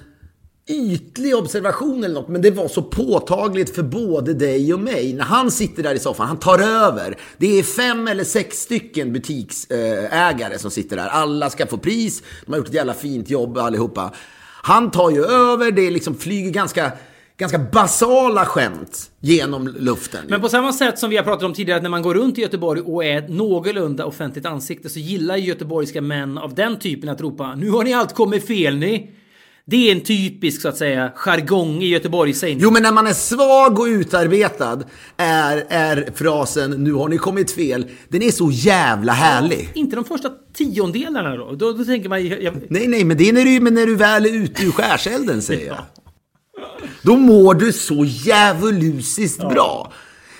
ytlig 0.70 1.36
observation 1.36 2.04
eller 2.04 2.16
något, 2.16 2.28
men 2.28 2.42
det 2.42 2.52
var 2.52 2.68
så 2.68 2.82
påtagligt 2.82 3.76
för 3.76 3.84
både 3.84 4.34
dig 4.34 4.74
och 4.74 4.80
mig. 4.80 5.14
När 5.14 5.24
han 5.24 5.52
sitter 5.52 5.84
där 5.84 5.96
i 5.96 6.00
soffan, 6.00 6.28
han 6.28 6.40
tar 6.40 6.60
över. 6.60 7.18
Det 7.38 7.60
är 7.60 7.64
fem 7.64 8.08
eller 8.08 8.24
sex 8.24 8.58
stycken 8.58 9.14
butiksägare 9.14 10.60
som 10.60 10.72
sitter 10.72 10.96
där. 10.96 11.08
Alla 11.08 11.50
ska 11.50 11.66
få 11.68 11.78
pris, 11.78 12.24
de 12.46 12.52
har 12.52 12.58
gjort 12.58 12.68
ett 12.68 12.74
jävla 12.74 12.94
fint 12.94 13.30
jobb 13.30 13.58
allihopa. 13.58 14.12
Han 14.66 14.92
tar 14.92 15.10
ju 15.10 15.24
över, 15.24 15.72
det 15.72 15.92
liksom 15.92 16.16
flyger 16.16 16.52
ganska, 16.52 16.92
ganska 17.38 17.60
basala 17.60 18.46
skämt 18.46 19.12
genom 19.20 19.68
luften. 19.68 20.26
Men 20.28 20.42
på 20.42 20.50
samma 20.50 20.74
sätt 20.74 21.00
som 21.00 21.10
vi 21.10 21.18
har 21.18 21.24
pratat 21.24 21.44
om 21.44 21.54
tidigare, 21.54 21.78
att 21.78 21.84
när 21.84 21.90
man 21.90 22.02
går 22.02 22.14
runt 22.14 22.38
i 22.38 22.42
Göteborg 22.42 22.82
och 22.82 23.06
är 23.06 23.18
ett 23.18 23.30
någorlunda 23.30 24.06
offentligt 24.06 24.46
ansikte 24.46 24.90
så 24.90 25.00
gillar 25.00 25.38
ju 25.38 25.48
göteborgska 25.48 26.02
män 26.02 26.38
av 26.38 26.56
den 26.56 26.80
typen 26.80 27.10
att 27.10 27.22
ropa 27.22 27.56
Nu 27.56 27.70
har 27.70 27.84
ni 27.84 27.94
allt 27.94 28.14
kommit 28.14 28.48
fel 28.48 28.78
ni. 28.78 29.12
Det 29.68 29.90
är 29.90 29.96
en 29.96 30.02
typisk 30.02 30.62
så 30.62 30.68
att 30.68 30.78
säga 30.78 31.12
jargong 31.16 31.82
i 31.82 31.88
Göteborgssägning. 31.88 32.60
Jo, 32.62 32.72
men 32.72 32.84
när 32.84 32.92
man 32.92 33.08
är 33.08 33.14
svag 33.14 33.80
och 33.80 33.86
utarbetad 33.86 34.84
är, 35.18 35.66
är 35.70 36.10
frasen 36.16 36.72
“nu 36.72 36.94
har 36.94 37.10
ni 37.10 37.18
kommit 37.18 37.52
fel”, 37.52 37.86
den 38.10 38.22
är 38.22 38.32
så 38.32 38.52
jävla 38.52 39.14
härlig. 39.14 39.70
Inte 39.74 39.96
de 39.96 40.06
första 40.06 40.30
tiondelarna 40.54 41.36
då? 41.36 41.52
Då, 41.52 41.72
då 41.72 41.86
tänker 41.86 42.10
man... 42.10 42.28
Jag, 42.28 42.54
Nej, 42.70 42.88
nej, 42.88 43.04
men 43.04 43.18
det 43.18 43.30
är 43.30 43.34
när 43.34 43.44
du, 43.44 43.60
men 43.60 43.74
när 43.74 43.86
du 43.86 43.96
väl 43.96 44.26
är 44.26 44.34
ute 44.34 44.64
ur 44.64 44.72
skärselden, 44.72 45.42
säger 45.42 45.68
jag. 45.68 45.80
Då 47.02 47.18
mår 47.18 47.54
du 47.54 47.74
så 47.74 48.06
djävulusiskt 48.06 49.40
bra. 49.40 49.94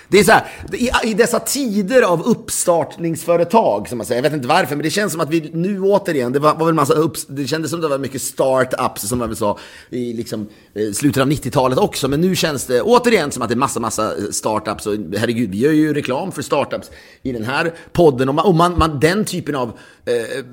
Det 0.08 0.18
är 0.18 0.24
så 0.24 0.32
här, 0.32 0.46
i, 0.72 0.90
i 1.04 1.14
dessa 1.14 1.40
tider 1.40 2.02
av 2.02 2.22
uppstartningsföretag, 2.22 3.88
som 3.88 3.98
man 3.98 4.06
säger, 4.06 4.22
jag 4.22 4.30
vet 4.30 4.36
inte 4.36 4.48
varför, 4.48 4.76
men 4.76 4.82
det 4.82 4.90
känns 4.90 5.12
som 5.12 5.20
att 5.20 5.30
vi 5.30 5.50
nu 5.54 5.80
återigen, 5.80 6.32
det 6.32 6.38
var, 6.38 6.54
var 6.54 6.66
väl 6.66 6.74
massa 6.74 6.94
upps, 6.94 7.26
det 7.26 7.46
kändes 7.46 7.70
som 7.70 7.80
det 7.80 7.88
var 7.88 7.98
mycket 7.98 8.22
startups, 8.22 9.08
som 9.08 9.18
man 9.18 9.28
väl 9.28 9.36
sa, 9.36 9.58
i 9.90 10.12
liksom, 10.12 10.48
eh, 10.74 10.92
slutet 10.92 11.22
av 11.22 11.28
90-talet 11.28 11.78
också, 11.78 12.08
men 12.08 12.20
nu 12.20 12.36
känns 12.36 12.66
det 12.66 12.82
återigen 12.82 13.30
som 13.30 13.42
att 13.42 13.48
det 13.48 13.54
är 13.54 13.56
massa, 13.56 13.80
massa 13.80 14.32
startups, 14.32 14.86
och 14.86 14.94
herregud, 15.16 15.50
vi 15.50 15.58
gör 15.58 15.72
ju 15.72 15.94
reklam 15.94 16.32
för 16.32 16.42
startups 16.42 16.90
i 17.22 17.32
den 17.32 17.44
här 17.44 17.72
podden, 17.92 18.28
och, 18.28 18.34
man, 18.34 18.46
och 18.46 18.54
man, 18.54 18.78
man, 18.78 19.00
den 19.00 19.24
typen 19.24 19.54
av, 19.54 19.68
eh, 20.04 20.44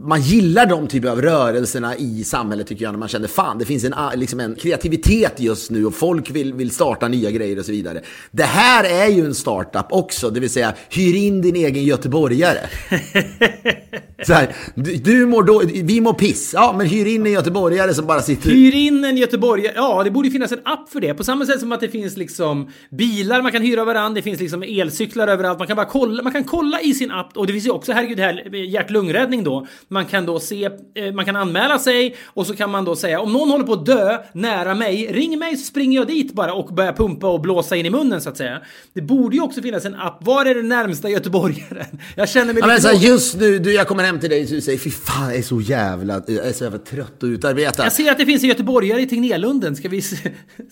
man 0.00 0.22
gillar 0.22 0.66
de 0.66 0.86
typen 0.86 1.10
av 1.10 1.22
rörelserna 1.22 1.96
i 1.96 2.24
samhället 2.24 2.66
tycker 2.66 2.84
jag, 2.84 2.92
när 2.92 2.98
man 2.98 3.08
känner 3.08 3.28
fan, 3.28 3.58
det 3.58 3.64
finns 3.64 3.84
en, 3.84 3.94
liksom 4.14 4.40
en 4.40 4.54
kreativitet 4.54 5.40
just 5.40 5.70
nu 5.70 5.86
och 5.86 5.94
folk 5.94 6.30
vill, 6.30 6.54
vill 6.54 6.70
starta 6.70 7.08
nya 7.08 7.30
grejer 7.30 7.58
och 7.58 7.64
så 7.64 7.72
vidare. 7.72 8.02
Det 8.30 8.42
här 8.42 8.84
är 8.84 8.95
ju 9.04 9.24
en 9.24 9.34
startup 9.34 9.86
också, 9.90 10.30
det 10.30 10.40
vill 10.40 10.50
säga 10.50 10.74
hyr 10.90 11.14
in 11.14 11.42
din 11.42 11.56
egen 11.56 11.84
göteborgare. 11.84 12.58
Så 14.22 14.32
här, 14.32 14.54
du, 14.74 14.96
du 14.96 15.26
mår 15.26 15.42
då, 15.42 15.62
vi 15.64 16.00
mår 16.00 16.12
piss, 16.12 16.54
ja 16.54 16.74
men 16.78 16.86
hyr 16.86 17.06
in 17.06 17.26
en 17.26 17.32
göteborgare 17.32 17.94
som 17.94 18.06
bara 18.06 18.20
sitter... 18.20 18.50
Hyr 18.50 18.74
in 18.74 19.04
en 19.04 19.16
göteborgare. 19.16 19.72
Ja, 19.76 20.04
det 20.04 20.10
borde 20.10 20.30
finnas 20.30 20.52
en 20.52 20.60
app 20.64 20.88
för 20.88 21.00
det. 21.00 21.14
På 21.14 21.24
samma 21.24 21.46
sätt 21.46 21.60
som 21.60 21.72
att 21.72 21.80
det 21.80 21.88
finns 21.88 22.16
liksom 22.16 22.70
bilar 22.90 23.42
man 23.42 23.52
kan 23.52 23.62
hyra 23.62 23.84
varandra. 23.84 24.14
Det 24.14 24.22
finns 24.22 24.40
liksom 24.40 24.62
elcyklar 24.62 25.28
överallt. 25.28 25.58
Man 25.58 25.66
kan 25.66 25.76
bara 25.76 25.86
kolla. 25.86 26.22
Man 26.22 26.32
kan 26.32 26.44
kolla 26.44 26.80
i 26.80 26.94
sin 26.94 27.10
app. 27.10 27.36
Och 27.36 27.46
det 27.46 27.52
finns 27.52 27.66
ju 27.66 27.70
också, 27.70 27.92
herregud, 27.92 28.20
här 28.20 28.54
hjärt-lungräddning 28.54 29.44
då. 29.44 29.66
Man 29.88 30.04
kan 30.04 30.26
då 30.26 30.40
se, 30.40 30.64
eh, 30.94 31.12
man 31.14 31.24
kan 31.24 31.36
anmäla 31.36 31.78
sig 31.78 32.16
och 32.24 32.46
så 32.46 32.56
kan 32.56 32.70
man 32.70 32.84
då 32.84 32.96
säga 32.96 33.20
om 33.20 33.32
någon 33.32 33.50
håller 33.50 33.64
på 33.64 33.72
att 33.72 33.86
dö 33.86 34.18
nära 34.32 34.74
mig, 34.74 35.06
ring 35.12 35.38
mig 35.38 35.56
så 35.56 35.64
springer 35.64 35.98
jag 35.98 36.06
dit 36.06 36.32
bara 36.32 36.54
och 36.54 36.74
börjar 36.74 36.92
pumpa 36.92 37.28
och 37.28 37.40
blåsa 37.40 37.76
in 37.76 37.86
i 37.86 37.90
munnen 37.90 38.20
så 38.20 38.28
att 38.28 38.36
säga. 38.36 38.60
Det 38.96 39.02
borde 39.02 39.36
ju 39.36 39.42
också 39.42 39.62
finnas 39.62 39.84
en 39.84 39.94
app. 39.94 40.18
Var 40.20 40.44
är 40.46 40.54
den 40.54 40.68
närmsta 40.68 41.08
göteborgaren? 41.10 41.86
Jag 42.14 42.28
känner 42.28 42.52
mig 42.54 42.60
Ja, 42.60 42.66
men 42.66 42.76
lite 42.76 42.82
så 42.82 42.88
här, 42.88 42.94
låg. 42.94 43.04
just 43.04 43.36
nu, 43.36 43.58
du, 43.58 43.72
jag 43.72 43.88
kommer 43.88 44.04
hem 44.04 44.20
till 44.20 44.30
dig 44.30 44.42
och 44.44 44.50
du 44.50 44.60
säger 44.60 44.78
fy 44.78 44.90
fan 44.90 45.28
jag 45.28 45.36
är 45.36 45.42
så 45.42 45.60
jävla, 45.60 46.22
jag 46.26 46.46
är 46.46 46.52
så 46.52 46.64
jävla 46.64 46.78
trött 46.78 47.22
och 47.22 47.26
utarbetad. 47.26 47.82
Jag 47.84 47.92
ser 47.92 48.10
att 48.10 48.18
det 48.18 48.26
finns 48.26 48.42
en 48.42 48.48
göteborgare 48.48 49.02
i 49.02 49.06
Tegnérlunden. 49.06 49.76
Ska 49.76 49.88
vi, 49.88 50.02
ska 50.02 50.18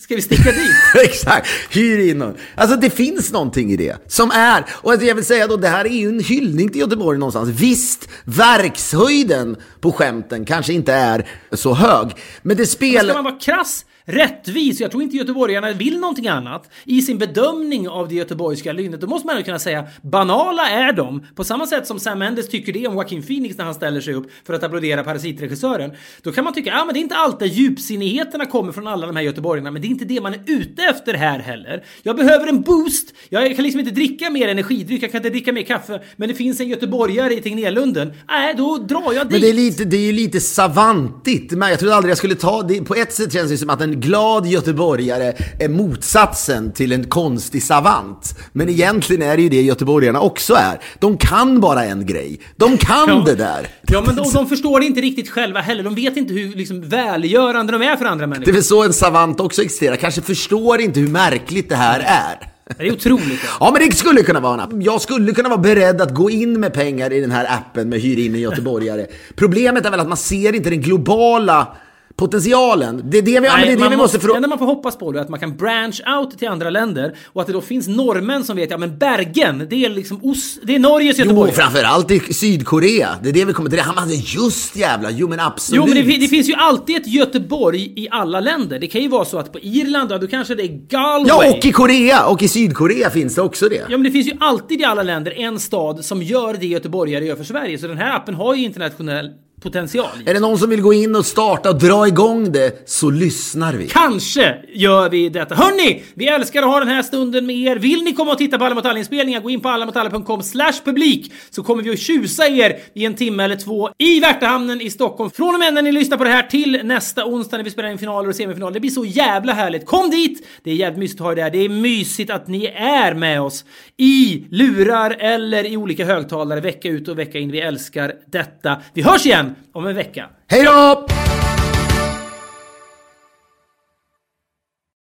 vi 0.08 0.22
sticka 0.22 0.50
dit? 0.52 0.70
Exakt, 1.04 1.48
hyr 1.70 2.10
in 2.10 2.18
någon. 2.18 2.34
Alltså 2.54 2.76
det 2.76 2.90
finns 2.90 3.32
någonting 3.32 3.72
i 3.72 3.76
det 3.76 3.96
som 4.06 4.30
är, 4.30 4.64
och 4.72 4.92
alltså, 4.92 5.06
jag 5.06 5.14
vill 5.14 5.24
säga 5.24 5.46
då, 5.46 5.56
det 5.56 5.68
här 5.68 5.84
är 5.84 5.88
ju 6.00 6.08
en 6.08 6.20
hyllning 6.20 6.68
till 6.68 6.80
Göteborg 6.80 7.18
någonstans. 7.18 7.48
Visst, 7.48 8.08
verkshöjden 8.24 9.56
på 9.80 9.92
skämten 9.92 10.44
kanske 10.44 10.72
inte 10.72 10.92
är 10.92 11.28
så 11.52 11.74
hög, 11.74 12.08
men 12.42 12.56
det 12.56 12.66
Ska 12.66 12.76
spelar... 12.76 13.14
man 13.14 13.24
vara 13.24 13.38
krass, 13.38 13.84
rättvis, 14.06 14.80
jag 14.80 14.90
tror 14.90 15.02
inte 15.02 15.16
göteborgarna 15.16 15.72
vill 15.72 16.00
någonting 16.00 16.28
annat, 16.28 16.70
i 16.84 17.02
sin 17.02 17.18
bedömning 17.18 17.88
av 17.88 18.08
det 18.08 18.14
göteborgska 18.14 18.72
lynnet, 18.72 19.00
då 19.00 19.06
måste 19.06 19.26
man 19.26 19.36
ju 19.36 19.42
kunna 19.42 19.58
säga 19.58 19.86
banala 20.02 20.68
är 20.68 20.92
de. 20.92 21.26
På 21.34 21.44
samma 21.44 21.66
sätt 21.66 21.86
som 21.86 22.00
Sam 22.00 22.18
Mendes 22.18 22.48
tycker 22.48 22.72
det 22.72 22.86
om 22.86 22.94
Joaquin 22.94 23.22
Phoenix 23.22 23.58
när 23.58 23.64
han 23.64 23.74
ställer 23.74 24.00
sig 24.00 24.14
upp 24.14 24.30
för 24.46 24.54
att 24.54 24.62
applådera 24.62 25.04
Parasitregissören. 25.04 25.92
Då 26.22 26.32
kan 26.32 26.44
man 26.44 26.52
tycka, 26.52 26.70
ja 26.70 26.84
men 26.84 26.94
det 26.94 27.00
är 27.00 27.02
inte 27.02 27.16
alltid 27.16 27.52
djupsinnigheterna 27.52 28.46
kommer 28.46 28.72
från 28.72 28.86
alla 28.86 29.06
de 29.06 29.16
här 29.16 29.22
göteborgarna, 29.22 29.70
men 29.70 29.82
det 29.82 29.88
är 29.88 29.90
inte 29.90 30.04
det 30.04 30.20
man 30.20 30.34
är 30.34 30.40
ute 30.46 30.82
efter 30.82 31.14
här 31.14 31.38
heller. 31.38 31.84
Jag 32.02 32.16
behöver 32.16 32.46
en 32.46 32.62
boost! 32.62 33.14
Jag 33.28 33.56
kan 33.56 33.62
liksom 33.62 33.80
inte 33.80 33.92
dricka 33.92 34.30
mer 34.30 34.48
energidryck, 34.48 35.02
jag 35.02 35.10
kan 35.10 35.18
inte 35.18 35.30
dricka 35.30 35.52
mer 35.52 35.62
kaffe, 35.62 36.00
men 36.16 36.28
det 36.28 36.34
finns 36.34 36.60
en 36.60 36.68
göteborgare 36.68 37.34
i 37.34 37.40
Tegnérlunden. 37.40 38.12
Nej, 38.28 38.54
då 38.56 38.78
drar 38.78 39.12
jag 39.12 39.26
dit. 39.26 39.32
Men 39.32 39.40
det 39.40 39.50
är, 39.50 39.54
lite, 39.54 39.84
det 39.84 39.96
är 39.96 40.06
ju 40.06 40.12
lite 40.12 40.40
savantigt. 40.40 41.52
Men 41.52 41.70
jag 41.70 41.78
trodde 41.78 41.94
aldrig 41.94 42.10
jag 42.10 42.18
skulle 42.18 42.34
ta 42.34 42.62
det. 42.62 42.80
På 42.80 42.94
ett 42.94 43.12
sätt 43.12 43.32
känns 43.32 43.50
det 43.50 43.58
som 43.58 43.70
att 43.70 43.80
en 43.80 43.93
glad 44.00 44.46
göteborgare 44.46 45.32
är 45.60 45.68
motsatsen 45.68 46.72
till 46.72 46.92
en 46.92 47.04
konstig 47.04 47.62
savant. 47.62 48.38
Men 48.52 48.68
egentligen 48.68 49.22
är 49.22 49.36
det 49.36 49.42
ju 49.42 49.48
det 49.48 49.62
göteborgarna 49.62 50.20
också 50.20 50.54
är. 50.54 50.80
De 50.98 51.16
kan 51.16 51.60
bara 51.60 51.84
en 51.84 52.06
grej. 52.06 52.40
De 52.56 52.76
kan 52.78 53.08
Ja. 53.08 53.22
det 53.26 53.34
där. 53.34 53.66
Ja, 53.86 54.02
men 54.06 54.16
de, 54.16 54.32
de 54.32 54.46
förstår 54.48 54.80
det 54.80 54.86
inte 54.86 55.00
riktigt 55.00 55.30
själva 55.30 55.60
heller. 55.60 55.82
De 55.82 55.94
vet 55.94 56.16
inte 56.16 56.34
hur 56.34 56.54
liksom, 56.56 56.88
välgörande 56.88 57.72
de 57.72 57.82
är 57.82 57.96
för 57.96 58.04
andra 58.04 58.26
Det 58.26 58.34
är 58.34 58.38
människor. 58.38 58.52
väl 58.52 58.64
så 58.64 58.82
en 58.84 58.92
savant 58.92 59.40
också 59.40 59.62
existerar. 59.62 59.96
Kanske 59.96 60.20
förstår 60.22 60.80
inte 60.80 61.00
hur 61.00 61.08
märkligt 61.08 61.68
det 61.68 61.76
här 61.76 62.00
är. 62.00 62.50
Det 62.78 62.86
är 62.88 62.92
otroligt. 62.92 63.40
Ja, 63.60 63.70
men 63.78 63.88
det 63.88 63.94
skulle 63.96 64.22
kunna 64.22 64.40
vara 64.40 64.54
en 64.54 64.60
app. 64.60 64.70
Jag 64.82 65.00
skulle 65.00 65.32
kunna 65.32 65.48
vara 65.48 65.58
beredd 65.60 66.00
att 66.00 66.14
gå 66.14 66.30
in 66.30 66.60
med 66.60 66.72
pengar 66.74 67.12
i 67.12 67.20
den 67.20 67.30
här 67.30 67.46
appen 67.50 67.88
med 67.88 68.00
hyr 68.00 68.18
in 68.26 68.34
en 68.34 68.40
göteborgare. 68.40 69.06
Problemet 69.36 69.86
är 69.86 69.90
väl 69.90 70.00
att 70.00 70.08
man 70.08 70.16
ser 70.16 70.54
inte 70.54 70.70
den 70.70 70.80
globala 70.80 71.76
potentialen. 72.16 73.02
Det 73.10 73.18
är 73.18 73.22
det 73.22 73.40
vi, 73.40 73.46
ja, 73.46 73.52
men 73.56 73.66
det 73.66 73.72
är 73.72 73.76
det 73.76 73.88
vi 73.88 73.96
måste 73.96 74.18
det 74.18 74.36
enda 74.36 74.48
man 74.48 74.58
får 74.58 74.66
hoppas 74.66 74.98
på 74.98 75.10
är 75.10 75.18
att 75.18 75.28
man 75.28 75.40
kan 75.40 75.56
branch 75.56 76.02
out 76.18 76.38
till 76.38 76.48
andra 76.48 76.70
länder 76.70 77.16
och 77.32 77.40
att 77.40 77.46
det 77.46 77.52
då 77.52 77.60
finns 77.60 77.88
norrmän 77.88 78.44
som 78.44 78.56
vet, 78.56 78.70
ja 78.70 78.78
men 78.78 78.98
Bergen, 78.98 79.66
det 79.70 79.84
är 79.84 79.88
liksom 79.90 80.20
Os 80.22 80.58
det 80.62 80.74
är 80.74 80.78
Norges 80.78 81.18
Jo, 81.18 81.24
Göteborg. 81.24 81.52
framförallt 81.52 82.10
i 82.10 82.20
Sydkorea. 82.20 83.08
Det 83.22 83.28
är 83.28 83.32
det 83.32 83.44
vi 83.44 83.52
kommer 83.52 83.70
till. 83.70 83.80
Han 83.80 83.98
hade 83.98 84.14
just 84.14 84.76
jävla, 84.76 85.10
jo 85.10 85.28
men 85.28 85.40
absolut. 85.40 85.76
Jo 85.76 85.94
men 85.94 86.06
det, 86.06 86.18
det 86.18 86.28
finns 86.28 86.48
ju 86.48 86.54
alltid 86.54 86.96
ett 86.96 87.06
Göteborg 87.06 87.92
i 87.96 88.08
alla 88.10 88.40
länder. 88.40 88.78
Det 88.78 88.86
kan 88.86 89.02
ju 89.02 89.08
vara 89.08 89.24
så 89.24 89.38
att 89.38 89.52
på 89.52 89.58
Irland, 89.58 90.12
ja, 90.12 90.18
då 90.18 90.26
kanske 90.26 90.54
det 90.54 90.62
är 90.62 90.88
Galway. 90.88 91.28
Ja, 91.28 91.50
och 91.58 91.64
i 91.64 91.72
Korea. 91.72 92.26
Och 92.26 92.42
i 92.42 92.48
Sydkorea 92.48 93.10
finns 93.10 93.34
det 93.34 93.42
också 93.42 93.68
det. 93.68 93.76
Ja 93.76 93.84
men 93.88 94.02
det 94.02 94.10
finns 94.10 94.26
ju 94.28 94.32
alltid 94.40 94.80
i 94.80 94.84
alla 94.84 95.02
länder 95.02 95.38
en 95.38 95.60
stad 95.60 96.04
som 96.04 96.22
gör 96.22 96.54
det 96.54 96.66
göteborgare 96.66 97.24
gör 97.24 97.36
för 97.36 97.44
Sverige. 97.44 97.78
Så 97.78 97.86
den 97.86 97.98
här 97.98 98.16
appen 98.16 98.34
har 98.34 98.54
ju 98.54 98.62
internationell 98.64 99.30
potential. 99.64 100.06
Är 100.26 100.34
det 100.34 100.40
någon 100.40 100.58
som 100.58 100.70
vill 100.70 100.80
gå 100.80 100.92
in 100.92 101.16
och 101.16 101.26
starta 101.26 101.70
och 101.70 101.78
dra 101.78 102.08
igång 102.08 102.52
det 102.52 102.88
så 102.88 103.10
lyssnar 103.10 103.72
vi. 103.72 103.88
Kanske 103.88 104.56
gör 104.74 105.10
vi 105.10 105.28
detta. 105.28 105.54
Hörni! 105.54 106.02
Vi 106.14 106.28
älskar 106.28 106.62
att 106.62 106.68
ha 106.68 106.78
den 106.78 106.88
här 106.88 107.02
stunden 107.02 107.46
med 107.46 107.56
er. 107.56 107.76
Vill 107.76 108.02
ni 108.02 108.12
komma 108.12 108.32
och 108.32 108.38
titta 108.38 108.58
på 108.58 108.64
Alla 108.64 108.74
mot 108.74 108.86
alla-inspelningar, 108.86 109.40
gå 109.40 109.50
in 109.50 109.60
på 109.60 109.68
allamotalla.com 109.68 110.42
slash 110.42 110.72
publik 110.84 111.32
så 111.50 111.62
kommer 111.62 111.82
vi 111.82 111.90
att 111.90 111.98
tjusa 111.98 112.48
er 112.48 112.78
i 112.94 113.04
en 113.04 113.14
timme 113.14 113.44
eller 113.44 113.56
två 113.56 113.90
i 113.98 114.20
Värtahamnen 114.20 114.80
i 114.80 114.90
Stockholm. 114.90 115.30
Från 115.30 115.54
och 115.54 115.60
med 115.60 115.74
när 115.74 115.82
ni 115.82 115.92
lyssnar 115.92 116.16
på 116.16 116.24
det 116.24 116.30
här 116.30 116.42
till 116.42 116.80
nästa 116.84 117.24
onsdag 117.24 117.56
när 117.56 117.64
vi 117.64 117.70
spelar 117.70 117.88
in 117.88 117.98
finaler 117.98 118.28
och 118.28 118.36
semifinaler. 118.36 118.74
Det 118.74 118.80
blir 118.80 118.90
så 118.90 119.04
jävla 119.04 119.52
härligt. 119.52 119.86
Kom 119.86 120.10
dit! 120.10 120.46
Det 120.64 120.70
är 120.70 120.74
jävligt 120.74 120.98
mysigt 120.98 121.20
att 121.20 121.24
ha 121.24 121.32
er 121.32 121.36
där. 121.36 121.50
Det 121.50 121.64
är 121.64 121.68
mysigt 121.68 122.30
att 122.30 122.48
ni 122.48 122.66
är 122.76 123.14
med 123.14 123.40
oss 123.40 123.64
i 123.96 124.44
lurar 124.50 125.16
eller 125.20 125.66
i 125.66 125.76
olika 125.76 126.04
högtalare 126.04 126.60
vecka 126.60 126.88
ut 126.88 127.08
och 127.08 127.18
vecka 127.18 127.38
in. 127.38 127.50
Vi 127.50 127.60
älskar 127.60 128.12
detta. 128.26 128.76
Vi 128.94 129.02
hörs 129.02 129.26
igen 129.26 129.53
om 129.72 129.86
en 129.86 129.94
vecka. 129.94 130.28
Hej 130.48 130.64
då! 130.64 131.06